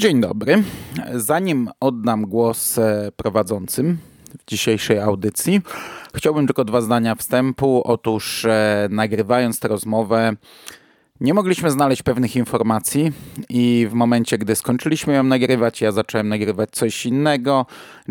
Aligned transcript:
Dzień 0.00 0.20
dobry. 0.20 0.62
Zanim 1.14 1.70
oddam 1.80 2.22
głos 2.22 2.78
e, 2.78 3.12
prowadzącym 3.16 3.98
w 4.38 4.50
dzisiejszej 4.50 4.98
audycji, 4.98 5.60
chciałbym 6.14 6.46
tylko 6.46 6.64
dwa 6.64 6.80
zdania 6.80 7.14
wstępu. 7.14 7.82
Otóż 7.84 8.44
e, 8.44 8.88
nagrywając 8.90 9.60
tę 9.60 9.68
rozmowę, 9.68 10.36
nie 11.20 11.34
mogliśmy 11.34 11.70
znaleźć 11.70 12.02
pewnych 12.02 12.36
informacji 12.36 13.12
i 13.48 13.86
w 13.90 13.94
momencie, 13.94 14.38
gdy 14.38 14.56
skończyliśmy 14.56 15.14
ją 15.14 15.22
nagrywać, 15.22 15.80
ja 15.80 15.92
zacząłem 15.92 16.28
nagrywać 16.28 16.70
coś 16.70 17.06
innego. 17.06 17.66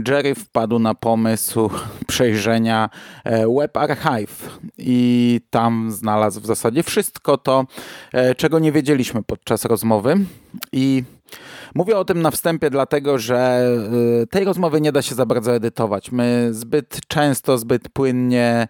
Jerry 0.08 0.36
wpadł 0.36 0.80
na 0.80 0.96
pomysł 0.96 1.70
przejrzenia 2.08 2.90
e, 3.24 3.48
Web 3.48 3.78
Archive 3.78 4.60
i 4.78 5.42
tam 5.50 5.92
znalazł 5.92 6.42
w 6.42 6.46
zasadzie 6.46 6.84
wszystko 6.84 7.38
to, 7.38 7.66
czego 8.38 8.60
nie 8.60 8.71
wiedzieliśmy 8.71 9.24
podczas 9.24 9.66
rozmowy 9.66 10.16
i 10.71 11.04
Mówię 11.75 11.98
o 11.98 12.05
tym 12.05 12.21
na 12.21 12.32
wstępie, 12.32 12.70
dlatego 12.70 13.20
że 13.20 13.61
y, 14.24 14.28
tej 14.28 14.46
rozmowy 14.46 14.82
nie 14.82 14.92
da 14.92 15.01
się 15.01 15.15
za 15.15 15.25
bardzo 15.25 15.56
edytować. 15.56 16.11
My 16.11 16.50
zbyt 16.51 17.00
często, 17.07 17.57
zbyt 17.57 17.89
płynnie 17.89 18.68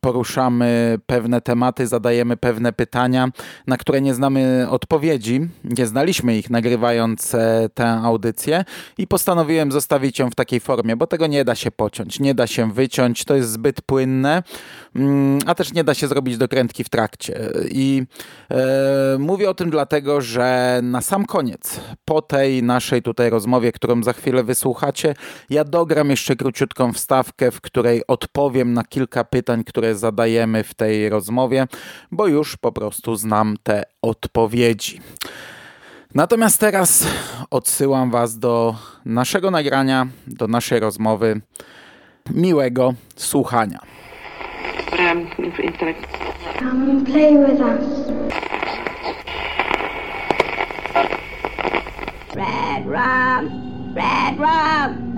poruszamy 0.00 0.98
pewne 1.06 1.40
tematy, 1.40 1.86
zadajemy 1.86 2.36
pewne 2.36 2.72
pytania, 2.72 3.28
na 3.66 3.76
które 3.76 4.00
nie 4.00 4.14
znamy 4.14 4.66
odpowiedzi. 4.70 5.48
Nie 5.64 5.86
znaliśmy 5.86 6.38
ich 6.38 6.50
nagrywając 6.50 7.34
e, 7.34 7.68
tę 7.74 7.88
audycję 7.88 8.64
i 8.98 9.06
postanowiłem 9.06 9.72
zostawić 9.72 10.18
ją 10.18 10.30
w 10.30 10.34
takiej 10.34 10.60
formie, 10.60 10.96
bo 10.96 11.06
tego 11.06 11.26
nie 11.26 11.44
da 11.44 11.54
się 11.54 11.70
pociąć, 11.70 12.20
nie 12.20 12.34
da 12.34 12.46
się 12.46 12.72
wyciąć, 12.72 13.24
to 13.24 13.34
jest 13.34 13.50
zbyt 13.50 13.82
płynne, 13.82 14.42
mm, 14.96 15.38
a 15.46 15.54
też 15.54 15.72
nie 15.72 15.84
da 15.84 15.94
się 15.94 16.08
zrobić 16.08 16.36
dokrętki 16.36 16.84
w 16.84 16.88
trakcie. 16.88 17.50
I 17.70 18.02
e, 18.50 19.16
mówię 19.18 19.50
o 19.50 19.54
tym 19.54 19.70
dlatego, 19.70 20.20
że 20.20 20.80
na 20.82 21.00
sam 21.00 21.26
koniec, 21.26 21.80
po 22.04 22.22
tej 22.22 22.62
naszej 22.62 23.02
tutaj 23.02 23.30
rozmowie, 23.30 23.72
którą 23.72 24.02
za 24.02 24.12
chwilę 24.12 24.44
wysłuchacie, 24.44 25.14
ja 25.50 25.64
dogram 25.64 26.10
jeszcze 26.10 26.36
króciutką 26.36 26.92
wstawkę, 26.92 27.50
w 27.50 27.60
której 27.60 28.02
odpowiem 28.08 28.72
na 28.72 28.84
kilka 28.84 29.24
pytań, 29.24 29.64
które 29.64 29.94
zadajemy 29.94 30.64
w 30.64 30.74
tej 30.74 31.08
rozmowie, 31.08 31.66
bo 32.10 32.26
już 32.26 32.56
po 32.56 32.72
prostu 32.72 33.16
znam 33.16 33.56
te 33.62 33.84
odpowiedzi. 34.02 35.00
Natomiast 36.14 36.60
teraz 36.60 37.06
odsyłam 37.50 38.10
Was 38.10 38.38
do 38.38 38.74
naszego 39.04 39.50
nagrania, 39.50 40.06
do 40.26 40.48
naszej 40.48 40.80
rozmowy. 40.80 41.40
Miłego 42.30 42.94
słuchania. 43.16 43.78
Come 46.58 46.90
and 46.90 47.04
play 47.04 47.38
with 47.38 47.60
us. 47.60 48.41
Red 52.84 53.44
rum, 53.44 53.94
red 53.94 54.38
rum. 54.38 55.12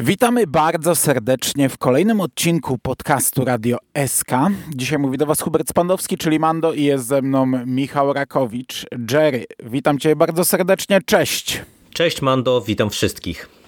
Witamy 0.00 0.46
bardzo 0.46 0.94
serdecznie 0.94 1.68
w 1.68 1.78
kolejnym 1.78 2.20
odcinku 2.20 2.78
podcastu 2.78 3.44
Radio 3.44 3.78
SK. 4.06 4.30
Dzisiaj 4.74 4.98
mówi 4.98 5.18
do 5.18 5.26
Was 5.26 5.40
Hubert 5.40 5.68
Spandowski, 5.68 6.18
czyli 6.18 6.38
Mando 6.38 6.72
i 6.72 6.84
jest 6.84 7.06
ze 7.06 7.22
mną 7.22 7.46
Michał 7.66 8.12
Rakowicz. 8.12 8.86
Jerry, 9.12 9.44
witam 9.64 9.98
Cię 9.98 10.16
bardzo 10.16 10.44
serdecznie, 10.44 11.00
cześć. 11.06 11.62
Cześć 11.94 12.22
Mando, 12.22 12.60
witam 12.60 12.90
wszystkich. 12.90 13.59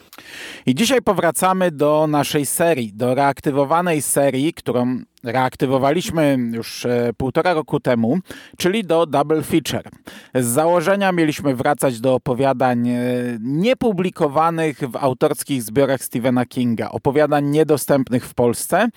I 0.66 0.74
dzisiaj 0.74 1.02
powracamy 1.02 1.70
do 1.70 2.06
naszej 2.06 2.46
serii, 2.46 2.92
do 2.92 3.14
reaktywowanej 3.14 4.02
serii, 4.02 4.54
którą 4.54 4.98
reaktywowaliśmy 5.24 6.38
już 6.52 6.86
e, 6.86 7.10
półtora 7.16 7.54
roku 7.54 7.80
temu, 7.80 8.18
czyli 8.58 8.84
do 8.84 9.06
Double 9.06 9.42
Feature. 9.42 9.90
Z 10.34 10.46
założenia 10.46 11.12
mieliśmy 11.12 11.54
wracać 11.54 12.00
do 12.00 12.14
opowiadań 12.14 12.88
e, 12.88 13.02
niepublikowanych 13.40 14.78
w 14.78 14.96
autorskich 14.96 15.62
zbiorach 15.62 16.02
Stephena 16.02 16.46
Kinga, 16.46 16.90
opowiadań 16.90 17.46
niedostępnych 17.46 18.26
w 18.26 18.34
Polsce. 18.34 18.88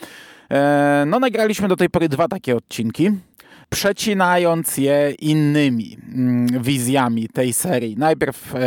E, 0.52 1.04
no, 1.08 1.20
nagraliśmy 1.20 1.68
do 1.68 1.76
tej 1.76 1.90
pory 1.90 2.10
dwa 2.10 2.28
takie 2.28 2.56
odcinki 2.56 3.12
przecinając 3.76 4.78
je 4.78 5.12
innymi 5.20 5.98
mm, 6.16 6.48
wizjami 6.64 7.30
tej 7.30 7.54
serii. 7.54 7.96
Najpierw 7.98 8.56
e, 8.56 8.60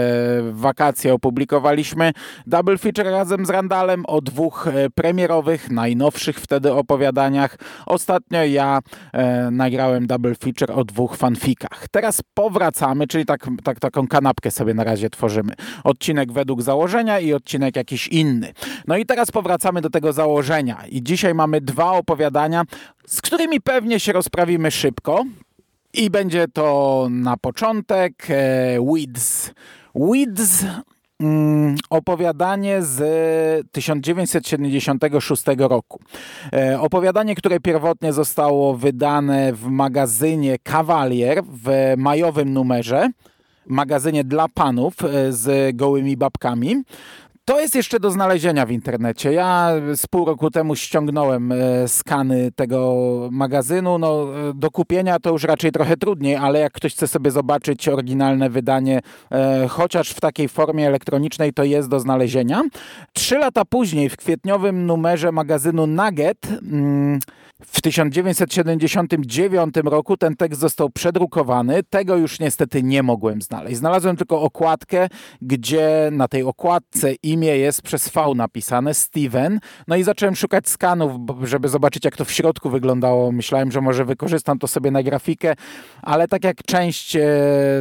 w 0.43 0.51
wakacje 0.53 1.15
opublikowaliśmy 1.15 2.13
double 2.47 2.79
feature 2.79 3.11
razem 3.11 3.47
z 3.47 3.51
Randalem 3.51 4.07
o 4.07 4.21
dwóch 4.21 4.67
e, 4.67 4.91
premierowych, 4.91 5.71
najnowszych 5.71 6.41
wtedy 6.41 6.73
opowiadaniach. 6.73 7.57
Ostatnio 7.87 8.45
ja 8.45 8.81
e, 9.13 9.51
nagrałem 9.51 10.07
double 10.07 10.35
feature 10.35 10.75
o 10.75 10.85
dwóch 10.85 11.17
fanfikach. 11.17 11.87
Teraz 11.91 12.21
powracamy, 12.35 13.07
czyli 13.07 13.27
tak, 13.27 13.47
tak, 13.65 13.81
taką 13.81 14.09
kanapkę 14.09 14.51
sobie 14.51 14.75
na 14.75 14.85
razie 14.85 15.11
tworzymy. 15.11 15.53
Odcinek 15.85 16.33
według 16.33 16.63
założenia 16.63 17.21
i 17.21 17.33
odcinek 17.33 17.77
jakiś 17.77 18.09
inny. 18.09 18.53
No 18.87 18.97
i 18.97 19.07
teraz 19.07 19.31
powracamy 19.31 19.81
do 19.81 19.91
tego 19.91 20.13
założenia 20.13 20.87
i 20.91 21.03
dzisiaj 21.03 21.35
mamy 21.35 21.61
dwa 21.61 21.93
opowiadania, 21.93 22.65
z 23.09 23.21
którymi 23.21 23.61
pewnie 23.61 24.01
się 24.01 24.13
rozprawimy 24.13 24.71
szybko. 24.71 25.25
I 25.93 26.11
będzie 26.11 26.49
to 26.49 27.07
na 27.11 27.37
początek 27.37 28.27
e, 28.31 28.79
Weeds. 28.93 29.51
Weeds 29.95 30.65
mm, 31.21 31.77
opowiadanie 31.91 32.83
z 32.83 32.99
1976 33.73 35.43
roku. 35.59 36.01
E, 36.53 36.81
opowiadanie, 36.81 37.35
które 37.35 37.61
pierwotnie 37.61 38.13
zostało 38.13 38.77
wydane 38.77 39.53
w 39.53 39.67
magazynie 39.67 40.59
Cavalier 40.59 41.43
w 41.45 41.95
majowym 41.97 42.53
numerze 42.53 43.11
magazynie 43.69 44.25
dla 44.25 44.49
panów 44.49 44.95
e, 45.05 45.33
z 45.33 45.77
gołymi 45.77 46.17
babkami. 46.17 46.83
To 47.49 47.61
jest 47.61 47.75
jeszcze 47.75 48.01
do 48.01 48.11
znalezienia 48.11 48.67
w 48.67 48.71
internecie. 48.71 49.33
Ja 49.33 49.73
z 49.95 50.07
pół 50.07 50.25
roku 50.25 50.51
temu 50.51 50.77
ściągnąłem 50.77 51.53
e, 51.53 51.89
skany 51.89 52.53
tego 52.53 53.29
magazynu. 53.33 53.99
No, 53.99 54.27
e, 54.51 54.55
do 54.55 54.71
kupienia 54.71 55.19
to 55.19 55.31
już 55.31 55.45
raczej 55.45 55.73
trochę 55.73 55.97
trudniej, 55.97 56.37
ale 56.37 56.59
jak 56.59 56.73
ktoś 56.73 56.95
chce 56.95 57.09
sobie 57.09 57.31
zobaczyć 57.31 57.89
oryginalne 57.89 58.51
wydanie, 58.51 59.01
e, 59.33 59.69
chociaż 59.69 60.11
w 60.11 60.21
takiej 60.21 60.49
formie 60.49 60.87
elektronicznej, 60.87 61.53
to 61.53 61.65
jest 61.65 61.89
do 61.89 62.01
znalezienia. 62.01 62.63
Trzy 63.13 63.39
lata 63.39 63.65
później, 63.65 64.09
w 64.09 64.17
kwietniowym 64.17 64.87
numerze 64.87 65.33
magazynu 65.33 65.87
Nugget, 65.87 66.49
mm, 66.63 67.19
w 67.67 67.81
1979 67.81 69.77
roku 69.85 70.17
ten 70.17 70.37
tekst 70.37 70.61
został 70.61 70.91
przedrukowany. 70.91 71.83
Tego 71.91 72.17
już 72.17 72.41
niestety 72.41 72.83
nie 72.83 73.03
mogłem 73.03 73.43
znaleźć. 73.43 73.77
Znalazłem 73.77 74.17
tylko 74.17 74.43
okładkę, 74.43 75.09
gdzie 75.43 76.09
na 76.13 76.29
tej 76.29 76.43
okładce 76.43 77.15
imię 77.39 77.57
jest 77.59 77.83
przez 77.83 78.09
V 78.09 78.35
napisane, 78.35 78.95
Steven. 78.95 79.61
No 79.89 79.97
i 79.97 80.03
zacząłem 80.03 80.37
szukać 80.37 80.69
skanów, 80.69 81.13
żeby 81.43 81.69
zobaczyć 81.69 82.05
jak 82.05 82.17
to 82.17 82.25
w 82.25 82.33
środku 82.33 82.71
wyglądało. 82.71 83.33
Myślałem, 83.33 83.73
że 83.73 83.81
może 83.81 84.05
wykorzystam 84.05 84.59
to 84.59 84.67
sobie 84.67 84.91
na 84.91 85.03
grafikę, 85.03 85.55
ale 86.03 86.29
tak 86.29 86.45
jak 86.45 86.57
część 86.63 87.17
e, 87.17 87.29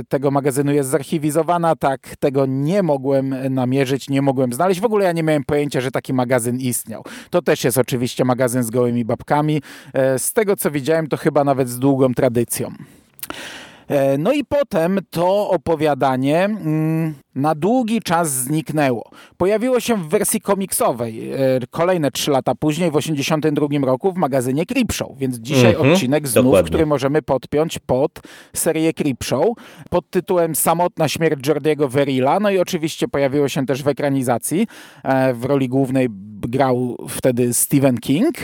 tego 0.09 0.31
magazynu 0.31 0.73
jest 0.73 0.90
zarchiwizowana, 0.90 1.75
tak 1.75 2.16
tego 2.19 2.45
nie 2.45 2.84
mogłem 2.84 3.53
namierzyć, 3.53 4.09
nie 4.09 4.22
mogłem 4.22 4.53
znaleźć. 4.53 4.81
W 4.81 4.85
ogóle 4.85 5.06
ja 5.06 5.12
nie 5.12 5.23
miałem 5.23 5.44
pojęcia, 5.44 5.81
że 5.81 5.91
taki 5.91 6.13
magazyn 6.13 6.57
istniał. 6.57 7.03
To 7.29 7.41
też 7.41 7.63
jest 7.63 7.78
oczywiście 7.78 8.25
magazyn 8.25 8.63
z 8.63 8.69
gołymi 8.69 9.06
babkami. 9.06 9.62
E, 9.94 10.19
z 10.19 10.34
tego 10.34 10.56
co 10.56 10.72
widziałem, 10.72 11.07
to 11.07 11.18
chyba 11.18 11.44
nawet 11.44 11.69
z 11.69 11.79
długą 11.79 12.13
tradycją. 12.13 12.72
E, 13.88 14.18
no 14.18 14.34
i 14.34 14.46
potem 14.46 15.00
to 15.09 15.50
opowiadanie 15.50 16.46
mm, 16.46 17.14
na 17.36 17.56
długi 17.56 18.02
czas 18.02 18.31
zniknęło. 18.31 19.12
Pojawiło 19.38 19.80
się 19.80 19.96
w 19.96 20.08
wersji 20.09 20.42
komiksowej 20.42 21.31
e, 21.31 21.38
kolejne 21.69 22.12
trzy 22.12 22.31
lata 22.31 22.56
później, 22.56 22.92
w 22.92 22.94
1982 22.94 23.88
roku 23.88 24.12
w 24.12 24.18
magazynie 24.18 24.66
Creepshow, 24.66 25.18
więc 25.18 25.38
dzisiaj 25.38 25.75
-hmm, 25.75 25.94
odcinek 25.94 26.28
znów, 26.28 26.45
dokładnie. 26.45 26.69
który 26.69 26.86
możemy 26.86 27.22
podpiąć 27.22 27.80
pod 27.80 28.12
serię 28.54 28.94
Creepshow 28.94 29.45
pod 29.89 30.10
tytułem 30.10 30.56
Samotna 30.56 31.07
śmierć 31.07 31.48
Jordiego 31.48 31.89
Verilla. 31.89 32.39
No 32.39 32.50
i 32.50 32.60
oczywiście 32.60 33.07
pojawiło 33.07 33.50
się 33.50 33.66
też 33.66 33.84
w 33.84 33.88
ekranizacji. 33.88 34.68
W 35.34 35.45
roli 35.45 35.69
głównej 35.69 36.07
grał 36.42 36.98
wtedy 37.10 37.54
Stephen 37.54 37.98
King. 37.98 38.36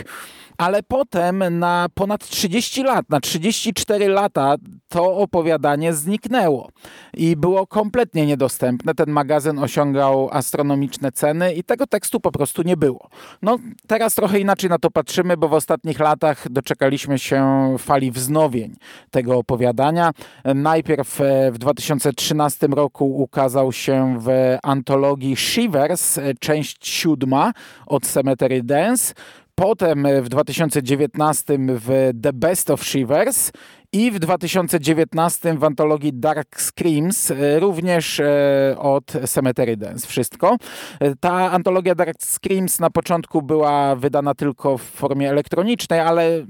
Ale 0.57 0.83
potem 0.83 1.59
na 1.59 1.87
ponad 1.93 2.27
30 2.27 2.83
lat, 2.83 3.09
na 3.09 3.19
34 3.19 4.07
lata 4.07 4.55
to 4.89 5.17
opowiadanie 5.17 5.93
zniknęło 5.93 6.69
i 7.13 7.35
było 7.35 7.67
kompletnie 7.67 8.25
niedostępne. 8.25 8.95
Ten 8.95 9.09
magazyn 9.09 9.59
osiągał 9.59 10.29
astronomiczne 10.31 11.11
ceny 11.11 11.53
i 11.53 11.63
tego 11.63 11.87
tekstu 11.87 12.19
po 12.19 12.31
prostu 12.31 12.61
nie 12.61 12.77
było. 12.77 13.09
No 13.41 13.57
teraz 13.87 14.15
trochę 14.15 14.39
inaczej 14.39 14.69
na 14.69 14.79
to 14.79 14.91
patrzymy, 14.91 15.37
bo 15.37 15.47
w 15.47 15.53
ostatnich 15.53 15.99
latach 15.99 16.49
doczekaliśmy 16.49 17.19
się 17.19 17.75
fali 17.79 18.11
wznowień 18.11 18.75
tego 19.11 19.37
opowiadania. 19.37 20.11
Najpierw 20.55 21.21
e, 21.21 21.51
w 21.51 21.57
2013 21.57 22.67
roku 22.67 23.21
ukazał 23.21 23.71
się 23.71 24.17
w 24.19 24.57
antologii 24.63 25.35
Shivers, 25.35 26.17
e, 26.17 26.33
część 26.39 26.87
siódma 26.87 27.51
od 27.85 28.03
Cemetery 28.03 28.63
Dance. 28.63 29.13
Potem 29.55 30.03
w 30.03 30.29
2019 30.29 31.57
w 31.57 32.13
The 32.23 32.33
Best 32.33 32.69
of 32.69 32.83
Shivers 32.83 33.51
i 33.93 34.11
w 34.11 34.19
2019 34.19 35.57
w 35.57 35.63
antologii 35.63 36.13
Dark 36.13 36.61
Screams, 36.61 37.31
e, 37.31 37.59
również 37.59 38.19
e, 38.19 38.75
od 38.79 39.13
Cemetery 39.25 39.77
Dance. 39.77 40.07
Wszystko. 40.07 40.57
E, 40.99 41.15
ta 41.15 41.51
antologia 41.51 41.95
Dark 41.95 42.17
Screams 42.21 42.79
na 42.79 42.89
początku 42.89 43.41
była 43.41 43.95
wydana 43.95 44.33
tylko 44.33 44.77
w 44.77 44.81
formie 44.81 45.29
elektronicznej, 45.29 45.99
ale 45.99 46.45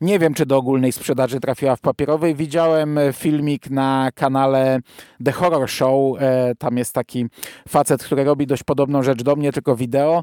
nie 0.00 0.18
wiem, 0.18 0.34
czy 0.34 0.46
do 0.46 0.56
ogólnej 0.56 0.92
sprzedaży 0.92 1.40
trafiła 1.40 1.76
w 1.76 1.80
papierowej. 1.80 2.34
Widziałem 2.34 2.98
filmik 3.12 3.70
na 3.70 4.10
kanale 4.14 4.78
The 5.24 5.32
Horror 5.32 5.70
Show. 5.70 6.18
Tam 6.58 6.76
jest 6.76 6.94
taki 6.94 7.26
facet, 7.68 8.04
który 8.04 8.24
robi 8.24 8.46
dość 8.46 8.62
podobną 8.62 9.02
rzecz 9.02 9.22
do 9.22 9.36
mnie, 9.36 9.52
tylko 9.52 9.76
wideo. 9.76 10.22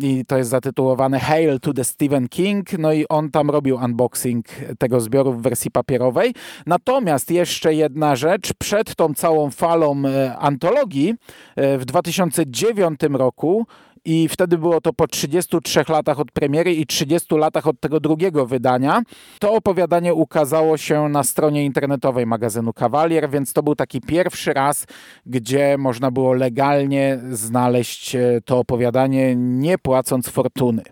I 0.00 0.24
to 0.26 0.36
jest 0.38 0.50
zatytułowane 0.50 1.20
Hail 1.20 1.60
to 1.60 1.72
the 1.72 1.84
Stephen 1.84 2.28
King. 2.28 2.78
No 2.78 2.92
i 2.92 3.08
on 3.08 3.30
tam 3.30 3.50
robił 3.50 3.76
unboxing 3.76 4.46
tego 4.78 5.00
zbioru 5.00 5.32
w 5.32 5.42
wersji 5.42 5.55
wersji 5.56 5.70
papierowej. 5.70 6.34
Natomiast 6.66 7.30
jeszcze 7.30 7.74
jedna 7.74 8.16
rzecz, 8.16 8.52
przed 8.58 8.94
tą 8.94 9.14
całą 9.14 9.50
falą 9.50 10.02
e, 10.06 10.36
antologii 10.36 11.14
e, 11.56 11.78
w 11.78 11.84
2009 11.84 13.00
roku 13.12 13.66
i 14.04 14.28
wtedy 14.28 14.58
było 14.58 14.80
to 14.80 14.92
po 14.92 15.06
33 15.06 15.84
latach 15.88 16.20
od 16.20 16.32
premiery 16.32 16.74
i 16.74 16.86
30 16.86 17.34
latach 17.34 17.66
od 17.66 17.80
tego 17.80 18.00
drugiego 18.00 18.46
wydania. 18.46 19.02
To 19.40 19.52
opowiadanie 19.52 20.14
ukazało 20.14 20.76
się 20.76 21.08
na 21.08 21.24
stronie 21.24 21.64
internetowej 21.64 22.26
magazynu 22.26 22.72
Kawalier, 22.72 23.30
więc 23.30 23.52
to 23.52 23.62
był 23.62 23.74
taki 23.74 24.00
pierwszy 24.00 24.52
raz, 24.52 24.86
gdzie 25.26 25.76
można 25.78 26.10
było 26.10 26.32
legalnie 26.32 27.18
znaleźć 27.30 28.14
e, 28.14 28.40
to 28.44 28.58
opowiadanie, 28.58 29.36
nie 29.36 29.78
płacąc 29.78 30.28
fortuny. 30.28 30.82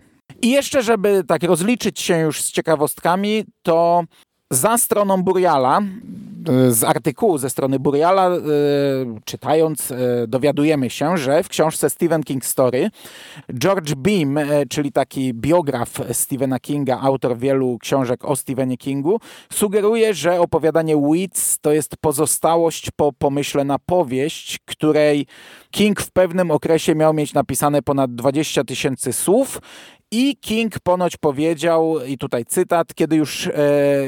I 0.41 0.51
jeszcze, 0.51 0.83
żeby 0.83 1.23
tak 1.27 1.43
rozliczyć 1.43 1.99
się 1.99 2.19
już 2.19 2.41
z 2.41 2.51
ciekawostkami, 2.51 3.43
to 3.63 4.03
za 4.55 4.77
stroną 4.77 5.23
Buriala, 5.23 5.81
e, 6.49 6.71
z 6.71 6.83
artykułu 6.83 7.37
ze 7.37 7.49
strony 7.49 7.79
Buriala, 7.79 8.29
e, 8.29 8.39
czytając, 9.25 9.91
e, 9.91 9.97
dowiadujemy 10.27 10.89
się, 10.89 11.17
że 11.17 11.43
w 11.43 11.49
książce 11.49 11.89
Stephen 11.89 12.23
King 12.23 12.45
Story 12.45 12.89
George 13.53 13.95
Beam, 13.95 14.39
czyli 14.69 14.91
taki 14.91 15.33
biograf 15.33 15.89
Stephena 16.11 16.59
Kinga, 16.59 16.99
autor 17.01 17.37
wielu 17.37 17.77
książek 17.79 18.25
o 18.25 18.35
Stephenie 18.35 18.77
Kingu, 18.77 19.19
sugeruje, 19.53 20.13
że 20.13 20.39
opowiadanie 20.39 20.97
Weeds 20.97 21.59
to 21.59 21.71
jest 21.71 21.97
pozostałość 21.97 22.91
po 22.95 23.13
pomyśle 23.13 23.63
na 23.63 23.79
powieść, 23.79 24.59
której 24.65 25.25
King 25.71 26.01
w 26.01 26.11
pewnym 26.11 26.51
okresie 26.51 26.95
miał 26.95 27.13
mieć 27.13 27.33
napisane 27.33 27.81
ponad 27.81 28.15
20 28.15 28.63
tysięcy 28.63 29.13
słów 29.13 29.61
i 30.15 30.37
King 30.41 30.79
ponoć 30.79 31.17
powiedział, 31.17 32.05
i 32.07 32.17
tutaj 32.17 32.45
cytat, 32.45 32.93
kiedy 32.93 33.15
już 33.15 33.47
e, 33.47 33.51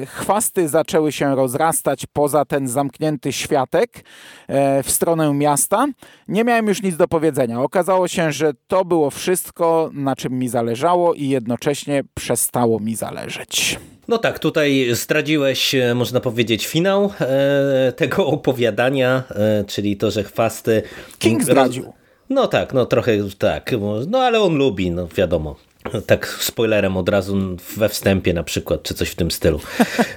chwasty 0.05 0.67
zaczęły 0.67 1.11
się 1.11 1.35
rozrastać 1.35 2.05
poza 2.13 2.45
ten 2.45 2.67
zamknięty 2.67 3.33
światek 3.33 4.03
e, 4.47 4.83
w 4.83 4.91
stronę 4.91 5.33
miasta, 5.33 5.85
nie 6.27 6.43
miałem 6.43 6.67
już 6.67 6.83
nic 6.83 6.97
do 6.97 7.07
powiedzenia. 7.07 7.61
Okazało 7.61 8.07
się, 8.07 8.31
że 8.31 8.51
to 8.67 8.85
było 8.85 9.09
wszystko, 9.09 9.89
na 9.93 10.15
czym 10.15 10.33
mi 10.33 10.49
zależało 10.49 11.13
i 11.13 11.29
jednocześnie 11.29 12.03
przestało 12.13 12.79
mi 12.79 12.95
zależeć. 12.95 13.79
No 14.07 14.17
tak, 14.17 14.39
tutaj 14.39 14.87
zdradziłeś, 14.91 15.75
e, 15.75 15.95
można 15.95 16.19
powiedzieć, 16.19 16.67
finał 16.67 17.11
e, 17.19 17.91
tego 17.91 18.27
opowiadania, 18.27 19.23
e, 19.29 19.63
czyli 19.63 19.97
to, 19.97 20.11
że 20.11 20.23
chwasty... 20.23 20.83
King 21.19 21.43
zdradził. 21.43 21.93
No 22.29 22.47
tak, 22.47 22.73
no 22.73 22.85
trochę 22.85 23.11
tak, 23.37 23.75
no 24.07 24.19
ale 24.19 24.41
on 24.41 24.57
lubi, 24.57 24.91
no 24.91 25.07
wiadomo 25.07 25.66
tak 26.05 26.27
spoilerem 26.27 26.97
od 26.97 27.09
razu 27.09 27.37
we 27.77 27.89
wstępie 27.89 28.33
na 28.33 28.43
przykład, 28.43 28.83
czy 28.83 28.93
coś 28.93 29.09
w 29.09 29.15
tym 29.15 29.31
stylu. 29.31 29.59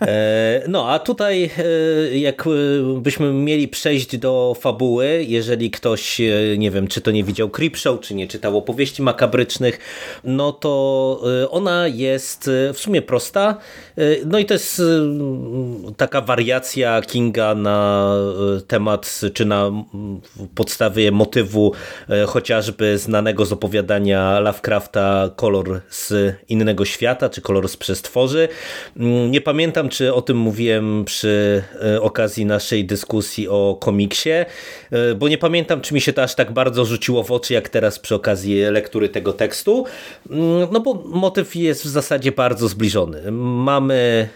E, 0.00 0.62
no, 0.68 0.88
a 0.90 0.98
tutaj 0.98 1.50
e, 2.10 2.18
jakbyśmy 2.18 3.32
mieli 3.32 3.68
przejść 3.68 4.16
do 4.16 4.56
fabuły, 4.60 5.24
jeżeli 5.28 5.70
ktoś, 5.70 6.20
e, 6.20 6.58
nie 6.58 6.70
wiem, 6.70 6.88
czy 6.88 7.00
to 7.00 7.10
nie 7.10 7.24
widział 7.24 7.50
Creepshow, 7.50 8.00
czy 8.00 8.14
nie 8.14 8.28
czytał 8.28 8.58
opowieści 8.58 9.02
makabrycznych, 9.02 9.78
no 10.24 10.52
to 10.52 10.70
ona 11.50 11.88
jest 11.88 12.50
w 12.74 12.78
sumie 12.78 13.02
prosta. 13.02 13.56
No 14.26 14.38
i 14.38 14.44
to 14.44 14.54
jest 14.54 14.82
taka 15.96 16.20
wariacja 16.20 17.02
Kinga 17.02 17.54
na 17.54 18.10
temat, 18.66 19.20
czy 19.34 19.44
na 19.44 19.70
podstawie 20.54 21.12
motywu 21.12 21.72
chociażby 22.26 22.98
znanego 22.98 23.46
z 23.46 23.52
opowiadania 23.52 24.40
Lovecrafta 24.40 25.30
Kolor 25.36 25.59
kolor 25.62 25.80
z 25.88 26.34
innego 26.48 26.84
świata, 26.84 27.28
czy 27.28 27.40
kolor 27.40 27.68
z 27.68 27.76
przestworzy. 27.76 28.48
Mm, 28.96 29.30
nie 29.30 29.40
pamiętam, 29.40 29.88
czy 29.88 30.14
o 30.14 30.22
tym 30.22 30.36
mówiłem 30.36 31.04
przy 31.04 31.62
e, 31.82 32.02
okazji 32.02 32.46
naszej 32.46 32.84
dyskusji 32.84 33.48
o 33.48 33.78
komiksie, 33.80 34.30
e, 34.30 35.14
bo 35.14 35.28
nie 35.28 35.38
pamiętam, 35.38 35.80
czy 35.80 35.94
mi 35.94 36.00
się 36.00 36.12
to 36.12 36.22
aż 36.22 36.34
tak 36.34 36.52
bardzo 36.52 36.84
rzuciło 36.84 37.22
w 37.22 37.32
oczy, 37.32 37.54
jak 37.54 37.68
teraz 37.68 37.98
przy 37.98 38.14
okazji 38.14 38.60
lektury 38.60 39.08
tego 39.08 39.32
tekstu. 39.32 39.84
Mm, 40.30 40.68
no 40.72 40.80
bo 40.80 40.94
motyw 41.04 41.56
jest 41.56 41.82
w 41.84 41.88
zasadzie 41.88 42.32
bardzo 42.32 42.68
zbliżony. 42.68 43.30
Mamy 43.32 44.28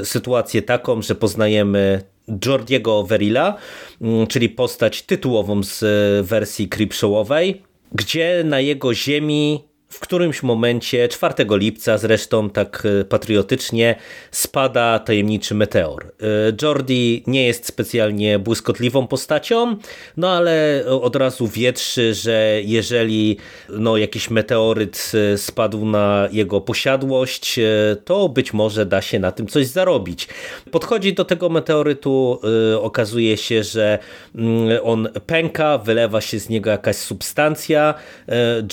e, 0.00 0.04
sytuację 0.04 0.62
taką, 0.62 1.02
że 1.02 1.14
poznajemy 1.14 2.02
Jordiego 2.46 3.02
Verilla, 3.04 3.56
mm, 4.00 4.26
czyli 4.26 4.48
postać 4.48 5.02
tytułową 5.02 5.62
z 5.62 5.84
wersji 6.26 6.68
Creepshowowej, 6.68 7.62
gdzie 7.92 8.42
na 8.44 8.60
jego 8.60 8.94
ziemi 8.94 9.67
w 9.88 10.00
którymś 10.00 10.42
momencie, 10.42 11.08
4 11.08 11.34
lipca 11.50 11.98
zresztą 11.98 12.50
tak 12.50 12.82
e, 13.00 13.04
patriotycznie, 13.04 13.94
spada 14.30 14.98
tajemniczy 14.98 15.54
meteor. 15.54 16.04
E, 16.04 16.06
Jordi 16.62 17.22
nie 17.26 17.46
jest 17.46 17.66
specjalnie 17.66 18.38
błyskotliwą 18.38 19.06
postacią, 19.06 19.76
no 20.16 20.30
ale 20.30 20.84
od 20.86 21.16
razu 21.16 21.46
wietrzy, 21.46 22.14
że 22.14 22.60
jeżeli 22.64 23.36
no, 23.68 23.96
jakiś 23.96 24.30
meteoryt 24.30 25.12
e, 25.34 25.38
spadł 25.38 25.86
na 25.86 26.28
jego 26.32 26.60
posiadłość, 26.60 27.60
to 28.04 28.28
być 28.28 28.52
może 28.52 28.86
da 28.86 29.02
się 29.02 29.18
na 29.18 29.32
tym 29.32 29.46
coś 29.46 29.66
zarobić. 29.66 30.28
Podchodzi 30.70 31.14
do 31.14 31.24
tego 31.24 31.48
meteorytu, 31.48 32.40
okazuje 32.80 33.36
się, 33.36 33.64
że 33.64 33.98
mm, 34.34 34.78
on 34.82 35.08
pęka, 35.26 35.78
wylewa 35.78 36.20
się 36.20 36.38
z 36.38 36.48
niego 36.48 36.70
jakaś 36.70 36.96
substancja. 36.96 37.94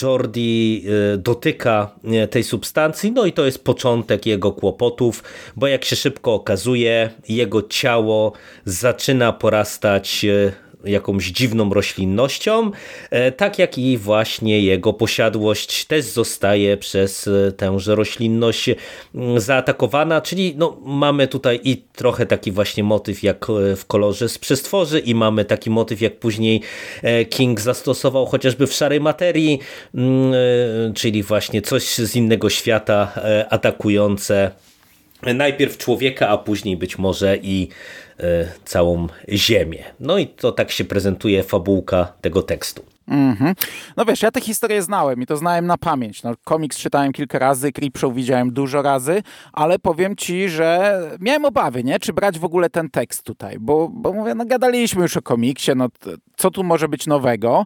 Jordi 0.02 0.86
dotyka 1.18 1.92
tej 2.30 2.44
substancji, 2.44 3.12
no 3.12 3.26
i 3.26 3.34
to 3.34 3.46
jest 3.46 3.64
początek 3.64 4.26
jego 4.26 4.52
kłopotów, 4.52 5.24
bo 5.56 5.68
jak 5.68 5.86
się 5.86 5.96
szybko 5.96 6.34
okazuje, 6.34 7.10
jego 7.30 7.62
ciało 7.62 8.34
zaczyna 8.66 9.34
porastać 9.34 10.26
e, 10.26 10.65
jakąś 10.86 11.26
dziwną 11.26 11.74
roślinnością, 11.74 12.72
e, 13.10 13.32
tak 13.32 13.60
jak 13.60 13.78
i 13.78 13.98
właśnie 13.98 14.62
jego 14.62 14.94
posiadłość 14.94 15.86
też 15.86 16.06
zostaje 16.06 16.78
przez 16.78 17.28
e, 17.28 17.52
tęże 17.52 17.96
roślinność 17.96 18.70
mm, 19.16 19.40
zaatakowana, 19.40 20.22
czyli 20.22 20.54
no, 20.58 20.78
mamy 20.86 21.28
tutaj 21.28 21.60
i 21.64 21.78
trochę 21.78 22.26
taki 22.26 22.52
właśnie 22.52 22.84
motyw 22.84 23.24
jak 23.24 23.48
e, 23.50 23.76
w 23.76 23.86
kolorze 23.86 24.30
z 24.30 24.38
przestworzy 24.38 25.00
i 25.00 25.16
mamy 25.16 25.46
taki 25.46 25.70
motyw 25.70 26.02
jak 26.02 26.20
później 26.20 26.62
King 27.30 27.62
zastosował 27.62 28.26
chociażby 28.26 28.68
w 28.68 28.74
szarej 28.74 29.02
materii, 29.02 29.60
mm, 29.96 30.34
czyli 30.94 31.24
właśnie 31.24 31.62
coś 31.62 31.96
z 31.96 32.16
innego 32.16 32.50
świata 32.50 33.14
atakujące 33.50 34.52
najpierw 35.34 35.78
człowieka, 35.78 36.30
a 36.30 36.38
później 36.38 36.78
być 36.78 36.98
może 36.98 37.38
i 37.38 37.70
E, 38.20 38.48
całą 38.66 39.08
ziemię. 39.30 39.84
No 40.00 40.18
i 40.18 40.28
to 40.28 40.52
tak 40.52 40.72
się 40.72 40.86
prezentuje 40.86 41.44
fabułka 41.44 42.14
tego 42.22 42.44
tekstu. 42.44 42.84
Mm 43.08 43.36
-hmm. 43.36 43.56
No 43.98 44.06
wiesz, 44.06 44.22
ja 44.22 44.32
tę 44.32 44.42
historię 44.42 44.82
znałem 44.82 45.22
i 45.22 45.26
to 45.26 45.38
znałem 45.38 45.68
na 45.68 45.78
pamięć. 45.78 46.24
No, 46.24 46.34
komiks 46.44 46.78
czytałem 46.78 47.12
kilka 47.12 47.40
razy, 47.40 47.72
Creepshow 47.72 48.14
widziałem 48.14 48.54
dużo 48.54 48.82
razy, 48.82 49.24
ale 49.54 49.80
powiem 49.80 50.16
ci, 50.16 50.50
że 50.50 51.00
miałem 51.20 51.46
obawy, 51.46 51.84
nie? 51.84 52.00
Czy 52.00 52.14
brać 52.14 52.40
w 52.40 52.46
ogóle 52.46 52.70
ten 52.70 52.90
tekst 52.90 53.24
tutaj, 53.24 53.58
bo, 53.60 53.90
bo 53.90 54.14
mówię, 54.14 54.36
no 54.36 54.46
gadaliśmy 54.46 55.02
już 55.02 55.18
o 55.18 55.22
komiksie, 55.22 55.72
no 55.76 55.88
co 56.38 56.52
tu 56.52 56.64
może 56.64 56.88
być 56.90 57.08
nowego? 57.08 57.66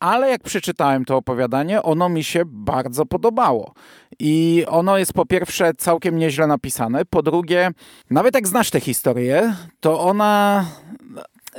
Ale 0.00 0.30
jak 0.30 0.42
przeczytałem 0.42 1.04
to 1.04 1.16
opowiadanie, 1.16 1.82
ono 1.82 2.08
mi 2.08 2.24
się 2.24 2.42
bardzo 2.46 3.06
podobało. 3.06 3.74
I 4.18 4.64
ono 4.68 4.98
jest 4.98 5.12
po 5.12 5.26
pierwsze 5.26 5.74
całkiem 5.74 6.18
nieźle 6.18 6.46
napisane, 6.46 7.04
po 7.04 7.22
drugie, 7.22 7.70
nawet 8.10 8.34
jak 8.34 8.48
znasz 8.48 8.70
tę 8.70 8.80
historię, 8.80 9.54
to 9.80 10.00
ona 10.00 10.64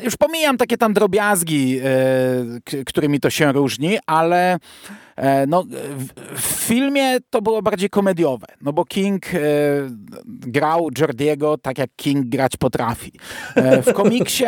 już 0.03 0.17
pomijam 0.17 0.57
takie 0.57 0.77
tam 0.77 0.93
drobiazgi, 0.93 1.79
e, 1.79 2.83
którymi 2.85 3.19
to 3.19 3.29
się 3.29 3.51
różni, 3.51 3.97
ale 4.05 4.59
no, 5.47 5.63
w, 6.35 6.41
filmie 6.41 7.17
to 7.29 7.41
było 7.41 7.61
bardziej 7.61 7.89
komediowe, 7.89 8.47
no 8.61 8.73
bo 8.73 8.85
King 8.85 9.25
e, 9.33 9.39
grał 10.25 10.89
Jordiego 10.99 11.57
tak, 11.57 11.77
jak 11.77 11.89
King 11.95 12.25
grać 12.25 12.57
potrafi. 12.57 13.11
E, 13.55 13.81
w 13.81 13.93
komiksie 13.93 14.45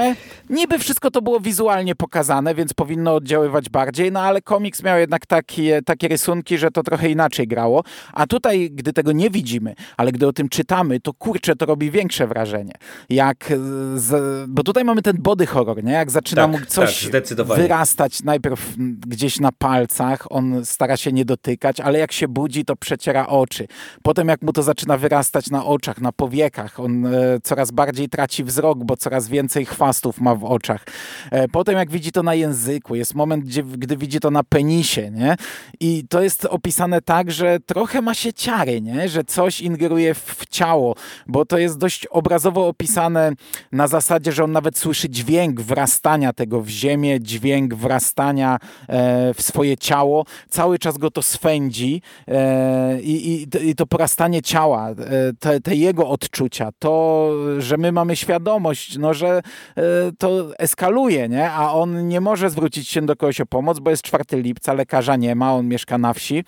niby 0.50 0.80
wszystko 0.80 1.12
to 1.12 1.22
było 1.22 1.40
wizualnie 1.40 1.96
pokazane, 1.96 2.56
więc 2.56 2.74
powinno 2.74 3.16
oddziaływać 3.16 3.70
bardziej, 3.70 4.12
no 4.12 4.22
ale 4.22 4.42
komiks 4.42 4.84
miał 4.84 5.00
jednak 5.00 5.26
takie, 5.26 5.82
takie 5.82 6.08
rysunki, 6.08 6.58
że 6.58 6.72
to 6.72 6.84
trochę 6.84 7.10
inaczej 7.10 7.48
grało, 7.48 7.84
a 8.14 8.28
tutaj, 8.28 8.72
gdy 8.72 8.94
tego 8.94 9.12
nie 9.12 9.30
widzimy, 9.30 9.76
ale 9.98 10.12
gdy 10.12 10.28
o 10.28 10.34
tym 10.34 10.50
czytamy, 10.50 11.00
to 11.00 11.14
kurczę, 11.14 11.56
to 11.56 11.66
robi 11.66 11.92
większe 11.92 12.28
wrażenie. 12.28 12.74
Jak, 13.10 13.54
z, 13.96 14.46
bo 14.50 14.64
tutaj 14.64 14.84
mamy 14.84 15.02
ten 15.02 15.18
body 15.20 15.46
horror, 15.46 15.84
nie? 15.84 15.92
Jak 15.92 16.12
zaczyna 16.12 16.42
tak, 16.42 16.52
mu 16.52 16.66
coś 16.66 17.10
tak, 17.12 17.48
wyrastać 17.58 18.24
najpierw 18.24 18.76
gdzieś 19.08 19.40
na 19.40 19.52
palcach, 19.52 20.26
on 20.30 20.63
stara 20.64 20.98
się 20.98 21.12
nie 21.12 21.26
dotykać, 21.26 21.80
ale 21.80 22.00
jak 22.00 22.12
się 22.12 22.28
budzi, 22.28 22.66
to 22.66 22.76
przeciera 22.76 23.28
oczy. 23.28 23.68
Potem 24.04 24.28
jak 24.28 24.42
mu 24.42 24.54
to 24.54 24.64
zaczyna 24.64 24.98
wyrastać 24.98 25.50
na 25.50 25.66
oczach, 25.66 26.02
na 26.02 26.12
powiekach, 26.12 26.80
on 26.80 27.06
e, 27.06 27.12
coraz 27.44 27.72
bardziej 27.72 28.10
traci 28.10 28.44
wzrok, 28.44 28.84
bo 28.84 28.98
coraz 28.98 29.28
więcej 29.28 29.66
chwastów 29.66 30.22
ma 30.22 30.36
w 30.36 30.44
oczach. 30.44 30.86
E, 31.32 31.48
potem 31.48 31.76
jak 31.76 31.92
widzi 31.92 32.12
to 32.12 32.24
na 32.24 32.36
języku, 32.36 32.96
jest 32.96 33.16
moment, 33.16 33.46
gdzie, 33.46 33.64
gdy 33.64 33.98
widzi 33.98 34.20
to 34.20 34.32
na 34.32 34.44
penisie, 34.44 35.12
nie? 35.12 35.36
I 35.80 36.04
to 36.10 36.22
jest 36.22 36.46
opisane 36.46 37.02
tak, 37.02 37.32
że 37.32 37.60
trochę 37.66 38.02
ma 38.02 38.14
się 38.14 38.34
ciary, 38.34 38.82
nie? 38.82 39.10
Że 39.10 39.24
coś 39.24 39.62
ingeruje 39.62 40.14
w 40.14 40.43
ciało, 40.54 40.96
bo 41.28 41.46
to 41.46 41.58
jest 41.58 41.78
dość 41.78 42.06
obrazowo 42.06 42.68
opisane 42.68 43.32
na 43.72 43.88
zasadzie, 43.88 44.32
że 44.32 44.44
on 44.44 44.52
nawet 44.52 44.78
słyszy 44.78 45.10
dźwięk 45.10 45.62
wrastania 45.62 46.34
tego 46.34 46.62
w 46.62 46.70
ziemię, 46.70 47.22
dźwięk 47.22 47.74
wrastania 47.74 48.58
e, 48.90 49.34
w 49.34 49.42
swoje 49.42 49.78
ciało, 49.78 50.26
cały 50.50 50.80
czas 50.80 50.98
go 50.98 51.12
to 51.12 51.22
swędzi 51.22 52.02
e, 52.28 53.02
i, 53.02 53.32
i, 53.32 53.70
i, 53.70 53.76
to 53.76 53.86
porastanie 53.86 54.42
ciała, 54.42 54.90
e, 54.90 54.96
te, 55.40 55.62
te, 55.62 55.76
jego 55.76 56.10
odczucia, 56.10 56.70
to, 56.80 57.30
że 57.58 57.78
my 57.78 57.92
mamy 57.92 58.16
świadomość, 58.16 58.98
no, 58.98 59.14
że 59.14 59.42
to 60.18 60.58
eskaluje, 60.60 61.30
nie? 61.30 61.52
a 61.52 61.74
on 61.74 62.08
nie 62.08 62.22
może 62.22 62.50
zwrócić 62.50 62.88
się 62.88 63.02
do 63.02 63.16
kogoś 63.16 63.42
o 63.42 63.46
pomoc, 63.46 63.80
bo 63.80 63.90
jest 63.90 64.04
4 64.04 64.24
lipca, 64.42 64.74
lekarza 64.74 65.16
nie 65.16 65.36
ma, 65.36 65.54
on 65.54 65.68
mieszka 65.68 65.98
na 65.98 66.14
wsi 66.14 66.44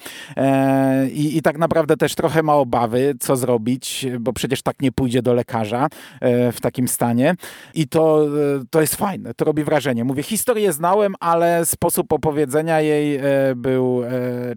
i, 1.12 1.38
i 1.38 1.42
tak 1.42 1.58
naprawdę 1.58 1.98
też 1.98 2.16
trochę 2.16 2.44
ma 2.44 2.56
obawy, 2.56 3.16
co 3.20 3.36
zrobić, 3.36 3.95
bo 4.20 4.34
przecież 4.34 4.62
tak 4.62 4.82
nie 4.82 4.92
pójdzie 4.92 5.22
do 5.22 5.34
lekarza 5.34 5.88
e, 6.22 6.52
w 6.52 6.62
takim 6.62 6.88
stanie 6.88 7.36
i 7.74 7.88
to, 7.88 8.25
e, 8.25 8.30
to 8.70 8.82
jest 8.82 8.96
fajne, 8.96 9.34
to 9.34 9.46
robi 9.46 9.64
wrażenie. 9.64 10.04
Mówię, 10.04 10.24
historię 10.24 10.74
znałem, 10.74 11.16
ale 11.20 11.66
sposób 11.66 12.14
opowiedzenia 12.14 12.82
jej 12.82 13.20
był 13.56 14.04
e, 14.04 14.10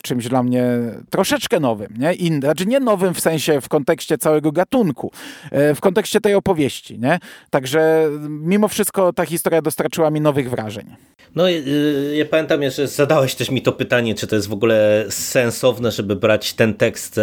czymś 0.02 0.28
dla 0.28 0.42
mnie 0.42 0.66
troszeczkę 1.10 1.60
nowym. 1.60 1.94
Nie? 1.98 2.12
In, 2.12 2.40
znaczy 2.40 2.66
nie 2.66 2.80
nowym 2.80 3.14
w 3.14 3.20
sensie 3.20 3.60
w 3.60 3.68
kontekście 3.68 4.18
całego 4.18 4.52
gatunku, 4.52 5.12
w 5.52 5.80
kontekście 5.80 6.20
tej 6.20 6.34
opowieści. 6.34 6.98
Nie? 6.98 7.18
Także 7.50 8.10
mimo 8.28 8.68
wszystko 8.68 9.12
ta 9.12 9.26
historia 9.26 9.62
dostarczyła 9.62 10.10
mi 10.10 10.20
nowych 10.20 10.50
wrażeń. 10.50 10.96
No, 11.34 11.50
y, 11.50 12.14
ja 12.16 12.24
pamiętam, 12.24 12.60
że 12.70 12.88
zadałeś 12.88 13.34
też 13.34 13.50
mi 13.50 13.62
to 13.62 13.72
pytanie, 13.72 14.14
czy 14.14 14.26
to 14.26 14.36
jest 14.36 14.48
w 14.48 14.52
ogóle 14.52 15.04
sensowne, 15.08 15.92
żeby 15.92 16.16
brać 16.16 16.54
ten 16.54 16.74
tekst 16.74 17.20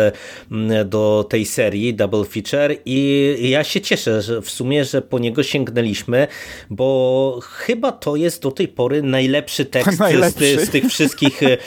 do 0.85 1.25
tej 1.29 1.45
serii 1.45 1.93
Double 2.07 2.25
Feature 2.25 2.77
i 2.85 3.49
ja 3.49 3.63
się 3.63 3.81
cieszę, 3.81 4.21
że 4.21 4.41
w 4.41 4.49
sumie, 4.49 4.85
że 4.85 5.01
po 5.01 5.19
niego 5.19 5.43
sięgnęliśmy, 5.43 6.27
bo 6.69 7.39
chyba 7.43 7.91
to 7.91 8.15
jest 8.15 8.41
do 8.41 8.51
tej 8.51 8.67
pory 8.67 9.01
najlepszy 9.01 9.65
tekst 9.65 9.99
najlepszy. 10.09 10.59
Z, 10.59 10.67
z, 10.67 10.69
tych 10.69 10.85
wszystkich 10.85 11.43
e, 11.43 11.57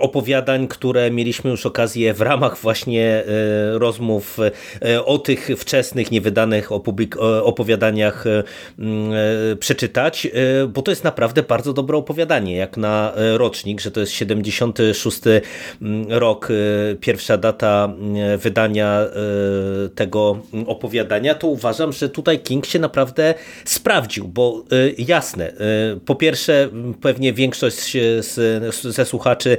opowiadań, 0.00 0.68
które 0.68 1.10
mieliśmy 1.10 1.50
już 1.50 1.66
okazję 1.66 2.14
w 2.14 2.20
ramach 2.20 2.58
właśnie 2.58 3.08
e, 3.08 3.24
rozmów 3.78 4.38
o 5.04 5.18
tych 5.18 5.48
wczesnych, 5.58 6.10
niewydanych 6.10 6.72
opowiadaniach 7.42 8.24
przeczytać, 9.60 10.28
bo 10.68 10.82
to 10.82 10.90
jest 10.90 11.04
naprawdę 11.04 11.42
bardzo 11.42 11.72
dobre 11.72 11.98
opowiadanie, 11.98 12.56
jak 12.56 12.76
na 12.76 13.12
e, 13.14 13.38
rocznik, 13.38 13.80
że 13.80 13.90
to 13.90 14.00
jest 14.00 14.12
76 14.12 15.20
mm, 15.82 16.12
rok, 16.12 16.48
e, 16.50 16.94
pierwsza 16.94 17.36
data 17.36 17.94
wydania 18.38 19.00
e, 19.00 19.08
tego 19.94 20.38
opowiadania, 20.66 21.34
to 21.34 21.46
uważam, 21.46 21.92
że 21.92 22.08
tutaj 22.08 22.38
King 22.40 22.66
się 22.66 22.78
naprawdę 22.78 23.34
sprawdził, 23.64 24.28
bo 24.28 24.64
jasne, 24.98 25.52
po 26.04 26.14
pierwsze 26.14 26.68
pewnie 27.00 27.32
większość 27.32 27.96
ze 28.82 29.04
słuchaczy 29.04 29.56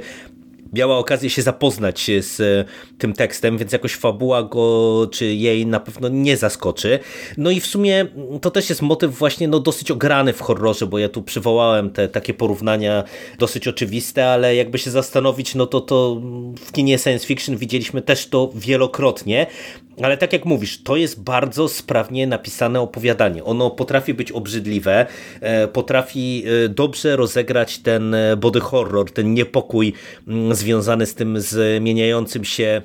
miała 0.76 0.98
okazję 0.98 1.30
się 1.30 1.42
zapoznać 1.42 2.10
z 2.20 2.40
e, 2.40 2.64
tym 2.98 3.12
tekstem, 3.12 3.58
więc 3.58 3.72
jakoś 3.72 3.94
fabuła 3.94 4.42
go 4.42 5.06
czy 5.12 5.34
jej 5.34 5.66
na 5.66 5.80
pewno 5.80 6.08
nie 6.08 6.36
zaskoczy. 6.36 6.98
No 7.36 7.50
i 7.50 7.60
w 7.60 7.66
sumie 7.66 8.06
to 8.40 8.50
też 8.50 8.68
jest 8.68 8.82
motyw 8.82 9.18
właśnie 9.18 9.48
no, 9.48 9.60
dosyć 9.60 9.90
ograny 9.90 10.32
w 10.32 10.40
horrorze, 10.40 10.86
bo 10.86 10.98
ja 10.98 11.08
tu 11.08 11.22
przywołałem 11.22 11.90
te 11.90 12.08
takie 12.08 12.34
porównania 12.34 13.04
dosyć 13.38 13.68
oczywiste, 13.68 14.30
ale 14.30 14.54
jakby 14.54 14.78
się 14.78 14.90
zastanowić, 14.90 15.54
no 15.54 15.66
to, 15.66 15.80
to 15.80 16.20
w 16.60 16.72
kinie 16.72 16.98
science 16.98 17.26
fiction 17.26 17.56
widzieliśmy 17.56 18.02
też 18.02 18.26
to 18.26 18.50
wielokrotnie. 18.54 19.46
Ale 20.02 20.16
tak 20.16 20.32
jak 20.32 20.44
mówisz, 20.44 20.82
to 20.82 20.96
jest 20.96 21.22
bardzo 21.22 21.68
sprawnie 21.68 22.26
napisane 22.26 22.80
opowiadanie. 22.80 23.44
Ono 23.44 23.70
potrafi 23.70 24.14
być 24.14 24.32
obrzydliwe, 24.32 25.06
e, 25.40 25.68
potrafi 25.68 26.44
e, 26.64 26.68
dobrze 26.68 27.16
rozegrać 27.16 27.78
ten 27.78 28.16
body 28.36 28.60
horror, 28.60 29.10
ten 29.10 29.34
niepokój 29.34 29.92
mm, 30.28 30.54
związany 30.66 31.06
z 31.06 31.14
tym 31.14 31.40
zmieniającym 31.40 32.44
się 32.44 32.82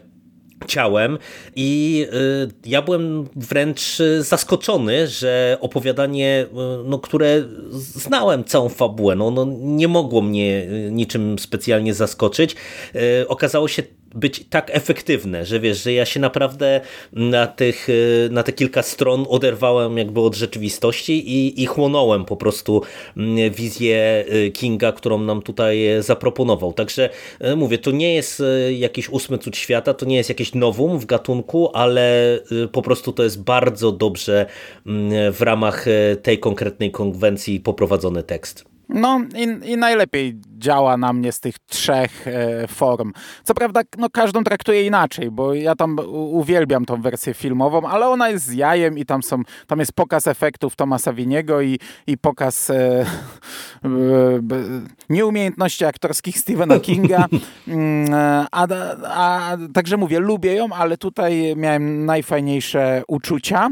ciałem. 0.68 1.18
I 1.56 2.06
y, 2.14 2.70
ja 2.70 2.82
byłem 2.82 3.28
wręcz 3.36 3.98
zaskoczony, 4.20 5.08
że 5.08 5.58
opowiadanie, 5.62 6.46
y, 6.46 6.84
no, 6.86 7.00
które 7.00 7.44
znałem 7.72 8.44
całą 8.44 8.70
fabułę, 8.70 9.16
no, 9.16 9.32
no, 9.32 9.46
nie 9.60 9.88
mogło 9.88 10.22
mnie 10.22 10.68
niczym 10.92 11.40
specjalnie 11.40 11.94
zaskoczyć, 11.94 12.56
y, 12.96 13.28
okazało 13.28 13.68
się 13.68 13.84
być 14.16 14.46
tak 14.50 14.70
efektywne, 14.74 15.46
że 15.46 15.60
wiesz, 15.60 15.84
że 15.84 15.94
ja 15.94 16.06
się 16.06 16.20
naprawdę 16.20 16.82
na, 17.14 17.48
tych, 17.48 17.90
y, 17.90 18.30
na 18.32 18.44
te 18.44 18.54
kilka 18.54 18.84
stron 18.84 19.26
oderwałem 19.30 19.98
jakby 19.98 20.22
od 20.22 20.36
rzeczywistości 20.36 21.30
i, 21.30 21.64
i 21.64 21.66
chłonąłem 21.66 22.26
po 22.26 22.36
prostu 22.38 22.82
mm, 23.18 23.54
wizję 23.54 24.26
y, 24.34 24.52
Kinga, 24.52 24.92
którą 24.92 25.18
nam 25.18 25.42
tutaj 25.42 25.80
zaproponował. 26.00 26.74
Także 26.74 27.10
y, 27.46 27.56
mówię, 27.56 27.78
to 27.78 27.92
nie 27.92 28.16
jest 28.16 28.44
jakiś 28.78 29.10
ósmy 29.10 29.38
cud 29.38 29.58
świata, 29.58 29.94
to 29.94 30.06
nie 30.06 30.16
jest 30.16 30.30
jakieś 30.30 30.54
nowum 30.54 31.00
w 31.00 31.06
gatunku, 31.06 31.72
ale 31.74 32.40
po 32.72 32.82
prostu 32.82 33.14
to 33.14 33.24
jest 33.24 33.44
bardzo 33.44 33.92
dobrze 33.92 34.46
mm, 34.86 35.34
w 35.34 35.42
ramach 35.42 35.86
tej 36.22 36.40
konkretnej 36.40 36.92
konwencji 36.92 37.60
poprowadzony 37.60 38.24
tekst. 38.24 38.71
No 38.94 39.22
i, 39.36 39.72
i, 39.72 39.78
najlepiej 39.78 40.40
działa 40.58 40.98
na 40.98 41.14
mnie 41.14 41.32
z 41.32 41.40
tych 41.40 41.60
trzech 41.60 42.28
e, 42.28 42.68
form. 42.68 43.14
Co 43.44 43.54
prawda, 43.54 43.82
no, 43.98 44.10
każdą 44.10 44.44
traktuję 44.44 44.86
inaczej, 44.86 45.32
bo 45.32 45.54
ja 45.54 45.76
tam 45.76 46.00
uwielbiam 46.14 46.86
tą 46.86 47.02
wersję 47.02 47.34
filmową, 47.34 47.88
ale 47.88 48.08
ona 48.08 48.30
jest 48.30 48.46
z 48.46 48.54
jajem 48.54 48.98
i 48.98 49.06
tam 49.06 49.24
są, 49.24 49.42
tam 49.68 49.80
jest 49.80 49.94
pokaz 49.94 50.28
efektów 50.28 50.76
Tomasa 50.76 51.14
Winiego 51.14 51.62
i, 51.62 51.80
i 52.08 52.18
pokaz 52.18 52.70
e, 52.70 52.76
e, 52.76 53.06
nieumiejętności 55.10 55.86
aktorskich 55.86 56.38
Stephena 56.38 56.80
Kinga. 56.80 57.26
Mm, 57.68 58.14
a, 58.14 58.48
a, 58.52 58.68
a, 59.04 59.58
także 59.74 59.98
mówię, 59.98 60.20
lubię 60.20 60.54
ją, 60.54 60.68
ale 60.74 60.98
tutaj 60.98 61.54
miałem 61.56 62.06
najfajniejsze 62.06 63.04
uczucia. 63.08 63.70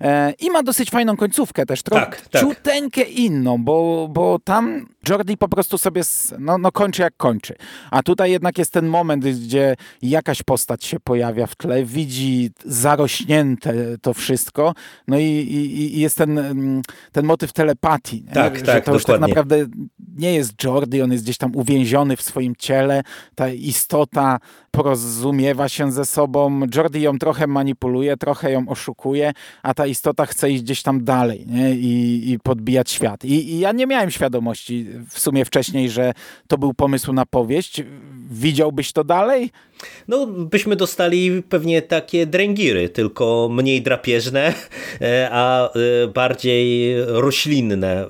E, 0.00 0.32
I 0.40 0.50
ma 0.50 0.62
dosyć 0.62 0.90
fajną 0.90 1.16
końcówkę 1.16 1.66
też, 1.66 1.82
trochę 1.82 2.06
tak, 2.06 2.20
tak. 2.20 2.42
ciuteńkę 2.42 3.02
inną, 3.02 3.64
bo, 3.64 4.08
bo 4.10 4.38
tam 4.44 4.59
some 4.60 4.94
Jordi 5.08 5.36
po 5.36 5.48
prostu 5.48 5.78
sobie 5.78 6.02
no, 6.38 6.58
no 6.58 6.72
kończy 6.72 7.02
jak 7.02 7.16
kończy. 7.16 7.54
A 7.90 8.02
tutaj 8.02 8.30
jednak 8.30 8.58
jest 8.58 8.72
ten 8.72 8.86
moment, 8.86 9.24
gdzie 9.24 9.76
jakaś 10.02 10.42
postać 10.42 10.84
się 10.84 11.00
pojawia 11.00 11.46
w 11.46 11.56
tle, 11.56 11.84
widzi 11.84 12.50
zarośnięte 12.64 13.98
to 14.02 14.14
wszystko, 14.14 14.74
no 15.08 15.18
i, 15.18 15.24
i, 15.24 15.96
i 15.96 16.00
jest 16.00 16.16
ten, 16.16 16.38
mm, 16.38 16.82
ten 17.12 17.26
motyw 17.26 17.52
telepatii. 17.52 18.24
Tak, 18.32 18.58
że 18.58 18.64
tak, 18.64 18.84
to 18.84 18.92
już 18.92 19.04
tak 19.04 19.20
naprawdę 19.20 19.66
nie 20.16 20.34
jest 20.34 20.64
Jordi, 20.64 21.02
on 21.02 21.12
jest 21.12 21.24
gdzieś 21.24 21.36
tam 21.36 21.56
uwięziony 21.56 22.16
w 22.16 22.22
swoim 22.22 22.56
ciele, 22.56 23.02
ta 23.34 23.48
istota 23.48 24.38
porozumiewa 24.70 25.68
się 25.68 25.92
ze 25.92 26.04
sobą, 26.04 26.60
Jordi 26.74 27.00
ją 27.00 27.18
trochę 27.18 27.46
manipuluje, 27.46 28.16
trochę 28.16 28.52
ją 28.52 28.68
oszukuje, 28.68 29.32
a 29.62 29.74
ta 29.74 29.86
istota 29.86 30.26
chce 30.26 30.50
iść 30.50 30.62
gdzieś 30.62 30.82
tam 30.82 31.04
dalej 31.04 31.46
nie? 31.46 31.74
I, 31.74 32.30
i 32.30 32.38
podbijać 32.38 32.90
świat. 32.90 33.24
I, 33.24 33.52
I 33.52 33.58
ja 33.58 33.72
nie 33.72 33.86
miałem 33.86 34.10
świadomości 34.10 34.86
w 35.08 35.18
sumie 35.18 35.44
wcześniej, 35.44 35.90
że 35.90 36.12
to 36.48 36.58
był 36.58 36.74
pomysł 36.74 37.12
na 37.12 37.26
powieść. 37.26 37.82
Widziałbyś 38.30 38.92
to 38.92 39.04
dalej? 39.04 39.50
No 40.08 40.26
byśmy 40.26 40.76
dostali 40.76 41.42
pewnie 41.42 41.82
takie 41.82 42.26
dręgiry, 42.26 42.88
tylko 42.88 43.48
mniej 43.52 43.82
drapieżne, 43.82 44.54
a 45.30 45.70
bardziej 46.14 46.94
roślinne 47.06 48.06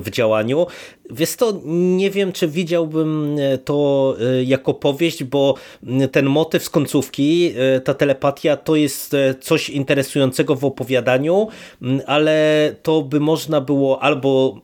w 0.00 0.10
działaniu. 0.10 0.66
Wiesz 1.12 1.36
to, 1.36 1.60
nie 1.64 2.10
wiem, 2.10 2.32
czy 2.32 2.48
widziałbym 2.48 3.36
e, 3.38 3.58
to 3.58 4.16
e, 4.20 4.44
jako 4.44 4.74
powieść, 4.74 5.24
bo 5.24 5.54
ten 6.12 6.26
motyw 6.26 6.64
z 6.64 6.70
końcówki, 6.70 7.52
e, 7.56 7.80
ta 7.80 7.94
telepatia, 7.94 8.56
to 8.56 8.76
jest 8.76 9.16
coś 9.40 9.70
interesującego 9.70 10.56
w 10.56 10.64
opowiadaniu, 10.64 11.48
ale 12.06 12.74
to 12.82 13.02
by 13.02 13.20
można 13.20 13.60
było 13.60 14.02
albo 14.02 14.60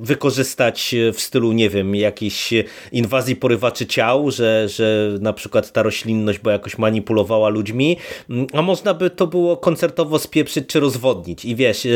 wykorzystać 0.00 0.94
w 1.14 1.20
stylu, 1.20 1.52
nie 1.52 1.70
wiem, 1.70 1.94
jakiejś 1.94 2.50
inwazji 2.92 3.36
porywaczy 3.36 3.86
ciał, 3.86 4.30
że, 4.30 4.68
że 4.68 5.18
na 5.20 5.32
przykład 5.32 5.59
ta 5.62 5.82
roślinność 5.82 6.38
bo 6.38 6.50
jakoś 6.50 6.78
manipulowała 6.78 7.48
ludźmi, 7.48 7.96
a 8.52 8.62
można 8.62 8.94
by 8.94 9.10
to 9.10 9.26
było 9.26 9.56
koncertowo 9.56 10.18
spieprzyć 10.18 10.66
czy 10.66 10.80
rozwodnić. 10.80 11.44
I 11.44 11.56
wiesz, 11.56 11.86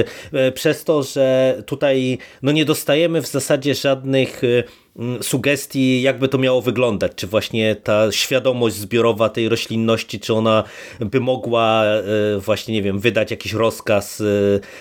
przez 0.54 0.84
to, 0.84 1.02
że 1.02 1.62
tutaj 1.66 2.18
no 2.42 2.52
nie 2.52 2.64
dostajemy 2.64 3.22
w 3.22 3.26
zasadzie 3.26 3.74
żadnych 3.74 4.44
y, 4.44 4.64
Mm, 4.64 4.83
sugestii, 5.22 6.02
jakby 6.02 6.28
to 6.28 6.38
miało 6.38 6.62
wyglądać. 6.62 7.12
Czy 7.16 7.26
właśnie 7.26 7.76
ta 7.76 8.12
świadomość 8.12 8.76
zbiorowa 8.76 9.28
tej 9.28 9.48
roślinności, 9.48 10.20
czy 10.20 10.34
ona 10.34 10.64
by 11.00 11.20
mogła 11.20 11.84
e, 11.84 12.02
właśnie, 12.38 12.74
nie 12.74 12.82
wiem, 12.82 12.98
wydać 12.98 13.30
jakiś 13.30 13.52
rozkaz 13.52 14.20
e, 14.20 14.24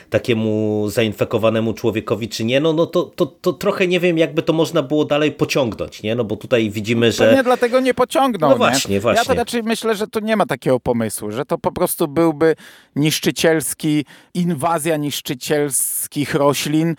takiemu 0.09 0.85
zainfekowanemu 0.89 1.73
człowiekowi, 1.73 2.29
czy 2.29 2.45
nie, 2.45 2.59
no, 2.59 2.73
no 2.73 2.85
to, 2.85 3.03
to, 3.03 3.25
to 3.25 3.53
trochę 3.53 3.87
nie 3.87 3.99
wiem, 3.99 4.17
jakby 4.17 4.41
to 4.41 4.53
można 4.53 4.81
było 4.81 5.05
dalej 5.05 5.31
pociągnąć, 5.31 6.03
nie? 6.03 6.15
No 6.15 6.23
bo 6.23 6.35
tutaj 6.35 6.69
widzimy, 6.69 7.11
że... 7.11 7.33
Nie 7.35 7.43
dlatego 7.43 7.79
nie 7.79 7.93
pociągnął, 7.93 8.49
No 8.49 8.57
właśnie, 8.57 8.95
nie? 8.95 9.01
właśnie. 9.01 9.21
Ja 9.21 9.25
to 9.25 9.33
raczej 9.33 9.63
myślę, 9.63 9.95
że 9.95 10.07
tu 10.07 10.19
nie 10.19 10.37
ma 10.37 10.45
takiego 10.45 10.79
pomysłu, 10.79 11.31
że 11.31 11.45
to 11.45 11.57
po 11.57 11.71
prostu 11.71 12.07
byłby 12.07 12.55
niszczycielski, 12.95 14.05
inwazja 14.33 14.97
niszczycielskich 14.97 16.35
roślin, 16.35 16.95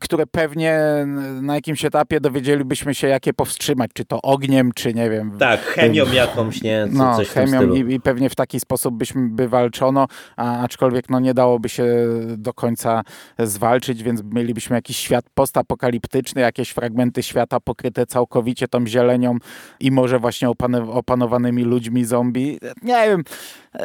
które 0.00 0.26
pewnie 0.26 0.80
na 1.42 1.54
jakimś 1.54 1.84
etapie 1.84 2.20
dowiedzielibyśmy 2.24 2.94
się, 2.94 3.08
jakie 3.08 3.32
powstrzymać, 3.32 3.90
czy 3.94 4.04
to 4.04 4.22
ogniem, 4.22 4.72
czy 4.74 4.94
nie 4.94 5.10
wiem. 5.10 5.38
Tak, 5.38 5.60
chemią 5.60 6.12
jakąś, 6.12 6.62
nie? 6.62 6.86
Co, 6.92 6.98
no, 6.98 7.16
coś 7.16 7.28
chemią 7.28 7.74
i, 7.74 7.94
i, 7.94 8.00
pewnie 8.00 8.30
w 8.30 8.34
taki 8.34 8.60
sposób 8.60 8.94
byśmy 8.94 9.28
by 9.28 9.48
walczono, 9.48 10.06
a, 10.36 10.58
aczkolwiek 10.60 11.10
no, 11.10 11.20
nie 11.20 11.34
dałoby 11.34 11.68
się 11.68 11.84
do 12.36 12.52
końca 12.52 13.02
zwalczyć, 13.38 14.02
więc 14.02 14.22
mielibyśmy 14.22 14.76
jakiś 14.76 14.96
świat 14.96 15.24
postapokaliptyczny, 15.34 16.42
jakieś 16.42 16.70
fragmenty 16.70 17.22
świata 17.22 17.60
pokryte 17.60 18.06
całkowicie 18.06 18.68
tą 18.68 18.86
zielenią 18.86 19.38
i 19.80 19.90
może 19.90 20.18
właśnie 20.18 20.48
opanowanymi 20.92 21.64
ludźmi 21.64 22.04
zombie. 22.04 22.58
Nie 22.82 23.06
wiem, 23.08 23.24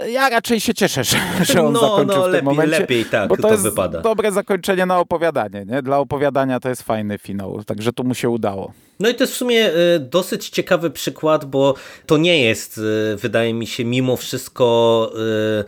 ja 0.10 0.30
raczej 0.30 0.60
się 0.60 0.74
cieszę, 0.74 1.04
że, 1.04 1.18
że 1.42 1.64
on 1.64 1.74
no, 1.74 1.80
zakończył 1.80 2.18
no, 2.18 2.22
w 2.22 2.26
tym 2.26 2.32
lepiej, 2.34 2.44
momencie. 2.44 2.80
Lepiej 2.80 3.06
tak, 3.06 3.30
bo 3.30 3.36
to, 3.36 3.42
to 3.42 3.52
jest 3.52 3.64
wypada. 3.64 4.02
dobre 4.02 4.32
zakończenie 4.32 4.86
na 4.86 5.00
opowiadanie. 5.00 5.66
Nie? 5.66 5.82
Dla 5.82 5.98
opowiadania 5.98 6.60
to 6.60 6.70
jest 6.70 6.84
fajny 6.84 7.18
finał, 7.18 7.64
także 7.64 7.94
tu 7.94 8.04
mu 8.04 8.14
się 8.14 8.29
udało. 8.30 8.74
No 9.00 9.10
i 9.10 9.16
to 9.16 9.24
jest 9.24 9.34
w 9.34 9.38
sumie 9.38 9.74
e, 9.74 10.00
dosyć 10.00 10.50
ciekawy 10.50 10.90
przykład, 10.90 11.46
bo 11.46 11.74
to 12.06 12.18
nie 12.18 12.44
jest, 12.44 12.78
e, 13.14 13.16
wydaje 13.16 13.54
mi 13.54 13.68
się, 13.68 13.86
mimo 13.86 14.18
wszystko 14.18 15.12
e, 15.60 15.64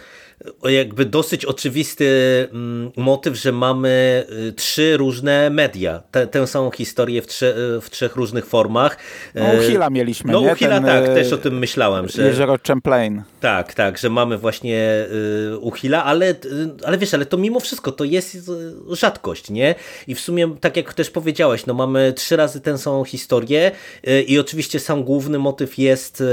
jakby 0.64 1.06
dosyć 1.06 1.46
oczywisty 1.46 2.08
mm, 2.52 2.92
motyw, 2.98 3.36
że 3.36 3.52
mamy 3.52 4.24
y, 4.50 4.54
trzy 4.54 4.98
różne 4.98 5.50
media. 5.50 6.02
Tę, 6.12 6.28
tę 6.28 6.48
samą 6.48 6.72
historię 6.72 7.22
w, 7.22 7.28
trze, 7.28 7.54
w 7.82 7.90
trzech 7.90 8.16
różnych 8.16 8.46
formach. 8.46 8.98
No 9.36 9.46
Uchila 9.60 9.90
mieliśmy, 9.90 10.34
No 10.34 10.42
nie? 10.42 10.52
Uchila 10.52 10.76
Ten, 10.76 10.86
tak, 10.86 11.04
e, 11.04 11.16
też 11.16 11.34
o 11.34 11.38
tym 11.38 11.60
myślałem. 11.60 12.10
Że... 12.10 12.28
Jezioro 12.28 12.58
Champlain. 12.68 13.24
Tak, 13.40 13.74
tak, 13.74 13.98
że 13.98 14.10
mamy 14.10 14.38
właśnie 14.38 15.06
y, 15.54 15.58
Uchila, 15.58 16.04
ale, 16.04 16.30
y, 16.30 16.36
ale 16.86 16.98
wiesz, 16.98 17.14
ale 17.14 17.26
to 17.26 17.38
mimo 17.38 17.60
wszystko 17.60 17.92
to 17.92 18.04
jest 18.04 18.52
rzadkość, 18.90 19.50
nie? 19.50 19.76
I 20.08 20.16
w 20.16 20.20
sumie, 20.20 20.56
tak 20.62 20.78
jak 20.78 20.94
też 20.94 21.10
powiedziałeś, 21.10 21.66
no 21.66 21.74
mamy 21.74 22.14
trzy 22.14 22.36
razy 22.36 22.62
tę 22.62 22.78
samą 22.78 23.04
historię 23.04 23.72
i 24.28 24.40
oczywiście 24.40 24.80
sam 24.80 25.04
główny 25.04 25.40
motyw 25.40 25.78
jest 25.78 26.24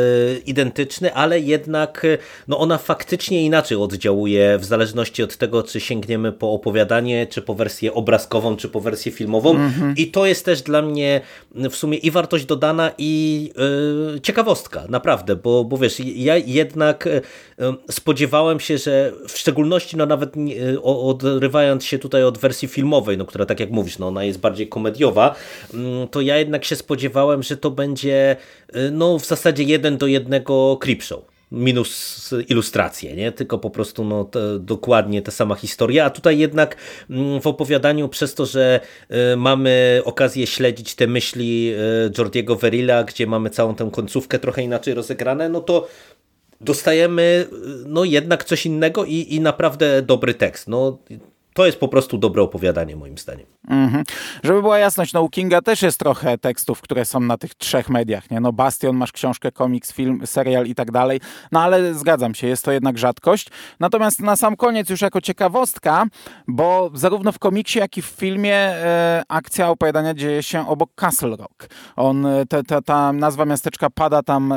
identyczny, 0.46 1.14
ale 1.14 1.40
jednak 1.40 2.06
no 2.48 2.58
ona 2.58 2.78
faktycznie 2.78 3.44
inaczej 3.44 3.78
oddziałuje 3.78 3.98
oddziałuje 3.99 4.59
w 4.59 4.64
zależności 4.64 5.23
od 5.23 5.37
tego, 5.37 5.62
czy 5.62 5.81
sięgniemy 5.81 6.33
po 6.33 6.52
opowiadanie, 6.52 7.26
czy 7.26 7.43
po 7.43 7.55
wersję 7.55 7.95
obrazkową, 7.95 8.57
czy 8.57 8.69
po 8.69 8.81
wersję 8.81 9.12
filmową. 9.12 9.55
Mm-hmm. 9.55 9.93
I 9.97 10.07
to 10.07 10.26
jest 10.26 10.45
też 10.45 10.62
dla 10.62 10.83
mnie 10.83 11.21
w 11.55 11.76
sumie 11.76 11.99
i 11.99 12.11
wartość 12.11 12.45
dodana, 12.45 12.90
i 12.99 13.50
yy, 14.14 14.21
ciekawostka, 14.21 14.85
naprawdę, 14.88 15.37
bo, 15.37 15.64
bo 15.64 15.78
wiesz, 15.78 16.00
ja 16.00 16.37
jednak 16.37 17.09
yy, 17.59 17.75
spodziewałem 17.91 18.61
się, 18.61 18.78
że 18.78 19.13
w 19.28 19.39
szczególności, 19.39 19.97
no 19.97 20.06
nawet 20.06 20.37
yy, 20.37 20.82
odrywając 20.82 21.84
się 21.84 21.99
tutaj 21.99 22.25
od 22.25 22.39
wersji 22.39 22.69
filmowej, 22.69 23.19
no 23.19 23.25
która 23.25 23.47
tak 23.47 23.61
jak 23.61 23.71
mówisz, 23.71 23.99
no 23.99 24.08
ona 24.08 24.25
jest 24.25 24.41
bardziej 24.41 24.69
komediowa, 24.69 25.34
mm, 25.75 26.08
to 26.08 26.21
ja 26.21 26.37
jednak 26.37 26.65
się 26.65 26.76
spodziewałem, 26.76 27.43
że 27.43 27.56
to 27.56 27.71
będzie 27.71 28.37
y, 28.76 28.91
no 28.91 29.19
w 29.19 29.26
zasadzie 29.26 29.63
jeden 29.63 29.97
do 29.97 30.06
jednego 30.06 30.76
creepshow 30.80 31.37
minus 31.50 32.34
ilustracje, 32.49 33.17
nie? 33.17 33.32
tylko 33.32 33.58
po 33.58 33.71
prostu 33.71 34.04
no, 34.04 34.25
te, 34.25 34.58
dokładnie 34.58 35.23
ta 35.23 35.30
sama 35.30 35.54
historia, 35.54 36.04
a 36.04 36.11
tutaj 36.11 36.39
jednak 36.39 36.76
mm, 37.11 37.41
w 37.41 37.47
opowiadaniu 37.47 38.08
przez 38.08 38.34
to, 38.34 38.47
że 38.47 38.80
y, 39.32 39.37
mamy 39.37 40.02
okazję 40.04 40.47
śledzić 40.47 40.95
te 40.95 41.06
myśli 41.06 41.73
y, 42.06 42.13
Jordiego 42.19 42.56
Verilla, 42.56 43.04
gdzie 43.04 43.26
mamy 43.26 43.50
całą 43.50 43.75
tę 43.75 43.89
końcówkę 43.93 44.39
trochę 44.39 44.63
inaczej 44.63 44.95
rozegrane, 44.95 45.49
no 45.49 45.61
to 45.61 45.89
dostajemy 46.61 47.47
y, 47.52 47.56
no 47.87 48.04
jednak 48.04 48.45
coś 48.45 48.67
innego 48.67 49.04
i, 49.04 49.34
i 49.34 49.41
naprawdę 49.41 50.02
dobry 50.02 50.34
tekst. 50.34 50.69
No, 50.69 50.99
to 51.58 51.66
jest 51.66 51.80
po 51.80 51.88
prostu 51.88 52.18
dobre 52.18 52.42
opowiadanie 52.42 52.97
moim 52.97 53.18
zdaniem. 53.18 53.47
Mhm. 53.68 54.04
Żeby 54.42 54.62
była 54.62 54.78
jasność, 54.78 55.12
no 55.12 55.23
u 55.23 55.28
Kinga 55.28 55.62
też 55.62 55.82
jest 55.82 55.99
trochę 55.99 56.38
tekstów, 56.38 56.80
które 56.80 57.04
są 57.04 57.21
na 57.21 57.38
tych 57.38 57.54
trzech 57.54 57.88
mediach, 57.88 58.30
nie? 58.30 58.40
No 58.40 58.52
Bastion, 58.52 58.97
masz 58.97 59.12
książkę, 59.12 59.52
komiks, 59.52 59.92
film, 59.92 60.26
serial 60.26 60.66
i 60.66 60.75
tak 60.75 60.90
dalej, 60.90 61.21
no 61.52 61.60
ale 61.60 61.94
zgadzam 61.94 62.34
się, 62.34 62.47
jest 62.47 62.64
to 62.64 62.73
jednak 62.73 62.99
rzadkość. 62.99 63.49
Natomiast 63.80 64.21
na 64.21 64.36
sam 64.36 64.56
koniec 64.56 64.90
już 64.90 65.00
jako 65.00 65.21
ciekawostka, 65.21 66.04
bo 66.49 66.90
zarówno 66.94 67.32
w 67.32 67.38
komiksie, 67.38 67.78
jak 67.78 67.99
i 67.99 68.02
w 68.02 68.06
filmie 68.06 68.54
e, 68.54 69.23
akcja 69.28 69.68
opowiadania 69.71 70.14
dzieje 70.14 70.42
się 70.42 70.68
obok 70.68 70.90
Castle 70.94 71.36
Rock. 71.36 71.68
On, 71.97 72.26
e, 72.26 72.47
te, 72.47 72.62
te, 72.62 72.82
ta 72.82 73.12
nazwa 73.12 73.44
miasteczka 73.44 73.90
pada 73.90 74.23
tam 74.23 74.52
e, 74.52 74.56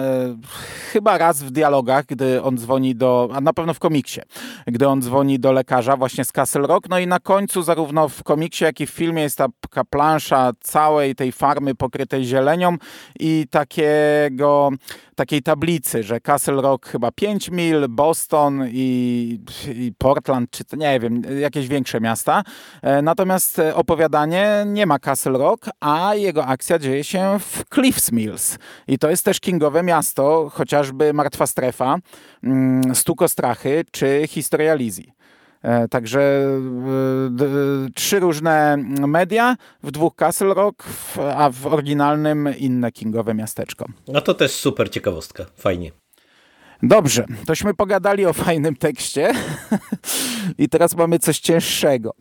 chyba 0.92 1.18
raz 1.18 1.44
w 1.44 1.52
dialogach, 1.52 2.06
gdy 2.06 2.44
on 2.44 2.58
dzwoni 2.58 2.96
do, 2.96 3.30
a 3.34 3.42
na 3.42 3.54
pewno 3.54 3.74
w 3.74 3.80
komiksie, 3.80 4.22
gdy 4.68 4.88
on 4.88 5.02
dzwoni 5.02 5.40
do 5.40 5.52
lekarza 5.52 5.98
właśnie 5.98 6.26
z 6.26 6.32
Castle 6.32 6.68
Rock, 6.68 6.90
no 6.92 7.00
i 7.00 7.08
na 7.08 7.20
końcu 7.20 7.62
zarówno 7.64 8.10
w 8.10 8.24
komiksie, 8.24 8.64
jak 8.64 8.80
i 8.82 8.88
w 8.88 8.90
filmie 8.90 9.22
jest 9.22 9.38
taka 9.38 9.84
plansza 9.84 10.52
całej 10.60 11.16
tej 11.16 11.32
farmy 11.32 11.76
pokrytej 11.76 12.26
zielenią 12.26 12.78
i 13.20 13.46
takiego, 13.50 14.70
takiej 15.16 15.42
tablicy, 15.42 16.04
że 16.04 16.20
Castle 16.20 16.62
Rock 16.62 16.88
chyba 16.88 17.12
5 17.12 17.52
mil, 17.52 17.88
Boston 17.90 18.66
i, 18.72 19.40
i 19.76 19.94
Portland, 19.98 20.52
czy 20.52 20.64
to 20.64 20.76
nie 20.76 21.00
wiem, 21.00 21.22
jakieś 21.40 21.68
większe 21.68 22.02
miasta. 22.02 22.44
E, 22.82 23.02
natomiast 23.02 23.62
opowiadanie 23.74 24.64
nie 24.68 24.86
ma 24.86 25.00
Castle 25.00 25.38
Rock, 25.38 25.70
a 25.80 26.16
jego 26.16 26.46
akcja 26.46 26.80
dzieje 26.80 27.04
się 27.04 27.40
w 27.40 27.64
Cliffs 27.74 28.12
Mills. 28.12 28.58
I 28.88 28.98
to 28.98 29.10
jest 29.10 29.26
też 29.26 29.40
kingowe 29.40 29.84
miasto, 29.84 30.52
chociażby 30.54 31.14
Martwa 31.14 31.48
Strefa, 31.48 31.98
mm, 32.44 32.96
Stukostrachy 32.96 33.86
czy 33.92 34.24
Historia 34.28 34.76
Lizzie. 34.76 35.21
E, 35.62 35.88
także 35.88 36.22
e, 36.22 37.90
trzy 37.96 38.20
różne 38.20 38.78
media, 39.08 39.56
w 39.84 39.92
dwóch 39.92 40.16
Castle 40.16 40.54
Rock, 40.54 40.84
a 41.36 41.50
w 41.50 41.68
oryginalnym 41.68 42.50
inne 42.58 42.92
kingowe 42.92 43.34
miasteczko. 43.34 43.86
No 44.08 44.22
to 44.22 44.34
też 44.34 44.52
super 44.52 44.90
ciekawostka, 44.92 45.46
fajnie. 45.58 45.92
Dobrze, 46.84 47.26
tośmy 47.46 47.74
pogadali 47.74 48.26
o 48.26 48.34
fajnym 48.34 48.76
tekście. 48.76 49.32
I 50.58 50.70
teraz 50.70 50.96
mamy 50.96 51.20
coś 51.20 51.40
cięższego, 51.40 52.14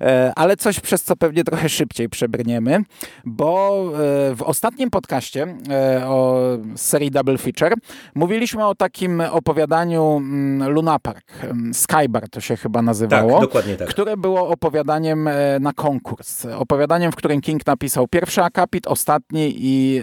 e, 0.00 0.32
ale 0.36 0.56
coś 0.56 0.80
przez 0.80 1.02
co 1.02 1.16
pewnie 1.16 1.44
trochę 1.44 1.68
szybciej 1.68 2.08
przebrniemy, 2.08 2.78
bo 3.24 3.82
e, 4.30 4.34
w 4.34 4.42
ostatnim 4.42 4.90
podcaście 4.90 5.56
e, 5.70 6.06
o 6.08 6.40
serii 6.76 7.10
Double 7.10 7.38
Feature 7.38 7.74
mówiliśmy 8.14 8.66
o 8.66 8.74
takim 8.74 9.20
opowiadaniu 9.20 10.16
mm, 10.16 10.70
Luna 10.70 10.98
Park, 10.98 11.26
Skybar 11.72 12.28
to 12.28 12.40
się 12.40 12.56
chyba 12.56 12.82
nazywało, 12.82 13.32
tak, 13.32 13.40
dokładnie 13.40 13.76
tak. 13.76 13.88
które 13.88 14.16
było 14.16 14.48
opowiadaniem 14.48 15.28
na 15.60 15.72
konkurs, 15.72 16.44
opowiadaniem, 16.44 17.12
w 17.12 17.16
którym 17.16 17.40
King 17.40 17.66
napisał 17.66 18.08
pierwszy 18.08 18.42
akapit, 18.42 18.86
ostatni 18.86 19.54
i 19.56 20.02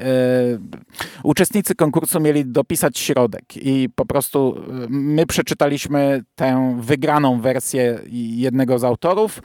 uczestnicy 1.23 1.75
konkursu 1.75 2.19
mieli 2.19 2.45
dopisać 2.45 2.99
środek. 2.99 3.43
I 3.57 3.89
po 3.99 4.05
prostu 4.05 4.55
y, 4.57 4.87
my 4.89 5.25
przeczytaliśmy 5.25 6.23
tę 6.35 6.77
wygraną 6.81 7.41
wersję 7.41 7.99
jednego 8.11 8.79
z 8.79 8.83
autorów 8.83 9.41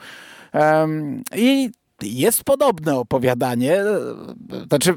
i 1.35 1.69
jest 2.01 2.43
podobne 2.43 2.95
opowiadanie, 2.95 3.77
znaczy 4.67 4.93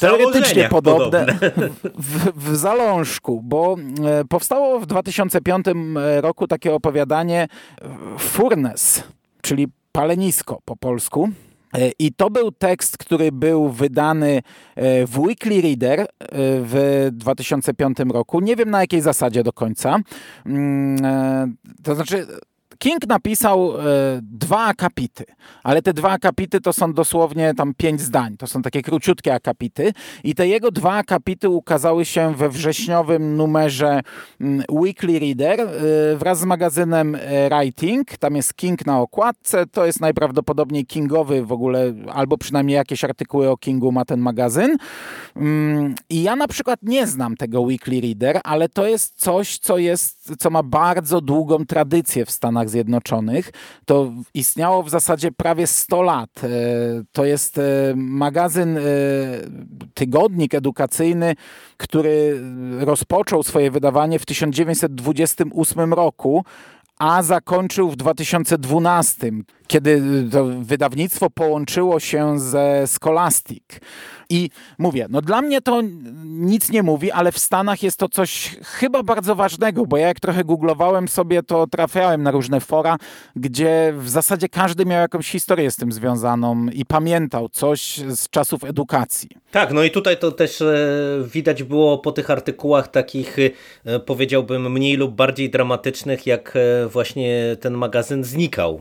teoretycznie 0.00 0.68
podobne, 0.68 1.26
podobne. 1.26 1.50
W, 2.08 2.32
w, 2.44 2.56
zalążku, 2.56 3.40
bo 3.44 3.76
e, 4.04 4.24
powstało 4.24 4.80
w 4.80 4.86
2005 4.86 5.66
roku 6.20 6.46
takie 6.46 6.74
opowiadanie 6.74 7.48
Furnes, 8.18 9.02
czyli 9.42 9.66
palenisko 9.92 10.58
po 10.64 10.76
polsku. 10.76 11.28
E, 11.74 11.90
I 11.98 12.12
to 12.12 12.30
był 12.30 12.52
tekst, 12.52 12.98
który 12.98 13.32
był 13.32 13.68
wydany 13.68 14.42
e, 14.76 15.06
w 15.06 15.18
Weekly 15.18 15.60
Reader 15.60 16.06
w 16.62 17.08
2005 17.12 17.98
roku. 18.12 18.40
Nie 18.40 18.56
wiem 18.56 18.70
na 18.70 18.80
jakiej 18.80 19.00
zasadzie 19.00 19.42
do 19.42 19.52
końca. 19.52 19.98
Mm, 20.46 21.56
to 21.82 21.94
znaczy, 21.94 22.26
King 22.78 23.06
napisał 23.08 23.78
e, 23.78 23.82
dwa 24.22 24.64
akapity, 24.64 25.24
ale 25.62 25.82
te 25.82 25.92
dwa 25.92 26.10
akapity 26.10 26.60
to 26.60 26.72
są 26.72 26.92
dosłownie 26.92 27.54
tam 27.54 27.74
pięć 27.74 28.00
zdań. 28.00 28.36
To 28.36 28.46
są 28.46 28.62
takie 28.62 28.82
króciutkie 28.82 29.34
akapity 29.34 29.92
i 30.24 30.34
te 30.34 30.48
jego 30.48 30.70
dwa 30.70 30.92
akapity 30.92 31.48
ukazały 31.48 32.04
się 32.04 32.34
we 32.34 32.48
wrześniowym 32.48 33.36
numerze 33.36 34.00
mm, 34.40 34.64
Weekly 34.70 35.18
Reader 35.18 35.60
e, 35.60 35.66
wraz 36.16 36.40
z 36.40 36.44
magazynem 36.44 37.14
e, 37.14 37.48
Writing. 37.48 38.16
Tam 38.16 38.36
jest 38.36 38.54
King 38.54 38.86
na 38.86 39.00
okładce. 39.00 39.66
To 39.66 39.86
jest 39.86 40.00
najprawdopodobniej 40.00 40.86
Kingowy 40.86 41.44
w 41.44 41.52
ogóle, 41.52 41.94
albo 42.12 42.38
przynajmniej 42.38 42.74
jakieś 42.74 43.04
artykuły 43.04 43.50
o 43.50 43.56
Kingu 43.56 43.92
ma 43.92 44.04
ten 44.04 44.20
magazyn. 44.20 44.76
Mm, 45.36 45.94
I 46.10 46.22
ja 46.22 46.36
na 46.36 46.48
przykład 46.48 46.80
nie 46.82 47.06
znam 47.06 47.36
tego 47.36 47.60
Weekly 47.60 48.00
Reader, 48.00 48.40
ale 48.44 48.68
to 48.68 48.86
jest 48.86 49.14
coś, 49.20 49.58
co 49.58 49.78
jest, 49.78 50.34
co 50.38 50.50
ma 50.50 50.62
bardzo 50.62 51.20
długą 51.20 51.66
tradycję 51.66 52.26
w 52.26 52.30
Stanach 52.30 52.67
Stanach 52.68 52.78
Zjednoczonych. 52.78 53.50
To 53.84 54.12
istniało 54.34 54.82
w 54.82 54.90
zasadzie 54.90 55.32
prawie 55.32 55.66
100 55.66 56.02
lat. 56.02 56.30
E, 56.44 56.48
to 57.12 57.24
jest 57.24 57.58
e, 57.58 57.62
magazyn, 57.96 58.78
e, 58.78 58.80
tygodnik 59.94 60.54
edukacyjny, 60.54 61.34
który 61.76 62.40
rozpoczął 62.80 63.42
swoje 63.42 63.70
wydawanie 63.70 64.18
w 64.18 64.26
1928 64.26 65.94
roku 65.94 66.44
a 66.98 67.22
zakończył 67.22 67.90
w 67.90 67.96
2012, 67.96 69.30
kiedy 69.68 70.02
to 70.32 70.44
wydawnictwo 70.44 71.30
połączyło 71.30 72.00
się 72.00 72.40
ze 72.40 72.86
Scholastic. 72.86 73.64
I 74.30 74.50
mówię, 74.78 75.06
no 75.10 75.22
dla 75.22 75.42
mnie 75.42 75.60
to 75.60 75.82
nic 76.24 76.70
nie 76.70 76.82
mówi, 76.82 77.10
ale 77.10 77.32
w 77.32 77.38
Stanach 77.38 77.82
jest 77.82 77.98
to 77.98 78.08
coś 78.08 78.56
chyba 78.62 79.02
bardzo 79.02 79.34
ważnego, 79.34 79.86
bo 79.86 79.96
ja 79.96 80.08
jak 80.08 80.20
trochę 80.20 80.44
googlowałem 80.44 81.08
sobie, 81.08 81.42
to 81.42 81.66
trafiałem 81.66 82.22
na 82.22 82.30
różne 82.30 82.60
fora, 82.60 82.96
gdzie 83.36 83.94
w 83.98 84.08
zasadzie 84.08 84.48
każdy 84.48 84.86
miał 84.86 85.00
jakąś 85.00 85.30
historię 85.30 85.70
z 85.70 85.76
tym 85.76 85.92
związaną 85.92 86.66
i 86.66 86.84
pamiętał 86.84 87.48
coś 87.48 87.96
z 87.96 88.30
czasów 88.30 88.64
edukacji. 88.64 89.28
Tak, 89.50 89.72
no 89.72 89.82
i 89.82 89.90
tutaj 89.90 90.16
to 90.16 90.32
też 90.32 90.62
e, 90.62 90.76
widać 91.34 91.62
było 91.62 91.98
po 91.98 92.12
tych 92.12 92.30
artykułach 92.30 92.88
takich, 92.88 93.36
e, 93.84 94.00
powiedziałbym, 94.00 94.72
mniej 94.72 94.96
lub 94.96 95.14
bardziej 95.14 95.50
dramatycznych, 95.50 96.26
jak 96.26 96.54
e, 96.56 96.88
właśnie 96.88 97.56
ten 97.60 97.74
magazyn 97.74 98.24
znikał. 98.24 98.80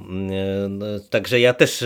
No, 0.77 0.85
także 1.09 1.39
ja 1.39 1.53
też 1.53 1.85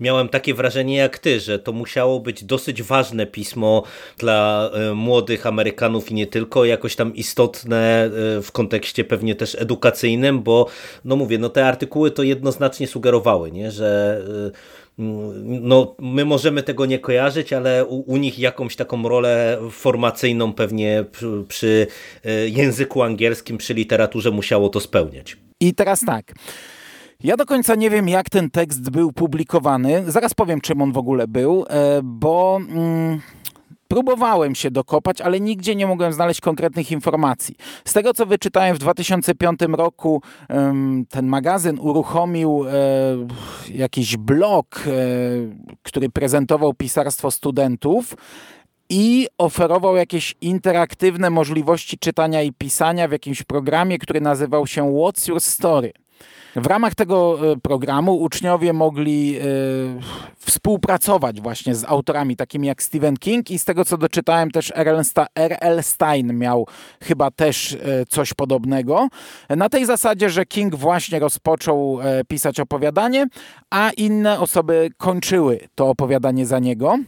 miałem 0.00 0.28
takie 0.28 0.54
wrażenie 0.54 0.96
jak 0.96 1.18
ty, 1.18 1.40
że 1.40 1.58
to 1.58 1.72
musiało 1.72 2.20
być 2.20 2.44
dosyć 2.44 2.82
ważne 2.82 3.26
pismo 3.26 3.82
dla 4.18 4.70
e, 4.72 4.94
młodych 4.94 5.46
Amerykanów 5.46 6.10
i 6.10 6.14
nie 6.14 6.26
tylko, 6.26 6.64
jakoś 6.64 6.96
tam 6.96 7.14
istotne 7.14 8.04
e, 8.04 8.10
w 8.42 8.52
kontekście 8.52 9.04
pewnie 9.04 9.34
też 9.34 9.54
edukacyjnym, 9.54 10.42
bo 10.42 10.66
no 11.04 11.16
mówię, 11.16 11.38
no 11.38 11.48
te 11.48 11.66
artykuły 11.66 12.10
to 12.10 12.22
jednoznacznie 12.22 12.86
sugerowały, 12.86 13.52
nie, 13.52 13.70
że 13.70 14.20
e, 14.54 14.78
no, 15.44 15.94
my 15.98 16.24
możemy 16.24 16.62
tego 16.62 16.86
nie 16.86 16.98
kojarzyć, 16.98 17.52
ale 17.52 17.84
u, 17.84 18.12
u, 18.12 18.16
nich 18.16 18.38
jakąś 18.38 18.76
taką 18.76 19.08
rolę 19.08 19.58
formacyjną 19.70 20.52
pewnie 20.52 21.04
przy, 21.12 21.44
przy 21.48 21.86
języku 22.46 23.02
angielskim, 23.02 23.58
przy 23.58 23.74
literaturze 23.74 24.30
musiało 24.30 24.68
to 24.68 24.80
spełniać. 24.80 25.36
I 25.60 25.74
teraz 25.74 26.00
tak. 26.06 26.32
Ja 27.22 27.36
do 27.36 27.46
końca 27.46 27.74
nie 27.74 27.90
wiem, 27.90 28.08
jak 28.08 28.30
ten 28.30 28.50
tekst 28.50 28.90
był 28.90 29.12
publikowany. 29.12 30.04
Zaraz 30.06 30.34
powiem, 30.34 30.60
czym 30.60 30.82
on 30.82 30.92
w 30.92 30.98
ogóle 30.98 31.28
był, 31.28 31.64
e, 31.70 32.00
bo. 32.02 32.60
Mm, 32.68 33.20
próbowałem 33.88 34.54
się 34.54 34.70
dokopać, 34.70 35.20
ale 35.20 35.40
nigdzie 35.40 35.74
nie 35.74 35.86
mogłem 35.86 36.12
znaleźć 36.12 36.40
konkretnych 36.40 36.92
informacji. 36.92 37.56
Z 37.84 37.92
tego, 37.92 38.14
co 38.14 38.26
wyczytałem 38.26 38.76
w 38.76 38.78
2005 38.78 39.60
roku, 39.72 40.22
ten 41.08 41.26
magazyn 41.26 41.78
uruchomił 41.80 42.64
e, 42.66 42.72
jakiś 43.74 44.16
blog, 44.16 44.82
e, 44.86 44.90
który 45.82 46.10
prezentował 46.10 46.74
pisarstwo 46.74 47.30
studentów 47.30 48.14
i 48.90 49.28
oferował 49.38 49.96
jakieś 49.96 50.34
interaktywne 50.40 51.30
możliwości 51.30 51.98
czytania 51.98 52.42
i 52.42 52.52
pisania 52.52 53.08
w 53.08 53.12
jakimś 53.12 53.42
programie, 53.42 53.98
który 53.98 54.20
nazywał 54.20 54.66
się 54.66 54.82
What's 54.82 55.28
Your 55.28 55.40
Story. 55.40 55.92
W 56.56 56.66
ramach 56.66 56.94
tego 56.94 57.38
e, 57.52 57.56
programu 57.56 58.14
uczniowie 58.14 58.72
mogli 58.72 59.36
e, 59.36 59.42
współpracować 60.36 61.40
właśnie 61.40 61.74
z 61.74 61.84
autorami 61.84 62.36
takimi 62.36 62.66
jak 62.68 62.82
Stephen 62.82 63.16
King 63.16 63.50
i 63.50 63.58
z 63.58 63.64
tego 63.64 63.84
co 63.84 63.98
doczytałem 63.98 64.50
też 64.50 64.72
R.L. 65.34 65.82
Stein 65.82 66.38
miał 66.38 66.66
chyba 67.02 67.30
też 67.30 67.72
e, 67.72 67.78
coś 68.08 68.34
podobnego. 68.34 69.08
Na 69.48 69.68
tej 69.68 69.86
zasadzie, 69.86 70.30
że 70.30 70.46
King 70.46 70.74
właśnie 70.74 71.18
rozpoczął 71.18 71.98
pisać 72.28 72.60
opowiadanie, 72.60 73.26
a 73.70 73.90
inne 73.90 74.40
osoby 74.40 74.90
kończyły 74.96 75.60
to 75.74 75.88
opowiadanie 75.88 76.46
za 76.46 76.58
niego. 76.58 76.98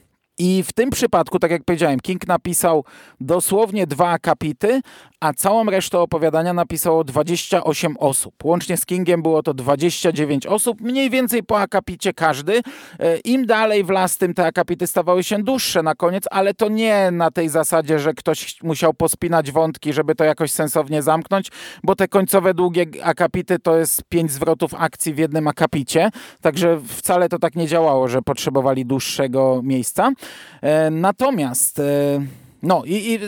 I 0.43 0.63
w 0.63 0.73
tym 0.73 0.91
przypadku, 0.91 1.39
tak 1.39 1.51
jak 1.51 1.65
powiedziałem, 1.65 2.01
King 2.01 2.27
napisał 2.27 2.85
dosłownie 3.21 3.87
dwa 3.87 4.09
akapity, 4.09 4.81
a 5.21 5.33
całą 5.33 5.65
resztę 5.65 5.99
opowiadania 5.99 6.53
napisało 6.53 7.05
28 7.05 7.97
osób. 7.99 8.35
Łącznie 8.45 8.77
z 8.77 8.87
Kingiem 8.87 9.23
było 9.23 9.43
to 9.43 9.55
29 9.55 10.47
osób, 10.47 10.81
mniej 10.81 11.11
więcej 11.11 11.43
po 11.43 11.61
akapicie 11.61 12.13
każdy. 12.13 12.61
E, 12.99 13.17
Im 13.19 13.47
dalej 13.47 13.85
w 13.85 13.91
las, 13.91 14.19
tym 14.19 14.35
te 14.35 14.47
akapity 14.47 14.87
stawały 14.87 15.25
się 15.25 15.43
dłuższe 15.43 15.83
na 15.83 15.95
koniec, 15.95 16.25
ale 16.31 16.55
to 16.55 16.69
nie 16.69 17.11
na 17.11 17.31
tej 17.31 17.49
zasadzie, 17.49 17.99
że 17.99 18.15
ktoś 18.15 18.63
musiał 18.63 18.95
pospinać 18.95 19.53
wątki, 19.53 19.93
żeby 19.93 20.15
to 20.15 20.25
jakoś 20.25 20.51
sensownie 20.51 21.03
zamknąć, 21.03 21.51
bo 21.83 21.97
te 21.97 22.09
końcowe 22.09 22.55
długie 22.55 22.87
akapity 23.03 23.59
to 23.59 23.77
jest 23.77 24.03
pięć 24.09 24.33
zwrotów 24.33 24.75
akcji 24.75 25.15
w 25.15 25.19
jednym 25.19 25.49
akapicie, 25.49 26.11
także 26.41 26.81
wcale 26.87 27.29
to 27.29 27.39
tak 27.39 27.57
nie 27.57 27.67
działało, 27.67 28.09
że 28.09 28.23
potrzebowali 28.23 28.87
dłuższego 28.87 29.61
miejsca. 29.65 30.13
E, 30.63 30.91
natomiast 30.91 31.79
e, 31.79 32.21
no 32.63 32.83
i, 32.87 32.95
i, 32.95 33.19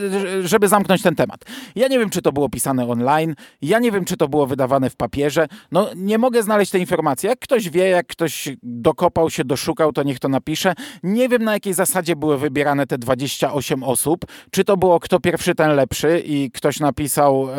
żeby 0.42 0.68
zamknąć 0.68 1.02
ten 1.02 1.14
temat. 1.14 1.44
Ja 1.76 1.88
nie 1.88 1.98
wiem, 1.98 2.10
czy 2.10 2.22
to 2.22 2.32
było 2.32 2.48
pisane 2.48 2.88
online, 2.88 3.34
ja 3.62 3.78
nie 3.78 3.92
wiem, 3.92 4.04
czy 4.04 4.16
to 4.16 4.28
było 4.28 4.46
wydawane 4.46 4.90
w 4.90 4.96
papierze. 4.96 5.48
No 5.72 5.90
nie 5.96 6.18
mogę 6.18 6.42
znaleźć 6.42 6.70
tej 6.70 6.80
informacji. 6.80 7.28
Jak 7.28 7.38
ktoś 7.38 7.70
wie, 7.70 7.88
jak 7.88 8.06
ktoś 8.06 8.48
dokopał 8.62 9.30
się, 9.30 9.44
doszukał, 9.44 9.92
to 9.92 10.02
niech 10.02 10.18
to 10.18 10.28
napisze. 10.28 10.74
Nie 11.02 11.28
wiem, 11.28 11.44
na 11.44 11.52
jakiej 11.52 11.74
zasadzie 11.74 12.16
były 12.16 12.38
wybierane 12.38 12.86
te 12.86 12.98
28 12.98 13.82
osób. 13.82 14.24
Czy 14.50 14.64
to 14.64 14.76
było 14.76 15.00
kto 15.00 15.20
pierwszy, 15.20 15.54
ten 15.54 15.76
lepszy 15.76 16.22
i 16.26 16.50
ktoś 16.50 16.80
napisał 16.80 17.48
e, 17.50 17.56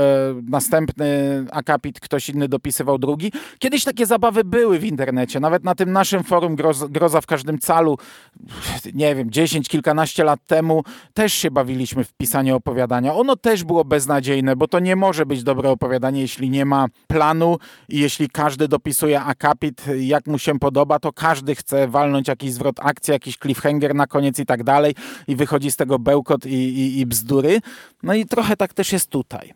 następny 0.49 1.05
akapit, 1.51 1.99
ktoś 1.99 2.29
inny 2.29 2.47
dopisywał 2.47 2.97
drugi. 2.97 3.31
Kiedyś 3.59 3.83
takie 3.83 4.05
zabawy 4.05 4.43
były 4.43 4.79
w 4.79 4.85
internecie. 4.85 5.39
Nawet 5.39 5.63
na 5.63 5.75
tym 5.75 5.91
naszym 5.91 6.23
forum 6.23 6.55
Groza, 6.89 7.21
w 7.21 7.25
każdym 7.25 7.59
calu, 7.59 7.97
nie 8.93 9.15
wiem, 9.15 9.31
10, 9.31 9.69
kilkanaście 9.69 10.23
lat 10.23 10.39
temu 10.47 10.83
też 11.13 11.33
się 11.33 11.51
bawili 11.51 11.62
bawiliśmy 11.63 12.03
w 12.03 12.13
pisanie 12.13 12.55
opowiadania. 12.55 13.13
Ono 13.13 13.35
też 13.35 13.63
było 13.63 13.85
beznadziejne, 13.85 14.55
bo 14.55 14.67
to 14.67 14.79
nie 14.79 14.95
może 14.95 15.25
być 15.25 15.43
dobre 15.43 15.69
opowiadanie, 15.69 16.21
jeśli 16.21 16.49
nie 16.49 16.65
ma 16.65 16.87
planu 17.07 17.57
i 17.89 17.99
jeśli 17.99 18.29
każdy 18.29 18.67
dopisuje 18.67 19.21
akapit, 19.21 19.85
jak 19.99 20.27
mu 20.27 20.39
się 20.39 20.59
podoba, 20.59 20.99
to 20.99 21.13
każdy 21.13 21.55
chce 21.55 21.87
walnąć 21.87 22.27
jakiś 22.27 22.53
zwrot 22.53 22.75
akcji, 22.79 23.11
jakiś 23.11 23.37
cliffhanger 23.37 23.95
na 23.95 24.07
koniec 24.07 24.39
i 24.39 24.45
tak 24.45 24.63
dalej 24.63 24.95
i 25.27 25.35
wychodzi 25.35 25.71
z 25.71 25.75
tego 25.75 25.99
bełkot 25.99 26.45
i, 26.45 26.49
i, 26.53 26.99
i 26.99 27.05
bzdury. 27.05 27.59
No 28.03 28.13
i 28.13 28.25
trochę 28.25 28.57
tak 28.57 28.73
też 28.73 28.93
jest 28.93 29.09
tutaj. 29.09 29.53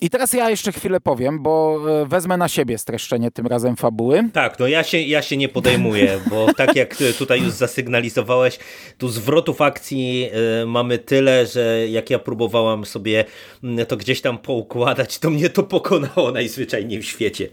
I 0.00 0.10
teraz 0.10 0.32
ja 0.32 0.50
jeszcze 0.50 0.72
chwilę 0.72 1.00
powiem, 1.00 1.42
bo 1.42 1.80
e, 2.02 2.06
wezmę 2.06 2.36
na 2.36 2.48
siebie 2.48 2.78
streszczenie 2.78 3.30
tym 3.30 3.46
razem 3.46 3.76
fabuły. 3.76 4.28
Tak, 4.32 4.58
no 4.58 4.66
ja 4.66 4.84
się, 4.84 5.00
ja 5.00 5.22
się 5.22 5.36
nie 5.36 5.48
podejmuję, 5.48 6.20
bo 6.30 6.54
tak 6.56 6.76
jak 6.76 6.96
tutaj 7.18 7.42
już 7.42 7.52
zasygnalizowałeś, 7.52 8.58
tu 8.98 9.08
zwrotów 9.08 9.60
akcji 9.60 10.30
y, 10.62 10.66
mamy 10.66 10.98
tyle, 10.98 11.46
że 11.46 11.88
jak 11.88 12.10
ja 12.10 12.18
próbowałam 12.18 12.84
sobie 12.84 13.24
mm, 13.64 13.86
to 13.86 13.96
gdzieś 13.96 14.20
tam 14.20 14.38
poukładać, 14.38 15.18
to 15.18 15.30
mnie 15.30 15.50
to 15.50 15.62
pokonało 15.62 16.30
najzwyczajniej 16.32 17.02
w 17.02 17.04
świecie. 17.04 17.48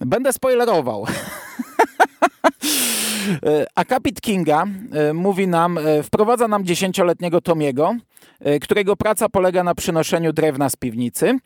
Będę 0.00 0.32
spoilerował. 0.32 1.06
Akapit 3.74 4.20
Kinga 4.20 4.64
mówi 5.14 5.48
nam, 5.48 5.78
wprowadza 6.02 6.48
nam 6.48 6.64
dziesięcioletniego 6.64 7.40
Tomiego, 7.40 7.94
którego 8.60 8.96
praca 8.96 9.28
polega 9.28 9.64
na 9.64 9.74
przynoszeniu 9.74 10.32
drewna 10.32 10.70
z 10.70 10.76
piwnicy. 10.76 11.38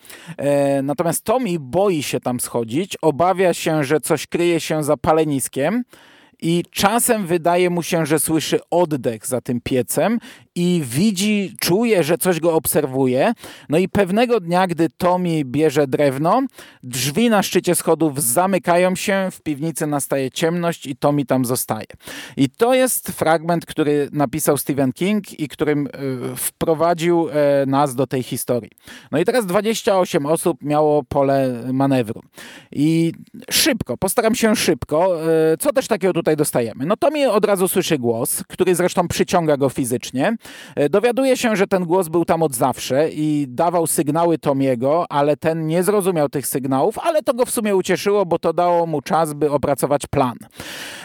Natomiast 0.83 1.25
Tommy 1.25 1.59
boi 1.61 2.03
się 2.03 2.21
tam 2.21 2.41
schodzić, 2.41 2.97
obawia 3.03 3.55
się, 3.55 3.85
że 3.85 4.01
coś 4.01 4.27
kryje 4.27 4.61
się 4.61 4.85
za 4.85 4.97
paleniskiem 4.97 5.85
i 6.41 6.65
czasem 6.71 7.27
wydaje 7.27 7.71
mu 7.71 7.83
się, 7.83 8.07
że 8.07 8.19
słyszy 8.19 8.61
oddech 8.71 9.27
za 9.27 9.41
tym 9.41 9.61
piecem 9.61 10.19
i 10.59 10.83
widzi, 10.85 11.57
czuje, 11.61 12.05
że 12.05 12.19
coś 12.19 12.41
go 12.41 12.55
obserwuje. 12.55 13.33
No 13.69 13.79
i 13.79 13.89
pewnego 13.89 14.41
dnia, 14.41 14.67
gdy 14.67 14.89
Tommy 14.97 15.45
bierze 15.45 15.87
drewno, 15.87 16.43
drzwi 16.83 17.31
na 17.31 17.43
szczycie 17.43 17.75
schodów 17.75 18.23
zamykają 18.23 18.97
się, 18.97 19.29
w 19.33 19.41
piwnicy 19.41 19.87
nastaje 19.87 20.31
ciemność 20.31 20.87
i 20.87 20.97
Tommy 20.97 21.25
tam 21.25 21.45
zostaje. 21.45 21.87
I 22.37 22.51
to 22.51 22.75
jest 22.75 23.09
fragment, 23.09 23.67
który 23.67 24.09
napisał 24.13 24.57
Stephen 24.57 24.93
King 24.93 25.41
i 25.41 25.49
którym 25.49 25.87
e, 25.87 25.91
wprowadził 26.37 27.29
e, 27.29 27.67
nas 27.67 27.95
do 27.95 28.07
tej 28.07 28.23
historii. 28.23 28.71
No 29.13 29.19
i 29.19 29.25
teraz 29.25 29.47
28 29.47 30.27
osób 30.27 30.63
miało 30.63 31.05
pole 31.05 31.63
manewru. 31.73 32.23
I 32.73 33.13
szybko, 33.51 33.97
postaram 33.97 34.35
się 34.35 34.57
szybko. 34.57 35.31
E, 35.53 35.57
co 35.57 35.73
też 35.73 35.89
takiego 35.89 36.13
tutaj 36.13 36.37
dostajemy? 36.37 36.87
No 36.87 36.97
Tommy 36.97 37.31
od 37.31 37.45
razu 37.45 37.69
słyszy 37.69 37.99
głos, 37.99 38.43
który 38.49 38.75
zresztą 38.75 39.09
przyciąga 39.09 39.57
go 39.57 39.69
fizycznie. 39.69 40.37
E, 40.77 40.89
dowiaduje 40.89 41.37
się, 41.37 41.57
że 41.57 41.67
ten 41.67 41.85
głos 41.85 42.09
był 42.09 42.25
tam 42.25 42.43
od 42.43 42.55
zawsze 42.55 43.09
i 43.11 43.47
dawał 43.49 43.87
sygnały 43.87 44.39
Tomiego, 44.39 45.07
ale 45.09 45.37
ten 45.37 45.67
nie 45.67 45.83
zrozumiał 45.83 46.29
tych 46.29 46.47
sygnałów, 46.47 46.99
ale 46.99 47.23
to 47.23 47.35
go 47.35 47.47
w 47.47 47.51
sumie 47.51 47.77
ucieszyło, 47.77 48.27
bo 48.27 48.39
to 48.39 48.53
dało 48.53 48.87
mu 48.87 49.03
czas, 49.03 49.33
by 49.33 49.51
opracować 49.51 50.07
plan. 50.07 50.37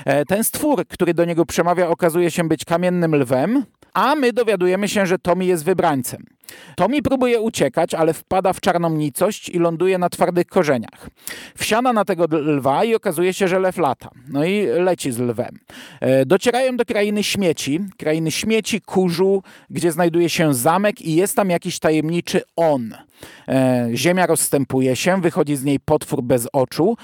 E, 0.05 0.25
ten 0.25 0.43
stwór, 0.43 0.87
który 0.87 1.13
do 1.13 1.25
niego 1.25 1.45
przemawia, 1.45 1.87
okazuje 1.87 2.31
się 2.31 2.43
być 2.43 2.65
kamiennym 2.65 3.15
lwem, 3.15 3.63
a 3.93 4.15
my 4.15 4.33
dowiadujemy 4.33 4.87
się, 4.87 5.05
że 5.05 5.19
Tommy 5.19 5.45
jest 5.45 5.65
wybrańcem. 5.65 6.32
Tommy 6.75 7.01
próbuje 7.01 7.41
uciekać, 7.41 7.93
ale 7.93 8.13
wpada 8.13 8.53
w 8.53 8.61
czarną 8.61 8.89
nicość 8.89 9.49
i 9.49 9.59
ląduje 9.59 9.97
na 9.97 10.09
twardych 10.09 10.47
korzeniach. 10.47 11.09
Wsiada 11.57 11.93
na 11.93 12.05
tego 12.05 12.25
lwa 12.31 12.83
i 12.83 12.95
okazuje 12.95 13.33
się, 13.33 13.47
że 13.47 13.59
lew 13.59 13.77
lata. 13.77 14.09
No 14.27 14.45
i 14.45 14.65
leci 14.65 15.11
z 15.11 15.19
lwem. 15.19 15.59
E, 16.01 16.25
docierają 16.25 16.77
do 16.77 16.85
krainy 16.85 17.23
śmieci, 17.23 17.79
krainy 17.97 18.31
śmieci, 18.31 18.81
kurzu, 18.81 19.43
gdzie 19.69 19.91
znajduje 19.91 20.29
się 20.29 20.53
zamek 20.53 21.01
i 21.01 21.15
jest 21.15 21.35
tam 21.35 21.49
jakiś 21.49 21.79
tajemniczy 21.79 22.41
on. 22.55 22.93
E, 23.47 23.89
ziemia 23.93 24.27
rozstępuje 24.27 24.95
się, 24.95 25.21
wychodzi 25.21 25.55
z 25.55 25.63
niej 25.63 25.79
potwór 25.79 26.23
bez 26.23 26.47
oczu. 26.53 26.97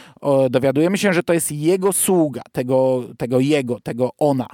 Dowiadujemy 0.49 0.97
się, 0.97 1.13
że 1.13 1.23
to 1.23 1.33
jest 1.33 1.51
jego 1.51 1.93
sługa, 1.93 2.41
tego, 2.51 3.03
tego 3.17 3.39
jego, 3.39 3.79
tego 3.79 4.09
ona. 4.17 4.47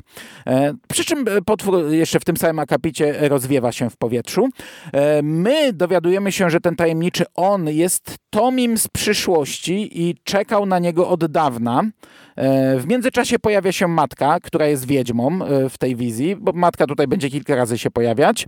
E, 0.48 0.74
przy 0.90 1.06
czym 1.06 1.26
potwór 1.46 1.90
jeszcze 1.90 2.20
w 2.20 2.26
tym 2.26 2.38
samym 2.38 2.60
akapicie 2.60 3.30
rozwiewa 3.30 3.72
się 3.72 3.90
w 3.90 3.98
powietrzu. 3.98 4.50
E, 4.94 5.22
my 5.22 5.74
dowiadujemy 5.74 6.32
się, 6.32 6.50
że 6.50 6.60
ten 6.60 6.76
tajemniczy 6.76 7.26
on 7.36 7.70
jest 7.70 8.16
Tomim 8.30 8.78
z 8.78 8.88
przyszłości 8.88 10.02
i 10.02 10.16
czekał 10.24 10.66
na 10.66 10.80
niego 10.80 11.10
od 11.10 11.26
dawna. 11.26 11.84
E, 12.36 12.80
w 12.80 12.88
międzyczasie 12.88 13.40
pojawia 13.40 13.72
się 13.72 13.88
matka, 13.88 14.40
która 14.40 14.68
jest 14.68 14.88
wiedźmą 14.88 15.46
e, 15.46 15.70
w 15.70 15.78
tej 15.78 15.96
wizji, 15.96 16.36
bo 16.36 16.52
matka 16.52 16.88
tutaj 16.88 17.08
będzie 17.08 17.30
kilka 17.30 17.56
razy 17.56 17.78
się 17.78 17.92
pojawiać. 17.92 18.48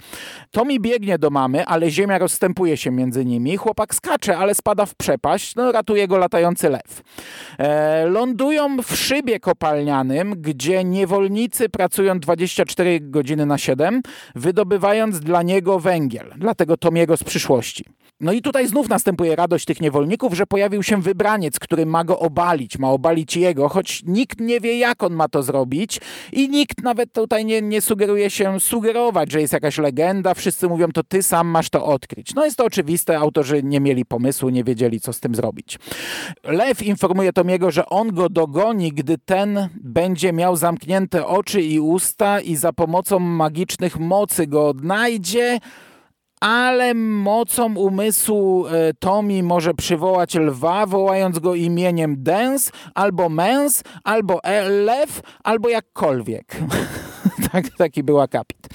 Tommy 0.51 0.80
biegnie 0.80 1.17
do 1.17 1.30
mamy, 1.30 1.65
ale 1.65 1.91
ziemia 1.91 2.17
rozstępuje 2.17 2.77
się 2.77 2.91
między 2.91 3.06
nimi. 3.15 3.57
Chłopak 3.57 3.95
skacze, 3.95 4.37
ale 4.37 4.55
spada 4.55 4.85
w 4.85 4.95
przepaść. 4.95 5.55
No, 5.55 5.71
ratuje 5.71 6.07
go 6.07 6.17
latający 6.17 6.69
lew. 6.69 7.01
Lądują 8.05 8.77
w 8.81 8.95
szybie 8.95 9.39
kopalnianym, 9.39 10.33
gdzie 10.37 10.83
niewolnicy 10.83 11.69
pracują 11.69 12.19
24 12.19 12.99
godziny 13.01 13.45
na 13.45 13.57
7, 13.57 14.01
wydobywając 14.35 15.19
dla 15.19 15.43
niego 15.43 15.79
węgiel, 15.79 16.33
dla 16.37 16.55
tego 16.55 16.77
Tomiego 16.77 17.17
z 17.17 17.23
przyszłości. 17.23 17.85
No 18.19 18.32
i 18.32 18.41
tutaj 18.41 18.67
znów 18.67 18.89
następuje 18.89 19.36
radość 19.36 19.65
tych 19.65 19.82
niewolników, 19.82 20.34
że 20.34 20.45
pojawił 20.45 20.84
się 20.84 21.01
wybraniec, 21.01 21.60
który 21.60 21.86
ma 21.86 22.03
go 22.03 22.19
obalić, 22.19 22.77
ma 22.77 22.91
obalić 22.91 23.38
jego, 23.38 23.69
choć 23.69 24.03
nikt 24.06 24.39
nie 24.39 24.60
wie, 24.60 24.77
jak 24.77 25.03
on 25.03 25.13
ma 25.13 25.27
to 25.27 25.43
zrobić 25.43 26.01
i 26.32 26.49
nikt 26.49 26.84
nawet 26.84 27.13
tutaj 27.13 27.45
nie, 27.45 27.62
nie 27.62 27.82
sugeruje 27.82 28.30
się 28.30 28.60
sugerować, 28.60 29.32
że 29.32 29.41
jest 29.41 29.53
jakaś 29.53 29.77
legenda. 29.77 30.34
Wszyscy 30.34 30.67
mówią, 30.67 30.88
to 30.91 31.03
ty 31.03 31.23
sam 31.23 31.47
masz 31.47 31.69
to 31.69 31.86
odkryć. 31.86 32.36
No 32.36 32.45
jest 32.45 32.58
to 32.58 32.65
oczywiste, 32.65 33.17
autorzy 33.17 33.63
nie 33.63 33.80
mieli 33.80 34.06
pomysłu, 34.06 34.49
nie 34.49 34.63
wiedzieli, 34.63 34.99
co 34.99 35.13
z 35.13 35.19
tym 35.19 35.36
zrobić. 35.36 35.80
Lew 36.43 36.84
informuje 36.84 37.34
Tomiego, 37.34 37.71
że 37.71 37.86
on 37.86 38.13
go 38.13 38.30
dogoni, 38.30 38.91
gdy 38.91 39.17
ten 39.17 39.69
będzie 39.75 40.34
miał 40.34 40.56
zamknięte 40.56 41.27
oczy 41.27 41.62
i 41.62 41.80
usta 41.80 42.39
i 42.39 42.56
za 42.56 42.73
pomocą 42.73 43.19
magicznych 43.19 43.99
mocy 43.99 44.47
go 44.47 44.67
odnajdzie, 44.67 45.60
ale 46.39 46.93
mocą 46.93 47.76
umysłu 47.76 48.67
e, 48.67 48.93
Tommy 49.00 49.43
może 49.43 49.73
przywołać 49.73 50.36
lwa, 50.36 50.86
wołając 50.86 51.39
go 51.39 51.56
imieniem 51.56 52.15
Dens, 52.17 52.71
albo 52.95 53.30
Mens, 53.30 53.84
albo 54.04 54.39
Lew, 54.69 55.21
albo 55.43 55.69
jakkolwiek. 55.69 56.58
tak, 57.51 57.65
taki 57.77 58.03
był 58.03 58.21
akapit. 58.21 58.67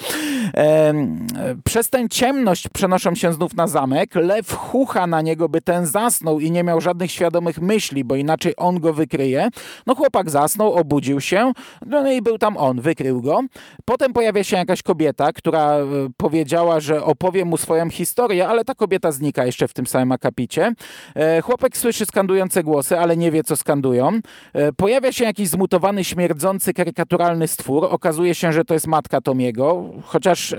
Przez 1.64 1.90
tę 1.90 2.08
ciemność 2.08 2.68
przenoszą 2.68 3.14
się 3.14 3.32
znów 3.32 3.54
na 3.54 3.66
zamek. 3.66 4.14
Lew 4.14 4.52
chucha 4.56 5.06
na 5.06 5.22
niego, 5.22 5.48
by 5.48 5.61
ten 5.61 5.87
zasnął 5.87 6.40
i 6.40 6.50
nie 6.50 6.64
miał 6.64 6.80
żadnych 6.80 7.12
świadomych 7.12 7.61
myśli, 7.61 8.04
bo 8.04 8.16
inaczej 8.16 8.54
on 8.56 8.80
go 8.80 8.92
wykryje. 8.92 9.48
No 9.87 9.94
chłopak 9.94 10.30
zasnął, 10.30 10.72
obudził 10.72 11.20
się, 11.20 11.52
no 11.87 12.12
i 12.12 12.22
był 12.22 12.38
tam 12.38 12.56
on, 12.56 12.80
wykrył 12.80 13.22
go. 13.22 13.40
Potem 13.85 14.12
pojawia 14.12 14.44
się 14.44 14.56
jakaś 14.56 14.82
kobieta, 14.82 15.32
która 15.32 15.76
e, 15.76 15.87
powiedziała, 16.16 16.80
że 16.80 17.04
opowie 17.04 17.44
mu 17.44 17.56
swoją 17.56 17.90
historię, 17.90 18.48
ale 18.48 18.64
ta 18.64 18.74
kobieta 18.74 19.12
znika 19.12 19.46
jeszcze 19.46 19.68
w 19.68 19.72
tym 19.72 19.87
samym 19.87 20.12
akapicie. 20.12 20.72
E, 21.14 21.40
chłopak 21.40 21.76
słyszy 21.76 22.06
skandujące 22.06 22.62
głosy, 22.62 22.98
ale 22.98 23.16
nie 23.16 23.30
wie, 23.30 23.44
co 23.44 23.56
skandują. 23.56 24.20
E, 24.52 24.72
pojawia 24.72 25.12
się 25.12 25.24
jakiś 25.24 25.48
zmutowany, 25.48 26.04
śmierdzący, 26.04 26.74
karykaturalny 26.74 27.48
stwór. 27.48 27.85
Okazuje 27.90 28.35
się, 28.35 28.52
że 28.52 28.62
to 28.64 28.75
jest 28.75 28.87
matka 28.87 29.20
Tomiego, 29.20 29.90
chociaż 30.05 30.55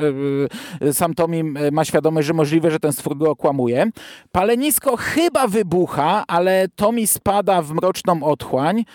sam 0.92 1.13
Tommy 1.13 1.72
ma 1.72 1.86
świadomość, 1.86 2.28
że 2.28 2.34
możliwe, 2.34 2.72
że 2.72 2.80
ten 2.80 2.94
stwór 2.94 3.18
go 3.18 3.32
okłamuje. 3.32 3.92
Palenisko 4.32 4.98
chyba 4.98 5.48
wybucha, 5.48 6.24
ale 6.28 6.68
Tommy 6.76 7.08
spada 7.08 7.62
w 7.62 7.72
mroczną 7.72 8.24
otchłań. 8.24 8.86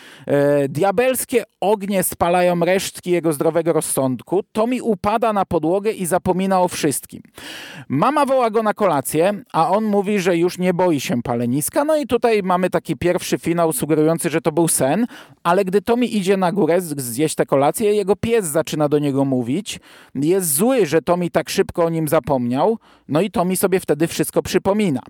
Diabelskie 0.68 1.44
ognie 1.60 2.02
spalają 2.02 2.60
resztki 2.60 3.10
jego 3.10 3.32
zdrowego 3.32 3.72
rozsądku. 3.72 4.42
Tommy 4.52 4.82
upada 4.82 5.32
na 5.32 5.44
podłogę 5.44 5.90
i 5.90 6.06
zapomina 6.06 6.60
o 6.60 6.68
wszystkim. 6.68 7.22
Mama 7.88 8.26
woła 8.26 8.50
go 8.50 8.62
na 8.62 8.74
kolację, 8.74 9.42
a 9.52 9.70
on 9.70 9.84
mówi, 9.84 10.20
że 10.20 10.36
już 10.36 10.58
nie 10.58 10.74
boi 10.74 11.00
się 11.00 11.22
paleniska. 11.22 11.84
No 11.84 11.96
i 11.96 12.06
tutaj 12.06 12.42
mamy 12.42 12.70
taki 12.70 12.96
pierwszy 12.96 13.38
finał 13.38 13.72
sugerujący, 13.72 14.30
że 14.30 14.40
to 14.40 14.52
był 14.52 14.68
sen, 14.68 15.06
ale 15.42 15.64
gdy 15.64 15.82
Tommy 15.82 16.06
idzie 16.06 16.36
na 16.36 16.52
górę 16.52 16.80
zjeść 16.80 17.34
tę 17.34 17.46
kolację, 17.46 17.94
jego 17.94 18.16
pies 18.16 18.46
zaczyna 18.46 18.88
do 18.88 18.97
niego 18.98 19.24
mówić. 19.24 19.80
Jest 20.14 20.54
zły, 20.54 20.86
że 20.86 21.02
Tommy 21.02 21.30
tak 21.30 21.50
szybko 21.50 21.84
o 21.84 21.90
nim 21.90 22.08
zapomniał, 22.08 22.78
no 23.08 23.20
i 23.20 23.30
Tommy 23.30 23.56
sobie 23.56 23.80
wtedy 23.80 24.06
wszystko 24.06 24.42
przypomina. 24.42 25.00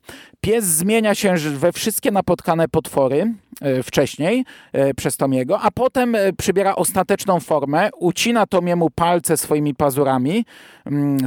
Pies 0.41 0.65
zmienia 0.65 1.15
się 1.15 1.35
we 1.37 1.73
wszystkie 1.73 2.11
napotkane 2.11 2.69
potwory 2.69 3.35
e, 3.61 3.83
wcześniej 3.83 4.45
e, 4.73 4.95
przez 4.95 5.17
Tomiego, 5.17 5.61
a 5.61 5.71
potem 5.71 6.15
e, 6.15 6.33
przybiera 6.33 6.77
ostateczną 6.77 7.41
formę, 7.41 7.91
ucina 7.99 8.47
Tomiemu 8.47 8.91
palce 8.91 9.37
swoimi 9.37 9.75
pazurami, 9.75 10.45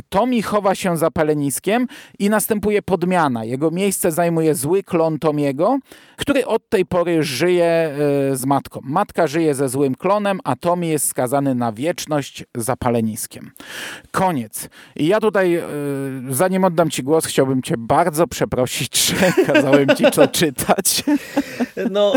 Tommy 0.09 0.41
chowa 0.41 0.75
się 0.75 0.97
za 0.97 1.11
peleniskiem 1.11 1.87
i 2.19 2.29
następuje 2.29 2.81
podmiana. 2.81 3.45
Jego 3.45 3.71
miejsce 3.71 4.11
zajmuje 4.11 4.55
zły 4.55 4.83
klon 4.83 5.19
Tomiego, 5.19 5.77
który 6.17 6.45
od 6.45 6.69
tej 6.69 6.85
pory 6.85 7.23
żyje 7.23 7.95
z 8.33 8.45
matką. 8.45 8.79
Matka 8.83 9.27
żyje 9.27 9.55
ze 9.55 9.69
złym 9.69 9.95
klonem, 9.95 10.39
a 10.43 10.55
Tommy 10.55 10.87
jest 10.87 11.07
skazany 11.07 11.55
na 11.55 11.71
wieczność 11.71 12.43
za 12.55 12.75
paleniskiem. 12.75 13.51
Koniec. 14.11 14.69
I 14.95 15.07
ja 15.07 15.19
tutaj, 15.19 15.61
zanim 16.29 16.51
zanim 16.51 16.63
oddam 16.65 16.89
Ci 16.89 17.03
głos, 17.03 17.25
chciałbym 17.25 17.61
Cię 17.61 17.75
bardzo 17.77 18.27
przeprosić, 18.27 19.05
że 19.05 19.31
kazałem 19.53 19.87
Ci 19.95 20.03
to 20.03 20.27
czytać. 20.27 21.03
No, 21.91 22.13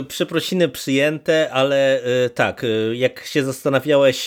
y, 0.00 0.04
przeprosiny 0.04 0.68
przyjęte, 0.68 1.50
ale 1.52 2.00
tak, 2.34 2.66
jak 2.92 3.24
się 3.24 3.44
zastanawiałeś, 3.44 4.26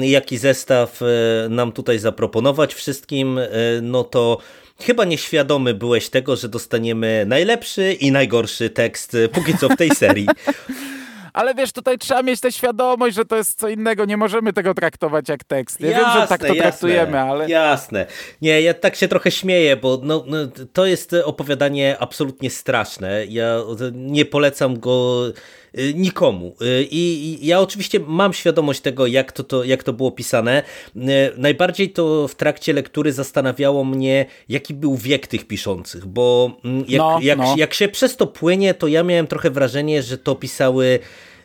jaki 0.00 0.38
zestaw 0.38 1.00
nam 1.50 1.72
tutaj 1.72 1.93
zaproponować 1.98 2.74
wszystkim, 2.74 3.40
no 3.82 4.04
to 4.04 4.38
chyba 4.80 5.04
nieświadomy 5.04 5.74
byłeś 5.74 6.08
tego, 6.08 6.36
że 6.36 6.48
dostaniemy 6.48 7.24
najlepszy 7.28 7.92
i 7.92 8.12
najgorszy 8.12 8.70
tekst 8.70 9.16
póki 9.32 9.58
co 9.58 9.68
w 9.68 9.76
tej 9.76 9.90
serii. 9.90 10.26
ale 11.34 11.54
wiesz, 11.54 11.72
tutaj 11.72 11.98
trzeba 11.98 12.22
mieć 12.22 12.40
tę 12.40 12.52
świadomość, 12.52 13.16
że 13.16 13.24
to 13.24 13.36
jest 13.36 13.58
co 13.60 13.68
innego, 13.68 14.04
nie 14.04 14.16
możemy 14.16 14.52
tego 14.52 14.74
traktować 14.74 15.28
jak 15.28 15.44
tekst. 15.44 15.80
Ja 15.80 15.88
jasne, 15.90 16.04
wiem, 16.04 16.22
że 16.22 16.28
tak 16.28 16.40
to 16.40 16.46
jasne, 16.46 16.62
traktujemy, 16.62 17.20
ale... 17.20 17.48
Jasne. 17.48 18.06
Nie, 18.42 18.62
ja 18.62 18.74
tak 18.74 18.96
się 18.96 19.08
trochę 19.08 19.30
śmieję, 19.30 19.76
bo 19.76 20.00
no, 20.02 20.24
no, 20.26 20.38
to 20.72 20.86
jest 20.86 21.16
opowiadanie 21.24 21.96
absolutnie 21.98 22.50
straszne. 22.50 23.26
Ja 23.26 23.60
nie 23.92 24.24
polecam 24.24 24.80
go 24.80 25.22
nikomu. 25.94 26.56
I 26.90 27.38
ja 27.42 27.60
oczywiście 27.60 28.00
mam 28.00 28.32
świadomość 28.32 28.80
tego, 28.80 29.06
jak 29.06 29.32
to, 29.32 29.44
to, 29.44 29.64
jak 29.64 29.82
to 29.82 29.92
było 29.92 30.10
pisane. 30.10 30.62
Najbardziej 31.36 31.90
to 31.90 32.28
w 32.28 32.34
trakcie 32.34 32.72
lektury 32.72 33.12
zastanawiało 33.12 33.84
mnie, 33.84 34.26
jaki 34.48 34.74
był 34.74 34.96
wiek 34.96 35.26
tych 35.26 35.46
piszących, 35.46 36.06
bo 36.06 36.50
mm, 36.64 36.84
jak, 36.88 36.98
no, 36.98 37.18
jak, 37.22 37.38
no. 37.38 37.54
jak 37.56 37.74
się 37.74 37.88
przez 37.88 38.16
to 38.16 38.26
płynie, 38.26 38.74
to 38.74 38.86
ja 38.86 39.02
miałem 39.02 39.26
trochę 39.26 39.50
wrażenie, 39.50 40.02
że 40.02 40.18
to 40.18 40.34
pisały 40.34 40.98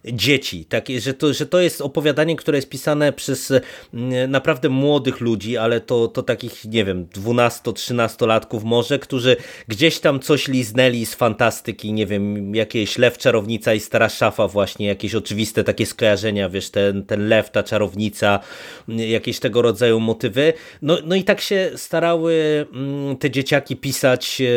dzieci. 0.06 0.66
Tak, 0.66 0.86
że, 1.00 1.14
to, 1.14 1.34
że 1.34 1.46
to 1.46 1.60
jest 1.60 1.82
opowiadanie, 1.82 2.36
które 2.36 2.58
jest 2.58 2.70
pisane 2.70 3.14
przez 3.14 3.54
mm, 3.94 4.32
naprawdę 4.32 4.70
młodych 4.70 5.22
ludzi, 5.22 5.58
ale 5.58 5.82
to, 5.82 6.08
to 6.08 6.24
takich, 6.24 6.66
nie 6.66 6.86
wiem, 6.86 7.06
12-13 7.06 8.64
może, 8.64 9.00
którzy 9.00 9.38
gdzieś 9.68 10.00
tam 10.00 10.20
coś 10.20 10.48
liznęli 10.48 11.06
z 11.06 11.16
fantastyki, 11.16 11.94
nie 11.94 12.06
wiem, 12.06 12.56
jakieś 12.56 12.98
lew, 12.98 13.18
czarownica 13.18 13.74
i 13.74 13.80
stara 13.80 14.10
szafa 14.10 14.48
właśnie, 14.48 14.88
jakieś 14.88 15.16
oczywiste 15.16 15.64
takie 15.64 15.86
skojarzenia, 15.86 16.50
wiesz, 16.50 16.70
ten, 16.70 17.06
ten 17.06 17.28
lew, 17.28 17.52
ta 17.52 17.64
czarownica, 17.64 18.40
jakieś 18.88 19.40
tego 19.40 19.62
rodzaju 19.62 20.00
motywy. 20.00 20.54
No, 20.82 20.98
no 21.06 21.16
i 21.16 21.24
tak 21.24 21.42
się 21.42 21.72
starały 21.76 22.66
mm, 22.74 23.18
te 23.18 23.32
dzieciaki 23.32 23.76
pisać 23.76 24.42
e, 24.42 24.46
e, 24.46 24.48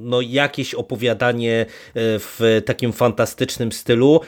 no, 0.00 0.20
jakieś 0.20 0.74
opowiadanie 0.74 1.60
e, 1.60 1.66
w 1.94 2.62
takim 2.66 2.92
fantastycznym 2.92 3.72
stylu, 3.72 4.20
E, 4.22 4.27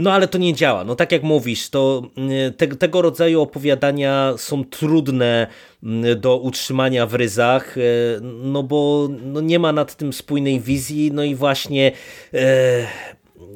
no 0.00 0.12
ale 0.12 0.28
to 0.28 0.38
nie 0.38 0.54
działa. 0.54 0.84
No 0.84 0.94
tak 0.94 1.12
jak 1.12 1.22
mówisz, 1.22 1.68
to 1.68 2.02
e, 2.16 2.50
te, 2.50 2.66
tego 2.66 3.02
rodzaju 3.02 3.40
opowiadania 3.40 4.34
są 4.36 4.64
trudne 4.64 5.46
do 6.16 6.36
utrzymania 6.36 7.06
w 7.06 7.14
ryzach, 7.14 7.78
e, 7.78 7.80
no 8.42 8.62
bo 8.62 9.08
no 9.22 9.40
nie 9.40 9.58
ma 9.58 9.72
nad 9.72 9.94
tym 9.94 10.12
spójnej 10.12 10.60
wizji, 10.60 11.10
no 11.12 11.24
i 11.24 11.34
właśnie 11.34 11.92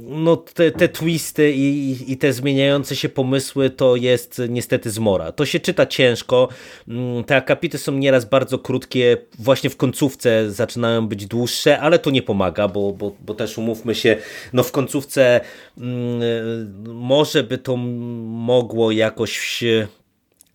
no 0.00 0.36
te, 0.36 0.70
te 0.70 0.88
twisty 0.88 1.52
i, 1.52 2.12
i 2.12 2.16
te 2.16 2.32
zmieniające 2.32 2.96
się 2.96 3.08
pomysły 3.08 3.70
to 3.70 3.96
jest 3.96 4.42
niestety 4.48 4.90
zmora. 4.90 5.32
To 5.32 5.46
się 5.46 5.60
czyta 5.60 5.86
ciężko, 5.86 6.48
mm, 6.88 7.24
te 7.24 7.36
akapity 7.36 7.78
są 7.78 7.92
nieraz 7.92 8.24
bardzo 8.24 8.58
krótkie, 8.58 9.16
właśnie 9.38 9.70
w 9.70 9.76
końcówce 9.76 10.50
zaczynają 10.50 11.06
być 11.06 11.26
dłuższe, 11.26 11.80
ale 11.80 11.98
to 11.98 12.10
nie 12.10 12.22
pomaga, 12.22 12.68
bo, 12.68 12.92
bo, 12.92 13.12
bo 13.20 13.34
też 13.34 13.58
umówmy 13.58 13.94
się, 13.94 14.16
no 14.52 14.62
w 14.62 14.72
końcówce 14.72 15.40
mm, 15.78 16.84
może 16.94 17.42
by 17.42 17.58
to 17.58 17.76
mogło 17.76 18.90
jakoś 18.90 19.64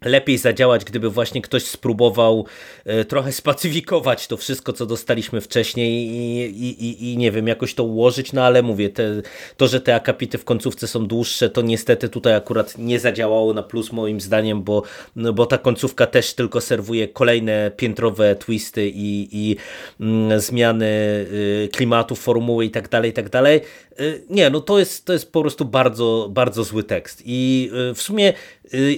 lepiej 0.01 0.38
zadziałać, 0.38 0.85
gdyby 0.85 1.09
właśnie 1.09 1.41
ktoś 1.41 1.63
spróbował 1.63 2.45
e, 2.85 3.05
trochę 3.05 3.31
spacyfikować 3.31 4.27
to 4.27 4.38
wszystko, 4.38 4.73
co 4.73 4.85
dostaliśmy 4.85 5.41
wcześniej 5.41 6.07
i, 6.07 6.83
i, 6.85 7.12
i 7.13 7.17
nie 7.17 7.31
wiem, 7.31 7.47
jakoś 7.47 7.73
to 7.73 7.83
ułożyć, 7.83 8.33
no 8.33 8.43
ale 8.43 8.62
mówię, 8.62 8.89
te, 8.89 9.21
to, 9.57 9.67
że 9.67 9.81
te 9.81 9.95
akapity 9.95 10.38
w 10.38 10.45
końcówce 10.45 10.88
są 10.88 11.07
dłuższe, 11.07 11.49
to 11.49 11.62
niestety 11.62 12.09
tutaj 12.09 12.35
akurat 12.35 12.77
nie 12.77 12.99
zadziałało 12.99 13.53
na 13.53 13.63
plus 13.63 13.91
moim 13.91 14.21
zdaniem, 14.21 14.63
bo, 14.63 14.83
no, 15.15 15.33
bo 15.33 15.45
ta 15.45 15.57
końcówka 15.57 16.07
też 16.07 16.33
tylko 16.33 16.62
serwuje 16.62 17.07
kolejne 17.07 17.71
piętrowe 17.77 18.35
twisty 18.35 18.89
i, 18.89 19.27
i 19.31 19.55
mm, 19.99 20.39
zmiany 20.39 20.85
y, 20.85 21.69
klimatu, 21.71 22.15
formuły 22.15 22.65
i 22.65 22.71
tak 22.71 22.89
dalej, 22.89 23.12
i 23.12 23.13
tak 23.13 23.29
dalej. 23.29 23.62
Y, 23.99 24.23
nie, 24.29 24.49
no 24.49 24.62
to 24.62 24.79
jest, 24.79 25.05
to 25.05 25.13
jest 25.13 25.31
po 25.31 25.41
prostu 25.41 25.65
bardzo, 25.65 26.29
bardzo 26.31 26.63
zły 26.63 26.83
tekst. 26.83 27.23
I 27.25 27.69
y, 27.91 27.93
w 27.93 28.01
sumie 28.01 28.33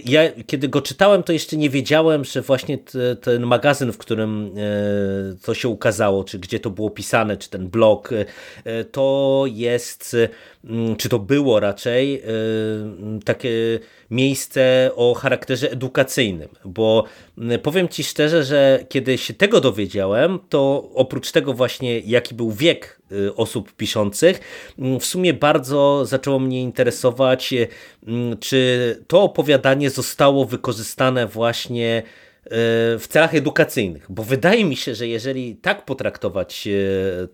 ja 0.06 0.22
kiedy 0.48 0.68
go 0.68 0.82
czytałem, 0.82 1.24
to 1.24 1.34
jeszcze 1.34 1.58
nie 1.58 1.70
wiedziałem, 1.70 2.26
że 2.26 2.42
właśnie 2.42 2.78
te, 2.78 3.16
ten 3.16 3.46
magazyn, 3.46 3.92
w 3.92 3.98
którym 3.98 4.56
to 5.44 5.54
się 5.54 5.68
ukazało, 5.68 6.24
czy 6.24 6.40
gdzie 6.40 6.60
to 6.60 6.70
było 6.70 6.90
pisane, 6.90 7.38
czy 7.38 7.50
ten 7.50 7.70
blog, 7.70 8.10
to 8.92 9.44
jest, 9.48 10.18
mm, 10.64 10.96
czy 10.96 11.10
to 11.10 11.20
było 11.20 11.60
raczej 11.60 12.24
takie 13.26 13.80
miejsce 14.12 14.92
o 14.96 15.14
charakterze 15.14 15.72
edukacyjnym, 15.72 16.50
bo 16.66 17.06
mm, 17.38 17.60
powiem 17.60 17.90
Ci 17.90 18.04
szczerze, 18.04 18.44
że 18.44 18.86
kiedy 18.90 19.18
się 19.18 19.34
tego 19.34 19.62
dowiedziałem, 19.62 20.40
to 20.50 20.90
oprócz 20.96 21.32
tego 21.32 21.54
właśnie 21.54 22.00
jaki 22.00 22.36
był 22.36 22.52
wiek 22.52 23.02
osób 23.36 23.74
piszących, 23.74 24.40
mm, 24.80 25.00
w 25.00 25.06
sumie 25.06 25.34
bardzo 25.34 26.06
zaczęło 26.06 26.40
mnie 26.40 26.62
interesować, 26.62 27.54
czy 28.40 29.04
to 29.08 29.22
opowiadanie 29.22 29.90
zostało 29.90 30.46
wykorzystane 30.46 31.28
właśnie 31.28 31.98
e, 31.98 32.50
w 33.00 33.06
celach 33.10 33.36
edukacyjnych, 33.36 34.06
bo 34.10 34.24
wydaje 34.24 34.66
mi 34.66 34.76
się, 34.76 34.96
że 34.96 35.08
jeżeli 35.08 35.56
tak 35.56 35.86
potraktować 35.86 36.68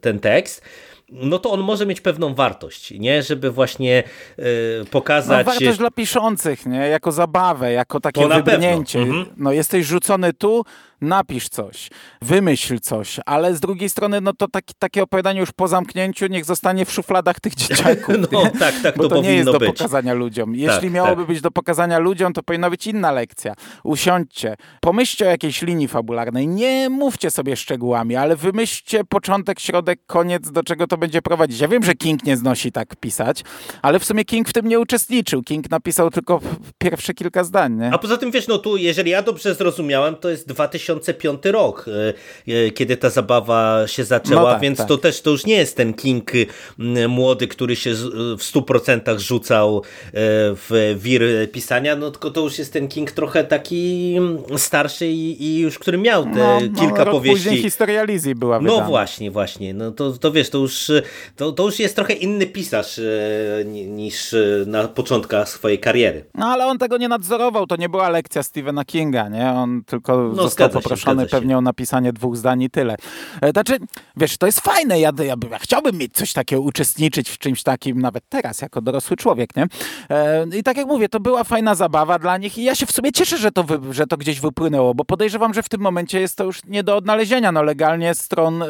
ten 0.02 0.20
tekst, 0.20 0.62
no 1.10 1.40
to 1.40 1.52
on 1.52 1.60
może 1.60 1.86
mieć 1.86 2.02
pewną 2.02 2.36
wartość, 2.36 2.92
nie? 2.92 3.24
Żeby 3.24 3.52
właśnie 3.52 4.04
y, 4.40 4.86
pokazać... 4.92 5.46
No, 5.46 5.52
wartość 5.54 5.78
dla 5.78 5.92
piszących, 5.92 6.66
nie? 6.66 6.78
Jako 6.78 7.12
zabawę, 7.12 7.72
jako 7.72 8.00
takie 8.00 8.28
wybrnięcie. 8.28 9.00
Mhm. 9.00 9.26
No 9.38 9.52
jesteś 9.52 9.86
rzucony 9.86 10.34
tu, 10.34 10.66
napisz 11.02 11.50
coś, 11.50 11.90
wymyśl 12.22 12.80
coś, 12.80 13.20
ale 13.26 13.56
z 13.56 13.60
drugiej 13.60 13.90
strony, 13.90 14.22
no 14.22 14.34
to 14.34 14.48
taki, 14.48 14.74
takie 14.80 15.04
opowiadanie 15.04 15.40
już 15.40 15.52
po 15.52 15.68
zamknięciu 15.68 16.28
niech 16.28 16.46
zostanie 16.46 16.86
w 16.86 16.92
szufladach 16.92 17.40
tych 17.40 17.56
dzieciaków. 17.56 18.16
no 18.32 18.44
nie? 18.44 18.52
tak, 18.52 18.74
tak, 18.84 18.98
Bo 18.98 19.04
to, 19.04 19.16
to 19.16 19.22
nie 19.22 19.34
jest 19.34 19.52
do 19.52 19.60
być. 19.60 19.78
pokazania 19.78 20.14
ludziom. 20.14 20.50
Tak, 20.50 20.60
Jeśli 20.60 20.82
tak, 20.82 20.92
miałoby 20.92 21.22
tak. 21.22 21.28
być 21.28 21.42
do 21.42 21.52
pokazania 21.52 22.00
ludziom, 22.00 22.34
to 22.34 22.44
powinna 22.44 22.70
być 22.70 22.88
inna 22.88 23.12
lekcja. 23.12 23.54
Usiądźcie, 23.84 24.56
pomyślcie 24.82 25.26
o 25.26 25.30
jakiejś 25.30 25.62
linii 25.62 25.88
fabularnej, 25.88 26.48
nie 26.48 26.90
mówcie 26.90 27.32
sobie 27.32 27.56
szczegółami, 27.56 28.16
ale 28.16 28.36
wymyślcie 28.36 29.04
początek, 29.04 29.60
środek, 29.60 30.00
koniec, 30.06 30.52
do 30.52 30.64
czego 30.64 30.88
to 30.88 30.98
będzie 30.98 31.22
prowadzić. 31.22 31.60
Ja 31.60 31.68
wiem, 31.68 31.84
że 31.84 31.96
King 31.96 32.24
nie 32.24 32.38
znosi 32.38 32.72
tak 32.72 32.96
pisać, 32.96 33.44
ale 33.82 34.00
w 34.00 34.06
sumie 34.06 34.26
King 34.26 34.50
w 34.50 34.54
tym 34.54 34.68
nie 34.68 34.80
uczestniczył. 34.80 35.44
King 35.44 35.72
napisał 35.72 36.12
tylko 36.12 36.42
pierwsze 36.78 37.14
kilka 37.14 37.44
zdań. 37.44 37.74
Nie? 37.74 37.94
A 37.94 37.98
poza 37.98 38.18
tym, 38.18 38.32
wiesz, 38.32 38.48
no 38.48 38.58
tu, 38.58 38.78
jeżeli 38.78 39.12
ja 39.12 39.22
dobrze 39.22 39.56
zrozumiałem, 39.56 40.16
to 40.16 40.30
jest 40.30 40.48
2005 40.96 41.46
rok, 41.46 41.86
e, 41.88 42.14
e, 42.54 42.72
kiedy 42.72 42.98
ta 42.98 43.10
zabawa 43.10 43.88
się 43.88 44.04
zaczęła, 44.04 44.42
no 44.42 44.52
tak, 44.52 44.62
więc 44.62 44.78
tak. 44.78 44.88
to 44.88 44.98
też 44.98 45.22
to 45.22 45.30
już 45.30 45.46
nie 45.46 45.56
jest 45.56 45.78
ten 45.78 45.94
King 45.94 46.32
młody, 47.08 47.48
który 47.48 47.76
się 47.76 47.94
w 48.38 48.42
100% 48.54 49.20
rzucał 49.20 49.78
e, 49.78 49.82
w 50.56 50.96
wir 50.98 51.52
pisania, 51.52 51.96
no 51.96 52.12
tylko 52.12 52.32
to 52.32 52.42
już 52.42 52.60
jest 52.60 52.74
ten 52.74 52.88
King 52.88 53.12
trochę 53.12 53.44
taki 53.44 54.16
starszy 54.58 55.08
i, 55.08 55.44
i 55.44 55.60
już, 55.60 55.80
który 55.80 55.98
miał 55.98 56.24
te 56.24 56.30
no, 56.30 56.60
no 56.72 56.80
kilka 56.80 57.06
no, 57.06 57.12
powieści. 57.12 57.44
Później 57.44 57.62
historia 57.62 58.04
Lizzie 58.04 58.36
była 58.36 58.60
wydana. 58.60 58.80
No 58.80 58.86
właśnie, 58.86 59.32
właśnie. 59.32 59.74
No 59.74 59.92
to, 59.92 60.12
to 60.12 60.32
wiesz, 60.32 60.50
to 60.50 60.58
już, 60.58 60.92
to, 61.36 61.52
to 61.52 61.64
już 61.64 61.80
jest 61.80 61.96
trochę 61.96 62.14
inny 62.14 62.46
pisarz 62.46 63.00
niż 63.66 64.36
na 64.66 64.88
początkach 64.88 65.50
swojej 65.50 65.80
kariery. 65.80 66.26
No 66.36 66.46
ale 66.46 66.66
on 66.66 66.78
tego 66.78 66.98
nie 66.98 67.08
nadzorował, 67.08 67.68
to 67.68 67.76
nie 67.76 67.90
była 67.90 68.10
lekcja 68.10 68.44
Stephena 68.44 68.86
Kinga, 68.86 69.30
nie? 69.30 69.50
On 69.50 69.84
tylko 69.84 70.18
no, 70.36 70.44
został 70.44 70.70
poproszony 70.84 71.24
się, 71.24 71.30
pewnie 71.30 71.58
o 71.58 71.62
napisanie 71.62 72.14
dwóch 72.14 72.38
zdań 72.38 72.62
i 72.62 72.70
tyle. 72.70 72.96
E, 73.42 73.52
znaczy, 73.52 73.78
wiesz, 74.18 74.38
to 74.38 74.46
jest 74.46 74.62
fajne, 74.62 75.00
ja, 75.00 75.12
ja, 75.20 75.36
ja 75.52 75.60
chciałbym 75.60 75.98
mieć 75.98 76.14
coś 76.14 76.34
takiego, 76.34 76.62
uczestniczyć 76.62 77.30
w 77.30 77.38
czymś 77.38 77.64
takim 77.64 78.02
nawet 78.02 78.24
teraz, 78.30 78.62
jako 78.62 78.82
dorosły 78.82 79.18
człowiek, 79.18 79.56
nie? 79.56 79.68
E, 80.10 80.46
I 80.58 80.64
tak 80.64 80.78
jak 80.78 80.88
mówię, 80.88 81.10
to 81.10 81.20
była 81.20 81.44
fajna 81.44 81.76
zabawa 81.76 82.20
dla 82.20 82.38
nich 82.38 82.58
i 82.58 82.64
ja 82.64 82.76
się 82.76 82.86
w 82.86 82.92
sumie 82.92 83.12
cieszę, 83.12 83.38
że 83.38 83.52
to, 83.52 83.64
wy, 83.64 83.94
że 83.94 84.08
to 84.08 84.18
gdzieś 84.18 84.40
wypłynęło, 84.40 84.96
bo 84.96 85.06
podejrzewam, 85.06 85.54
że 85.54 85.64
w 85.64 85.70
tym 85.70 85.82
momencie 85.82 86.20
jest 86.20 86.36
to 86.36 86.44
już 86.44 86.66
nie 86.66 86.84
do 86.84 86.96
odnalezienia, 86.96 87.52
no 87.52 87.64
legalnie 87.64 88.16
stron 88.16 88.64
e, 88.64 88.68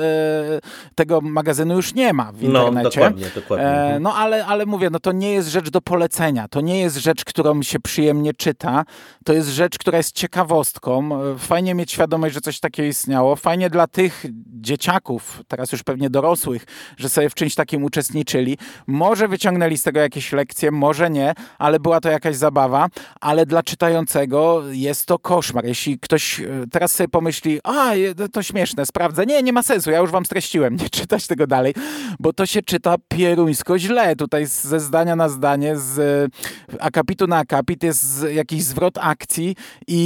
tego 0.95 1.21
magazynu 1.21 1.75
już 1.75 1.93
nie 1.93 2.13
ma 2.13 2.31
w 2.31 2.43
no, 2.43 2.47
internecie. 2.47 2.99
No, 2.99 3.05
dokładnie, 3.05 3.25
dokładnie. 3.35 3.97
No 3.99 4.15
ale, 4.15 4.45
ale 4.45 4.65
mówię, 4.65 4.89
no 4.89 4.99
to 4.99 5.11
nie 5.11 5.31
jest 5.31 5.49
rzecz 5.49 5.69
do 5.69 5.81
polecenia, 5.81 6.47
to 6.47 6.61
nie 6.61 6.79
jest 6.79 6.97
rzecz, 6.97 7.25
którą 7.25 7.63
się 7.63 7.79
przyjemnie 7.79 8.33
czyta, 8.33 8.85
to 9.25 9.33
jest 9.33 9.49
rzecz, 9.49 9.77
która 9.77 9.97
jest 9.97 10.15
ciekawostką. 10.15 11.09
Fajnie 11.37 11.75
mieć 11.75 11.96
świadomość, 11.97 12.33
że 12.33 12.41
coś 12.41 12.59
takiego 12.59 12.89
istniało. 12.89 13.35
Fajnie 13.35 13.69
dla 13.69 13.87
tych 13.87 14.25
dzieciaków, 14.61 15.43
teraz 15.47 15.71
już 15.71 15.83
pewnie 15.83 16.09
dorosłych, 16.09 16.65
że 16.97 17.09
sobie 17.09 17.29
w 17.29 17.33
czymś 17.33 17.55
takim 17.55 17.83
uczestniczyli. 17.83 18.57
Może 18.87 19.27
wyciągnęli 19.27 19.77
z 19.77 19.83
tego 19.83 19.99
jakieś 19.99 20.31
lekcje, 20.31 20.71
może 20.71 21.09
nie, 21.09 21.33
ale 21.57 21.79
była 21.79 21.99
to 21.99 22.09
jakaś 22.09 22.35
zabawa, 22.35 22.87
ale 23.21 23.45
dla 23.45 23.63
czytającego 23.63 24.63
jest 24.71 25.05
to 25.05 25.19
koszmar. 25.19 25.65
Jeśli 25.65 25.99
ktoś 25.99 26.39
e, 26.39 26.45
teraz 26.71 26.91
sobie 26.91 27.07
pomyśli, 27.07 27.59
a 27.63 27.91
to 28.31 28.43
śmieszne, 28.43 28.85
sprawdzę. 28.85 29.25
Nie, 29.25 29.43
nie 29.43 29.53
ma 29.53 29.63
sensu, 29.63 29.91
ja 29.91 29.99
już 29.99 30.11
wam 30.11 30.25
streściłem, 30.25 30.75
nie 30.81 30.89
czytać 30.89 31.27
tego 31.27 31.47
dalej, 31.47 31.73
bo 32.19 32.33
to 32.33 32.45
się 32.45 32.61
czyta 32.61 32.95
pieruńsko 33.07 33.79
źle. 33.79 34.15
Tutaj 34.15 34.45
ze 34.45 34.79
zdania 34.79 35.15
na 35.15 35.29
zdanie, 35.29 35.77
z 35.77 35.99
e, 35.99 36.77
akapitu 36.79 37.27
na 37.27 37.37
akapit 37.37 37.83
jest 37.83 38.25
jakiś 38.33 38.63
zwrot 38.63 38.97
akcji 38.97 39.55
i, 39.87 40.01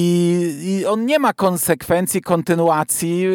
i 0.63 0.86
on 0.86 1.06
nie 1.06 1.19
ma 1.19 1.34
konsekwencji, 1.34 1.81
kontynuacji. 2.24 3.26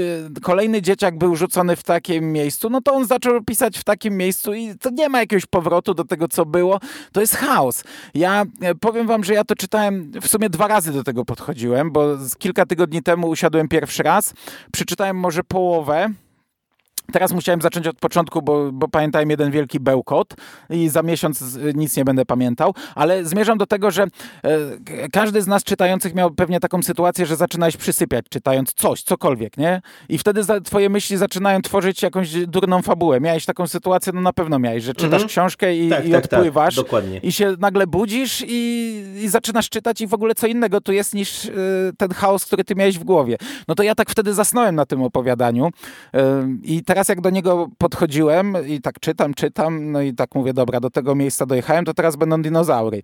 Kolejny 0.42 0.82
dzieciak 0.82 1.18
był 1.18 1.36
rzucony 1.36 1.76
w 1.76 1.82
takim 1.82 2.32
miejscu, 2.32 2.70
no 2.70 2.80
to 2.80 2.94
on 2.94 3.06
zaczął 3.06 3.44
pisać 3.44 3.78
w 3.78 3.84
takim 3.84 4.16
miejscu 4.16 4.54
i 4.54 4.74
to 4.80 4.90
nie 4.90 5.08
ma 5.08 5.20
jakiegoś 5.20 5.46
powrotu 5.46 5.94
do 5.94 6.04
tego, 6.04 6.28
co 6.28 6.46
było. 6.46 6.80
To 7.12 7.20
jest 7.20 7.36
chaos. 7.36 7.84
Ja 8.14 8.44
e, 8.60 8.74
powiem 8.74 9.06
wam, 9.06 9.24
że 9.24 9.34
ja 9.34 9.44
to 9.44 9.54
czytałem, 9.54 10.10
w 10.20 10.28
sumie 10.28 10.50
dwa 10.50 10.68
razy 10.68 10.92
do 10.92 11.04
tego 11.04 11.24
podchodziłem, 11.24 11.92
bo 11.92 12.06
kilka 12.38 12.66
tygodni 12.66 13.02
temu 13.02 13.28
usiadłem 13.28 13.68
pierwszy 13.68 14.02
raz, 14.02 14.34
przeczytałem 14.72 15.16
może 15.16 15.44
połowę, 15.44 16.10
Teraz 17.12 17.32
musiałem 17.32 17.60
zacząć 17.60 17.86
od 17.86 17.98
początku, 17.98 18.42
bo, 18.42 18.72
bo 18.72 18.88
pamiętałem 18.88 19.30
jeden 19.30 19.50
wielki 19.50 19.80
bełkot 19.80 20.34
i 20.70 20.88
za 20.88 21.02
miesiąc 21.02 21.58
nic 21.74 21.96
nie 21.96 22.04
będę 22.04 22.24
pamiętał, 22.24 22.74
ale 22.94 23.24
zmierzam 23.24 23.58
do 23.58 23.66
tego, 23.66 23.90
że 23.90 24.02
e, 24.02 24.08
każdy 25.12 25.42
z 25.42 25.46
nas 25.46 25.64
czytających 25.64 26.14
miał 26.14 26.30
pewnie 26.30 26.60
taką 26.60 26.82
sytuację, 26.82 27.26
że 27.26 27.36
zaczynałeś 27.36 27.76
przysypiać 27.76 28.26
czytając 28.30 28.74
coś, 28.74 29.02
cokolwiek, 29.02 29.56
nie? 29.56 29.82
I 30.08 30.18
wtedy 30.18 30.44
za, 30.44 30.60
twoje 30.60 30.88
myśli 30.88 31.16
zaczynają 31.16 31.62
tworzyć 31.62 32.02
jakąś 32.02 32.32
durną 32.46 32.82
fabułę. 32.82 33.20
Miałeś 33.20 33.44
taką 33.44 33.66
sytuację, 33.66 34.12
no 34.12 34.20
na 34.20 34.32
pewno 34.32 34.58
miałeś, 34.58 34.84
że 34.84 34.94
czytasz 34.94 35.12
mhm. 35.12 35.28
książkę 35.28 35.76
i, 35.76 35.90
tak, 35.90 36.06
i 36.06 36.10
tak, 36.10 36.26
tak. 36.26 36.40
odpływasz 36.40 36.76
tak, 36.76 37.04
i 37.22 37.32
się 37.32 37.54
nagle 37.58 37.86
budzisz 37.86 38.44
i, 38.48 39.02
i, 39.22 39.28
zaczynasz 39.28 39.68
czytać 39.68 40.00
i 40.00 40.06
w 40.06 40.14
ogóle 40.14 40.34
co 40.34 40.46
innego 40.46 40.80
tu 40.80 40.92
jest 40.92 41.14
niż 41.14 41.44
y, 41.44 41.92
ten 41.98 42.10
chaos, 42.10 42.44
który 42.44 42.64
ty 42.64 42.74
miałeś 42.74 42.98
w 42.98 43.04
głowie. 43.04 43.36
No 43.68 43.74
to 43.74 43.82
ja 43.82 43.94
tak 43.94 44.10
wtedy 44.10 44.34
zasnąłem 44.34 44.74
na 44.74 44.86
tym 44.86 45.02
opowiadaniu 45.02 45.66
y, 45.66 46.18
i 46.62 46.84
teraz 46.84 46.95
teraz 46.96 47.08
jak 47.08 47.20
do 47.20 47.30
niego 47.30 47.68
podchodziłem 47.78 48.56
i 48.66 48.80
tak 48.80 49.00
czytam, 49.00 49.34
czytam, 49.34 49.92
no 49.92 50.00
i 50.00 50.14
tak 50.14 50.34
mówię, 50.34 50.52
dobra, 50.52 50.80
do 50.80 50.90
tego 50.90 51.14
miejsca 51.14 51.46
dojechałem, 51.46 51.84
to 51.84 51.94
teraz 51.94 52.16
będą 52.16 52.42
dinozaury. 52.42 53.02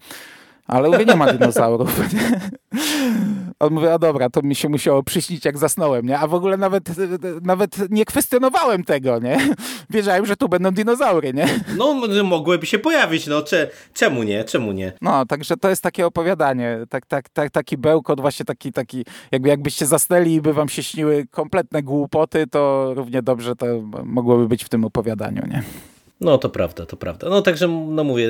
Ale 0.66 0.88
mówię, 0.88 1.04
nie 1.04 1.16
ma 1.16 1.32
dinozaurów. 1.32 2.00
On 3.62 3.72
mówi, 3.72 3.86
a 3.86 3.98
dobra, 3.98 4.30
to 4.30 4.42
mi 4.42 4.54
się 4.54 4.68
musiało 4.68 5.02
przyśnić, 5.02 5.44
jak 5.44 5.58
zasnąłem, 5.58 6.06
nie? 6.06 6.18
A 6.18 6.26
w 6.26 6.34
ogóle 6.34 6.56
nawet, 6.56 6.84
nawet 7.42 7.90
nie 7.90 8.04
kwestionowałem 8.04 8.84
tego, 8.84 9.18
nie? 9.18 9.38
Wiedziałem, 9.90 10.26
że 10.26 10.36
tu 10.36 10.48
będą 10.48 10.70
dinozaury, 10.70 11.32
nie? 11.32 11.46
No, 11.76 11.94
mogłyby 12.24 12.66
się 12.66 12.78
pojawić, 12.78 13.26
no 13.26 13.42
cze, 13.42 13.70
czemu 13.94 14.22
nie, 14.22 14.44
czemu 14.44 14.72
nie? 14.72 14.92
No, 15.00 15.26
także 15.26 15.56
to 15.56 15.68
jest 15.68 15.82
takie 15.82 16.06
opowiadanie, 16.06 16.78
tak, 16.88 17.06
tak, 17.06 17.28
tak, 17.28 17.50
taki 17.50 17.78
bełkot, 17.78 18.20
właśnie 18.20 18.46
taki, 18.46 18.72
taki 18.72 19.04
jakby 19.32 19.48
jakbyście 19.48 19.86
zasnęli 19.86 20.32
i 20.32 20.40
by 20.40 20.52
wam 20.52 20.68
się 20.68 20.82
śniły 20.82 21.26
kompletne 21.30 21.82
głupoty, 21.82 22.46
to 22.46 22.92
równie 22.94 23.22
dobrze 23.22 23.56
to 23.56 23.66
mogłoby 24.04 24.48
być 24.48 24.64
w 24.64 24.68
tym 24.68 24.84
opowiadaniu, 24.84 25.42
nie? 25.46 25.62
No 26.22 26.38
to 26.38 26.48
prawda, 26.48 26.86
to 26.86 26.96
prawda. 26.96 27.28
No 27.28 27.42
także, 27.42 27.68
no 27.68 28.04
mówię, 28.04 28.28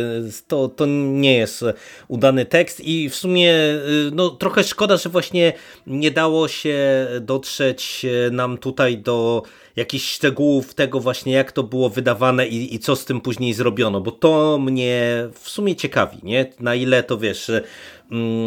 to, 0.49 0.69
to 0.69 0.87
nie 0.87 1.37
jest 1.37 1.65
udany 2.09 2.47
tekst 2.47 2.81
i 2.81 3.09
w 3.09 3.17
sumie 3.17 3.53
y, 3.53 4.11
no, 4.13 4.31
trochę 4.31 4.65
szkoda, 4.65 4.97
że 4.97 5.09
właśnie 5.09 5.53
nie 5.87 6.11
dało 6.11 6.49
się 6.49 7.07
dotrzeć 7.21 8.05
y, 8.05 8.31
nam 8.31 8.59
tutaj 8.59 8.99
do 8.99 9.43
jakichś 9.77 10.13
szczegółów 10.13 10.75
tego 10.75 11.01
właśnie, 11.01 11.33
jak 11.33 11.53
to 11.53 11.63
było 11.63 11.89
wydawane 11.89 12.47
i, 12.49 12.75
i 12.75 12.79
co 12.79 12.97
z 12.97 13.05
tym 13.05 13.21
później 13.21 13.55
zrobiono, 13.55 14.01
bo 14.01 14.11
to 14.11 14.59
mnie 14.59 15.29
w 15.33 15.49
sumie 15.49 15.77
ciekawi, 15.77 16.19
nie? 16.23 16.47
Na 16.61 16.75
ile 16.75 17.03
to 17.03 17.19
wiesz, 17.19 17.51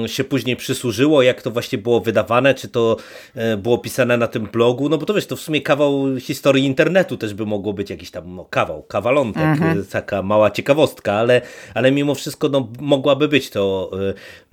się 0.08 0.24
później 0.24 0.56
przysłużyło, 0.56 1.22
jak 1.22 1.42
to 1.42 1.52
właśnie 1.52 1.78
było 1.78 2.00
wydawane, 2.02 2.54
czy 2.54 2.68
to 2.68 2.98
e, 3.36 3.58
było 3.58 3.78
pisane 3.78 4.18
na 4.18 4.28
tym 4.28 4.44
blogu, 4.46 4.90
no 4.90 4.98
bo 4.98 5.06
to 5.06 5.14
wiesz, 5.14 5.26
to 5.26 5.36
w 5.36 5.42
sumie 5.42 5.62
kawał 5.62 6.20
historii 6.20 6.66
internetu 6.66 7.18
też 7.18 7.34
by 7.34 7.46
mogło 7.46 7.74
być 7.74 7.90
jakiś 7.90 8.12
tam 8.12 8.36
no, 8.36 8.46
kawał, 8.46 8.84
kawalątek, 8.84 9.44
mhm. 9.44 9.80
E, 9.80 9.84
taka 9.84 10.22
mała 10.22 10.52
ciekawostka, 10.52 11.14
ale, 11.14 11.42
ale 11.74 11.92
mimo 11.92 12.16
wszystko 12.16 12.50
no, 12.50 12.68
mogłaby 12.80 13.28
być 13.28 13.50
to 13.50 13.92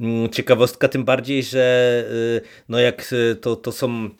y, 0.00 0.28
ciekawostka, 0.28 0.88
tym 0.88 1.04
bardziej, 1.04 1.42
że 1.42 2.04
no 2.68 2.80
jak 2.80 3.14
to, 3.40 3.56
to 3.56 3.72
są 3.72 4.10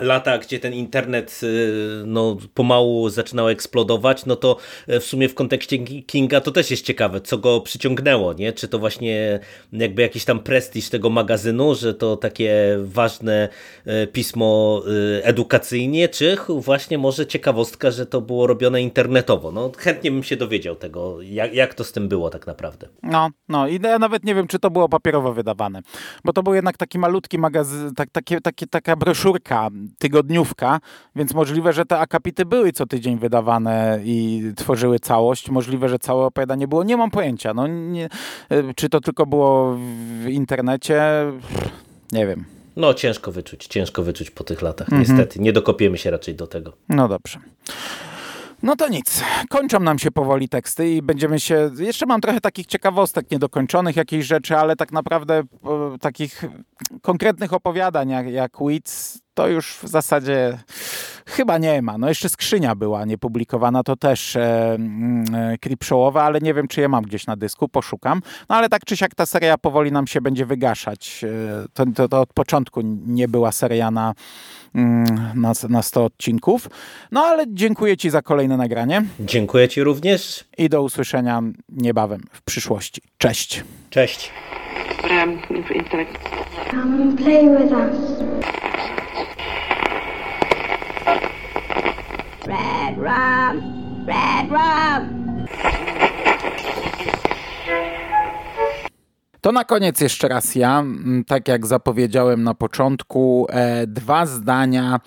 lata, 0.00 0.38
gdzie 0.38 0.58
ten 0.58 0.74
internet 0.74 1.40
y, 1.42 2.02
no, 2.06 2.36
pomału 2.54 3.08
zaczynał 3.08 3.48
eksplodować, 3.48 4.26
no 4.26 4.36
to 4.36 4.56
e, 4.86 5.00
w 5.00 5.04
sumie 5.04 5.28
w 5.28 5.34
kontekście 5.34 5.78
Kinga 5.78 6.40
to 6.40 6.50
też 6.50 6.70
jest 6.70 6.84
ciekawe, 6.84 7.20
co 7.20 7.38
go 7.38 7.60
przyciągnęło, 7.60 8.32
nie? 8.32 8.52
Czy 8.52 8.68
to 8.68 8.78
właśnie 8.78 9.40
jakby 9.72 10.02
jakiś 10.02 10.24
tam 10.24 10.40
prestiż 10.40 10.88
tego 10.88 11.10
magazynu, 11.10 11.74
że 11.74 11.94
to 11.94 12.16
takie 12.16 12.78
ważne 12.82 13.48
e, 13.86 14.06
pismo 14.06 14.82
edukacyjnie, 15.22 16.08
czy 16.08 16.36
właśnie 16.48 16.98
może 16.98 17.26
ciekawostka, 17.26 17.90
że 17.90 18.06
to 18.06 18.20
było 18.20 18.46
robione 18.46 18.82
internetowo. 18.82 19.52
No 19.52 19.72
chętnie 19.78 20.10
bym 20.10 20.22
się 20.22 20.36
dowiedział 20.36 20.76
tego, 20.76 21.22
jak, 21.22 21.54
jak 21.54 21.74
to 21.74 21.84
z 21.84 21.92
tym 21.92 22.08
było 22.08 22.30
tak 22.30 22.46
naprawdę. 22.46 22.88
No, 23.02 23.28
no 23.48 23.68
i 23.68 23.80
ja 23.82 23.98
nawet 23.98 24.24
nie 24.24 24.34
wiem, 24.34 24.46
czy 24.46 24.58
to 24.58 24.70
było 24.70 24.88
papierowo 24.88 25.32
wydawane, 25.32 25.82
bo 26.24 26.32
to 26.32 26.42
był 26.42 26.54
jednak 26.54 26.76
taki 26.76 26.98
malutki 26.98 27.38
magazyn, 27.38 27.94
tak, 27.94 28.10
takie, 28.10 28.40
takie, 28.40 28.66
taka 28.66 28.96
broszurka 28.96 29.68
tygodniówka, 29.98 30.80
więc 31.16 31.34
możliwe, 31.34 31.72
że 31.72 31.84
te 31.84 31.98
akapity 31.98 32.44
były 32.44 32.72
co 32.72 32.86
tydzień 32.86 33.18
wydawane 33.18 34.00
i 34.04 34.42
tworzyły 34.56 34.98
całość. 34.98 35.50
Możliwe, 35.50 35.88
że 35.88 35.98
całe 35.98 36.24
opowiadanie 36.24 36.68
było. 36.68 36.84
Nie 36.84 36.96
mam 36.96 37.10
pojęcia. 37.10 37.54
No, 37.54 37.66
nie, 37.66 38.08
czy 38.76 38.88
to 38.88 39.00
tylko 39.00 39.26
było 39.26 39.76
w 40.22 40.26
internecie? 40.28 41.02
Nie 42.12 42.26
wiem. 42.26 42.44
No 42.76 42.94
ciężko 42.94 43.32
wyczuć, 43.32 43.66
ciężko 43.66 44.02
wyczuć 44.02 44.30
po 44.30 44.44
tych 44.44 44.62
latach, 44.62 44.88
mhm. 44.88 45.02
niestety. 45.02 45.40
Nie 45.40 45.52
dokopiemy 45.52 45.98
się 45.98 46.10
raczej 46.10 46.34
do 46.34 46.46
tego. 46.46 46.72
No 46.88 47.08
dobrze. 47.08 47.38
No 48.62 48.76
to 48.76 48.88
nic. 48.88 49.22
Kończą 49.48 49.80
nam 49.80 49.98
się 49.98 50.10
powoli 50.10 50.48
teksty 50.48 50.88
i 50.88 51.02
będziemy 51.02 51.40
się. 51.40 51.70
Jeszcze 51.78 52.06
mam 52.06 52.20
trochę 52.20 52.40
takich 52.40 52.66
ciekawostek 52.66 53.30
niedokończonych, 53.30 53.96
jakichś 53.96 54.26
rzeczy, 54.26 54.56
ale 54.56 54.76
tak 54.76 54.92
naprawdę 54.92 55.42
takich 56.00 56.44
konkretnych 57.02 57.52
opowiadań 57.52 58.08
jak, 58.08 58.26
jak 58.26 58.52
Wits 58.68 59.18
to 59.34 59.48
już 59.48 59.78
w 59.82 59.88
zasadzie 59.88 60.58
chyba 61.28 61.58
nie 61.58 61.82
ma. 61.82 61.98
No 61.98 62.08
jeszcze 62.08 62.28
skrzynia 62.28 62.74
była 62.74 63.04
niepublikowana, 63.04 63.82
to 63.82 63.96
też 63.96 64.36
e, 64.36 64.74
mm, 64.74 65.24
e, 65.34 66.22
ale 66.22 66.40
nie 66.40 66.54
wiem, 66.54 66.68
czy 66.68 66.80
je 66.80 66.88
mam 66.88 67.04
gdzieś 67.04 67.26
na 67.26 67.36
dysku, 67.36 67.68
poszukam. 67.68 68.22
No 68.48 68.56
ale 68.56 68.68
tak 68.68 68.84
czy 68.84 68.96
siak 68.96 69.14
ta 69.14 69.26
seria 69.26 69.58
powoli 69.58 69.92
nam 69.92 70.06
się 70.06 70.20
będzie 70.20 70.46
wygaszać. 70.46 71.24
E, 71.24 71.68
to, 71.74 71.84
to, 71.94 72.08
to 72.08 72.20
od 72.20 72.32
początku 72.32 72.80
nie 73.06 73.28
była 73.28 73.52
seria 73.52 73.90
na, 73.90 74.14
mm, 74.74 75.04
na, 75.34 75.52
na 75.68 75.82
100 75.82 76.04
odcinków. 76.04 76.68
No 77.12 77.20
ale 77.20 77.44
dziękuję 77.48 77.96
Ci 77.96 78.10
za 78.10 78.22
kolejne 78.22 78.56
nagranie. 78.56 79.04
Dziękuję 79.20 79.68
Ci 79.68 79.82
również. 79.82 80.44
I 80.58 80.68
do 80.68 80.82
usłyszenia 80.82 81.42
niebawem 81.68 82.20
w 82.32 82.42
przyszłości. 82.42 83.02
Cześć. 83.18 83.64
Cześć. 83.90 84.32
Come 86.70 87.16
play 87.16 87.48
with 87.48 87.72
us. 87.72 88.18
Red 92.48 92.87
rum! 92.98 93.62
Red 94.06 94.50
rum! 94.50 95.28
To 99.40 99.52
na 99.52 99.64
koniec 99.64 100.00
jeszcze 100.00 100.28
raz 100.28 100.54
ja, 100.54 100.84
tak 101.26 101.48
jak 101.48 101.66
zapowiedziałem 101.66 102.42
na 102.42 102.54
początku, 102.54 103.46
e, 103.50 103.86
dwa 103.86 104.26
zdania 104.26 105.00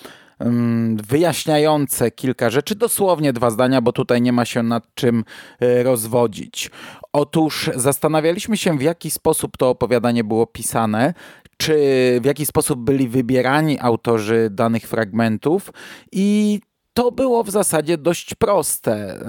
wyjaśniające 1.09 2.11
kilka 2.11 2.49
rzeczy, 2.49 2.75
dosłownie 2.75 3.33
dwa 3.33 3.49
zdania, 3.49 3.81
bo 3.81 3.91
tutaj 3.91 4.21
nie 4.21 4.33
ma 4.33 4.45
się 4.45 4.63
nad 4.63 4.83
czym 4.93 5.23
e, 5.59 5.83
rozwodzić. 5.83 6.71
Otóż 7.13 7.69
zastanawialiśmy 7.75 8.57
się, 8.57 8.77
w 8.77 8.81
jaki 8.81 9.11
sposób 9.11 9.57
to 9.57 9.69
opowiadanie 9.69 10.23
było 10.23 10.47
pisane, 10.47 11.13
czy 11.57 11.75
w 12.21 12.25
jaki 12.25 12.45
sposób 12.45 12.79
byli 12.79 13.07
wybierani 13.07 13.79
autorzy 13.79 14.47
danych 14.51 14.83
fragmentów 14.83 15.69
i 16.11 16.59
to 16.93 17.11
było 17.11 17.43
w 17.43 17.49
zasadzie 17.49 17.97
dość 17.97 18.35
proste. 18.35 19.19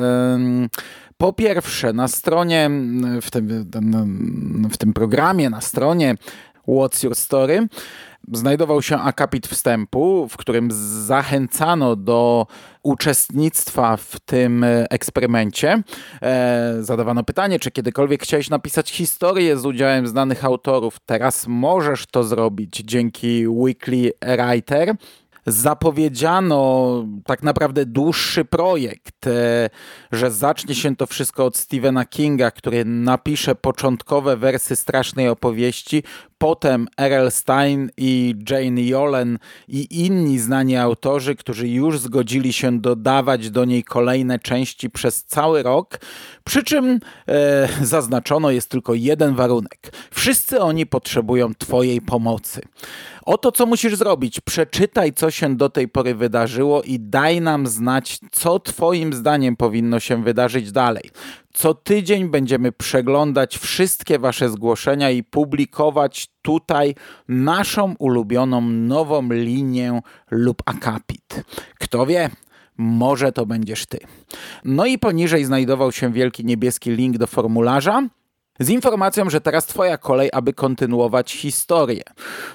Po 1.16 1.32
pierwsze, 1.32 1.92
na 1.92 2.08
stronie, 2.08 2.70
w 3.22 3.30
tym, 3.30 3.70
w 4.72 4.76
tym 4.78 4.92
programie, 4.92 5.50
na 5.50 5.60
stronie 5.60 6.14
What's 6.68 7.04
Your 7.04 7.14
Story, 7.14 7.68
znajdował 8.32 8.82
się 8.82 8.98
akapit 8.98 9.46
wstępu, 9.46 10.28
w 10.28 10.36
którym 10.36 10.68
zachęcano 11.06 11.96
do 11.96 12.46
uczestnictwa 12.82 13.96
w 13.96 14.20
tym 14.20 14.66
eksperymencie. 14.90 15.82
E, 16.22 16.76
zadawano 16.80 17.24
pytanie, 17.24 17.58
czy 17.58 17.70
kiedykolwiek 17.70 18.22
chciałeś 18.22 18.50
napisać 18.50 18.90
historię 18.90 19.58
z 19.58 19.66
udziałem 19.66 20.06
znanych 20.06 20.44
autorów. 20.44 20.96
Teraz 21.06 21.46
możesz 21.46 22.06
to 22.06 22.24
zrobić 22.24 22.76
dzięki 22.76 23.48
Weekly 23.48 24.12
Writer 24.20 24.94
zapowiedziano 25.46 27.04
tak 27.26 27.42
naprawdę 27.42 27.86
dłuższy 27.86 28.44
projekt, 28.44 29.26
e, 29.26 29.70
że 30.12 30.30
zacznie 30.30 30.74
się 30.74 30.96
to 30.96 31.06
wszystko 31.06 31.44
od 31.44 31.56
Stephena 31.56 32.04
Kinga, 32.04 32.50
który 32.50 32.84
napisze 32.84 33.54
początkowe 33.54 34.36
wersy 34.36 34.76
strasznej 34.76 35.28
opowieści, 35.28 36.02
potem 36.42 36.88
R.L. 36.96 37.30
Stein 37.30 37.90
i 37.96 38.34
Jane 38.50 38.82
Yolen 38.82 39.38
i 39.68 40.04
inni 40.04 40.38
znani 40.38 40.76
autorzy, 40.76 41.36
którzy 41.36 41.68
już 41.68 41.98
zgodzili 41.98 42.52
się 42.52 42.80
dodawać 42.80 43.50
do 43.50 43.64
niej 43.64 43.84
kolejne 43.84 44.38
części 44.38 44.90
przez 44.90 45.24
cały 45.24 45.62
rok, 45.62 46.00
przy 46.44 46.62
czym 46.62 47.00
e, 47.28 47.68
zaznaczono 47.82 48.50
jest 48.50 48.70
tylko 48.70 48.94
jeden 48.94 49.34
warunek. 49.34 49.92
Wszyscy 50.10 50.60
oni 50.60 50.86
potrzebują 50.86 51.54
Twojej 51.54 52.00
pomocy. 52.00 52.60
Oto 53.24 53.52
co 53.52 53.66
musisz 53.66 53.96
zrobić. 53.96 54.40
Przeczytaj, 54.40 55.12
co 55.12 55.30
się 55.30 55.56
do 55.56 55.68
tej 55.68 55.88
pory 55.88 56.14
wydarzyło 56.14 56.82
i 56.82 57.00
daj 57.00 57.40
nam 57.40 57.66
znać, 57.66 58.18
co 58.32 58.58
Twoim 58.58 59.12
zdaniem 59.12 59.56
powinno 59.56 60.00
się 60.00 60.22
wydarzyć 60.22 60.72
dalej. 60.72 61.10
Co 61.52 61.74
tydzień 61.74 62.28
będziemy 62.28 62.72
przeglądać 62.72 63.58
wszystkie 63.58 64.18
Wasze 64.18 64.48
zgłoszenia 64.48 65.10
i 65.10 65.22
publikować 65.22 66.28
tutaj 66.42 66.94
naszą 67.28 67.94
ulubioną 67.98 68.60
nową 68.60 69.28
linię 69.30 70.00
lub 70.30 70.62
akapit. 70.66 71.44
Kto 71.78 72.06
wie, 72.06 72.30
może 72.76 73.32
to 73.32 73.46
będziesz 73.46 73.86
ty. 73.86 73.98
No 74.64 74.86
i 74.86 74.98
poniżej 74.98 75.44
znajdował 75.44 75.92
się 75.92 76.12
wielki 76.12 76.44
niebieski 76.44 76.90
link 76.90 77.18
do 77.18 77.26
formularza, 77.26 78.08
z 78.64 78.68
informacją, 78.68 79.30
że 79.30 79.40
teraz 79.40 79.66
twoja 79.66 79.98
kolej, 79.98 80.30
aby 80.32 80.52
kontynuować 80.52 81.32
historię. 81.32 82.02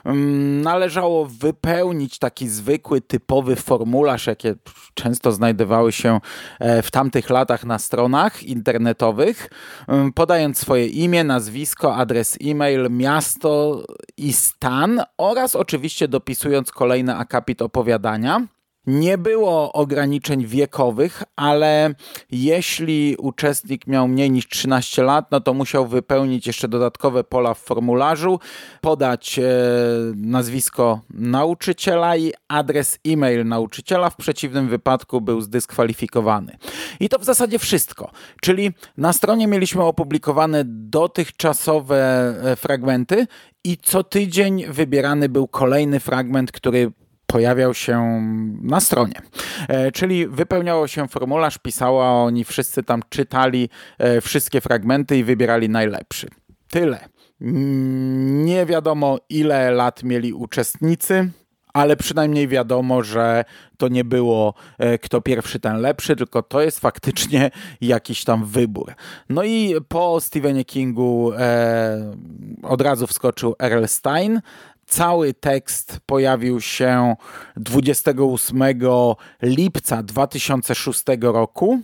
Mm, 0.05 0.61
należało 0.61 1.25
wypełnić 1.25 2.19
taki 2.19 2.49
zwykły, 2.49 3.01
typowy 3.01 3.55
formularz, 3.55 4.27
jakie 4.27 4.55
często 4.93 5.31
znajdowały 5.31 5.91
się 5.91 6.19
e, 6.59 6.81
w 6.81 6.91
tamtych 6.91 7.29
latach 7.29 7.65
na 7.65 7.79
stronach 7.79 8.43
internetowych, 8.43 9.49
mm, 9.87 10.13
podając 10.13 10.57
swoje 10.57 10.87
imię, 10.87 11.23
nazwisko, 11.23 11.95
adres 11.95 12.37
e-mail, 12.43 12.87
miasto 12.89 13.83
i 14.17 14.33
stan 14.33 15.01
oraz 15.17 15.55
oczywiście 15.55 16.07
dopisując 16.07 16.71
kolejny 16.71 17.15
akapit 17.15 17.61
opowiadania. 17.61 18.47
Nie 18.87 19.17
było 19.17 19.73
ograniczeń 19.73 20.45
wiekowych, 20.45 21.23
ale 21.35 21.93
jeśli 22.31 23.15
uczestnik 23.19 23.87
miał 23.87 24.07
mniej 24.07 24.31
niż 24.31 24.47
13 24.47 25.03
lat, 25.03 25.31
no 25.31 25.41
to 25.41 25.53
musiał 25.53 25.87
wypełnić 25.87 26.47
jeszcze 26.47 26.67
dodatkowe 26.67 27.23
pola 27.23 27.53
w 27.53 27.59
formularzu, 27.59 28.39
podać 28.81 29.39
e, 29.39 29.43
nazwisko 30.15 31.01
nauczyciela 31.09 32.17
i 32.17 32.33
adres 32.47 32.99
e-mail 33.07 33.47
nauczyciela. 33.47 34.09
W 34.09 34.15
przeciwnym 34.15 34.67
wypadku 34.67 35.21
był 35.21 35.41
zdyskwalifikowany. 35.41 36.57
I 36.99 37.09
to 37.09 37.19
w 37.19 37.23
zasadzie 37.23 37.59
wszystko. 37.59 38.11
Czyli 38.41 38.71
na 38.97 39.13
stronie 39.13 39.47
mieliśmy 39.47 39.83
opublikowane 39.83 40.63
dotychczasowe 40.65 41.97
e, 42.43 42.55
fragmenty 42.55 43.27
i 43.63 43.77
co 43.77 44.03
tydzień 44.03 44.65
wybierany 44.67 45.29
był 45.29 45.47
kolejny 45.47 45.99
fragment, 45.99 46.51
który 46.51 46.91
pojawiał 47.27 47.73
się 47.73 48.21
na 48.61 48.79
stronie. 48.79 49.21
E, 49.67 49.91
czyli 49.91 50.27
wypełniało 50.27 50.87
się 50.87 51.07
formularz, 51.07 51.57
pisała, 51.57 52.23
oni 52.23 52.43
wszyscy 52.43 52.83
tam 52.83 53.01
czytali 53.09 53.69
e, 53.97 54.21
wszystkie 54.21 54.61
fragmenty 54.61 55.17
i 55.17 55.23
wybierali 55.23 55.69
najlepszy. 55.69 56.27
Tyle. 56.69 57.09
Mm, 57.41 58.45
nie 58.45 58.65
wiadomo, 58.65 59.17
ile 59.29 59.71
lat 59.71 60.03
mieli 60.03 60.33
uczestnicy, 60.33 61.29
ale 61.73 61.95
przynajmniej 61.97 62.47
wiadomo, 62.47 63.03
że 63.03 63.45
to 63.77 63.87
nie 63.87 64.03
było 64.03 64.53
e, 64.77 64.97
kto 64.97 65.21
pierwszy, 65.21 65.59
ten 65.59 65.81
lepszy, 65.81 66.15
tylko 66.15 66.43
to 66.43 66.61
jest 66.61 66.79
faktycznie 66.79 67.51
jakiś 67.81 68.23
tam 68.23 68.45
wybór. 68.45 68.93
No 69.29 69.43
i 69.43 69.75
po 69.87 70.21
Stephenie 70.21 70.65
Kingu 70.65 71.31
e, 71.37 72.15
od 72.63 72.81
razu 72.81 73.07
wskoczył 73.07 73.55
Earl 73.59 73.85
Stein, 73.85 74.41
Cały 74.87 75.33
tekst 75.33 75.99
pojawił 76.05 76.61
się 76.61 77.15
28 77.55 78.63
lipca 79.41 80.03
2006 80.03 81.03
roku. 81.21 81.79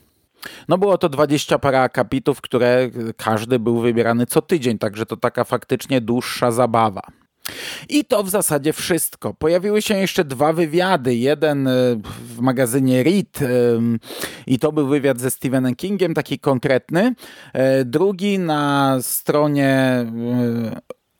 No 0.68 0.78
było 0.78 0.98
to 0.98 1.10
20 1.10 1.60
parę 1.60 1.82
akapitów, 1.82 2.42
które 2.42 2.90
każdy 3.18 3.60
był 3.60 3.80
wybierany 3.80 4.26
co 4.26 4.42
tydzień, 4.42 4.78
także 4.78 5.06
to 5.06 5.18
taka 5.18 5.44
faktycznie 5.44 6.02
dłuższa 6.02 6.52
zabawa. 6.52 7.02
I 7.90 8.06
to 8.06 8.24
w 8.24 8.30
zasadzie 8.30 8.74
wszystko. 8.74 9.34
Pojawiły 9.34 9.82
się 9.82 9.98
jeszcze 9.98 10.24
dwa 10.26 10.54
wywiady. 10.54 11.16
Jeden 11.16 11.68
e, 11.68 11.72
w 12.36 12.40
magazynie 12.40 13.04
Read 13.04 13.40
i 14.48 14.60
to 14.60 14.72
był 14.72 14.88
wywiad 14.88 15.20
ze 15.20 15.32
Stephenem 15.32 15.76
Kingiem, 15.76 16.14
taki 16.14 16.40
konkretny. 16.40 17.16
E, 17.54 17.86
drugi 17.86 18.40
na 18.40 18.98
stronie 19.02 19.70
e, 19.70 20.06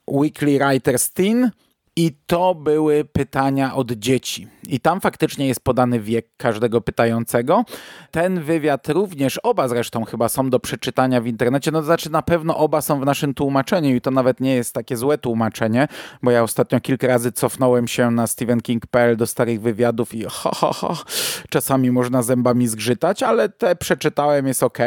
Weekly 0.08 0.58
Writers 0.58 1.12
Teen 1.12 1.50
i 1.96 2.12
to 2.26 2.54
były 2.54 3.04
pytania 3.04 3.74
od 3.74 3.92
dzieci. 3.92 4.48
I 4.68 4.80
tam 4.80 5.00
faktycznie 5.00 5.46
jest 5.46 5.60
podany 5.60 6.00
wiek 6.00 6.26
każdego 6.36 6.80
pytającego. 6.80 7.64
Ten 8.10 8.40
wywiad 8.40 8.88
również, 8.88 9.38
oba 9.38 9.68
zresztą 9.68 10.04
chyba 10.04 10.28
są 10.28 10.50
do 10.50 10.60
przeczytania 10.60 11.20
w 11.20 11.26
internecie. 11.26 11.70
No 11.70 11.78
to 11.78 11.84
znaczy 11.84 12.10
na 12.10 12.22
pewno 12.22 12.56
oba 12.56 12.80
są 12.80 13.00
w 13.00 13.04
naszym 13.04 13.34
tłumaczeniu 13.34 13.94
i 13.94 14.00
to 14.00 14.10
nawet 14.10 14.40
nie 14.40 14.54
jest 14.54 14.74
takie 14.74 14.96
złe 14.96 15.18
tłumaczenie, 15.18 15.88
bo 16.22 16.30
ja 16.30 16.42
ostatnio 16.42 16.80
kilka 16.80 17.06
razy 17.06 17.32
cofnąłem 17.32 17.88
się 17.88 18.10
na 18.10 18.26
stephenking.pl 18.26 19.16
do 19.16 19.26
starych 19.26 19.60
wywiadów 19.60 20.14
i 20.14 20.24
ho, 20.24 20.50
ho, 20.54 20.72
ho, 20.72 20.96
czasami 21.50 21.90
można 21.90 22.22
zębami 22.22 22.68
zgrzytać, 22.68 23.22
ale 23.22 23.48
te 23.48 23.76
przeczytałem, 23.76 24.46
jest 24.46 24.62
ok. 24.62 24.78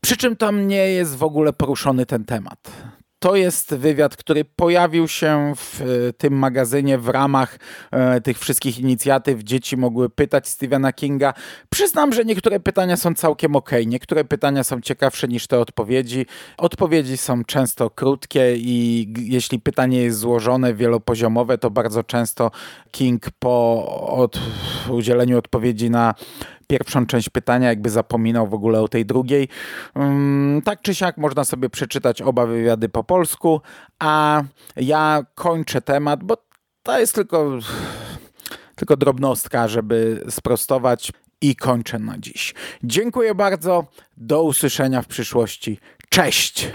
Przy 0.00 0.16
czym 0.16 0.36
tam 0.36 0.68
nie 0.68 0.90
jest 0.90 1.16
w 1.16 1.22
ogóle 1.22 1.52
poruszony 1.52 2.06
ten 2.06 2.24
temat. 2.24 2.89
To 3.22 3.36
jest 3.36 3.74
wywiad, 3.74 4.16
który 4.16 4.44
pojawił 4.44 5.08
się 5.08 5.52
w 5.56 5.80
e, 5.80 6.12
tym 6.12 6.38
magazynie 6.38 6.98
w 6.98 7.08
ramach 7.08 7.58
e, 7.90 8.20
tych 8.20 8.38
wszystkich 8.38 8.78
inicjatyw. 8.78 9.42
Dzieci 9.42 9.76
mogły 9.76 10.10
pytać 10.10 10.48
Stephena 10.48 10.92
Kinga. 10.92 11.34
Przyznam, 11.70 12.12
że 12.12 12.24
niektóre 12.24 12.60
pytania 12.60 12.96
są 12.96 13.14
całkiem 13.14 13.56
ok. 13.56 13.70
Niektóre 13.86 14.24
pytania 14.24 14.64
są 14.64 14.80
ciekawsze 14.80 15.28
niż 15.28 15.46
te 15.46 15.58
odpowiedzi. 15.58 16.26
Odpowiedzi 16.56 17.16
są 17.16 17.44
często 17.44 17.90
krótkie 17.90 18.56
i 18.56 19.08
jeśli 19.18 19.60
pytanie 19.60 20.02
jest 20.02 20.18
złożone, 20.18 20.74
wielopoziomowe, 20.74 21.58
to 21.58 21.70
bardzo 21.70 22.04
często 22.04 22.50
King 22.90 23.30
po 23.38 23.86
od, 24.16 24.40
udzieleniu 24.90 25.38
odpowiedzi 25.38 25.90
na 25.90 26.14
pierwszą 26.70 27.06
część 27.06 27.28
pytania, 27.28 27.68
jakby 27.68 27.90
zapominał 27.90 28.46
w 28.46 28.54
ogóle 28.54 28.80
o 28.80 28.88
tej 28.88 29.06
drugiej. 29.06 29.48
Mm, 29.94 30.62
tak 30.62 30.82
czy 30.82 30.94
siak 30.94 31.16
można 31.18 31.44
sobie 31.44 31.70
przeczytać 31.70 32.22
oba 32.22 32.46
wywiady 32.46 32.88
po 32.88 33.04
polsku, 33.04 33.60
a 33.98 34.42
ja 34.76 35.22
kończę 35.34 35.80
temat, 35.80 36.24
bo 36.24 36.36
to 36.82 37.00
jest 37.00 37.14
tylko, 37.14 37.58
tylko 38.76 38.96
drobnostka, 38.96 39.68
żeby 39.68 40.24
sprostować 40.28 41.12
i 41.40 41.56
kończę 41.56 41.98
na 41.98 42.18
dziś. 42.18 42.54
Dziękuję 42.84 43.34
bardzo, 43.34 43.86
do 44.16 44.42
usłyszenia 44.42 45.02
w 45.02 45.06
przyszłości. 45.06 45.78
Cześć! 46.08 46.70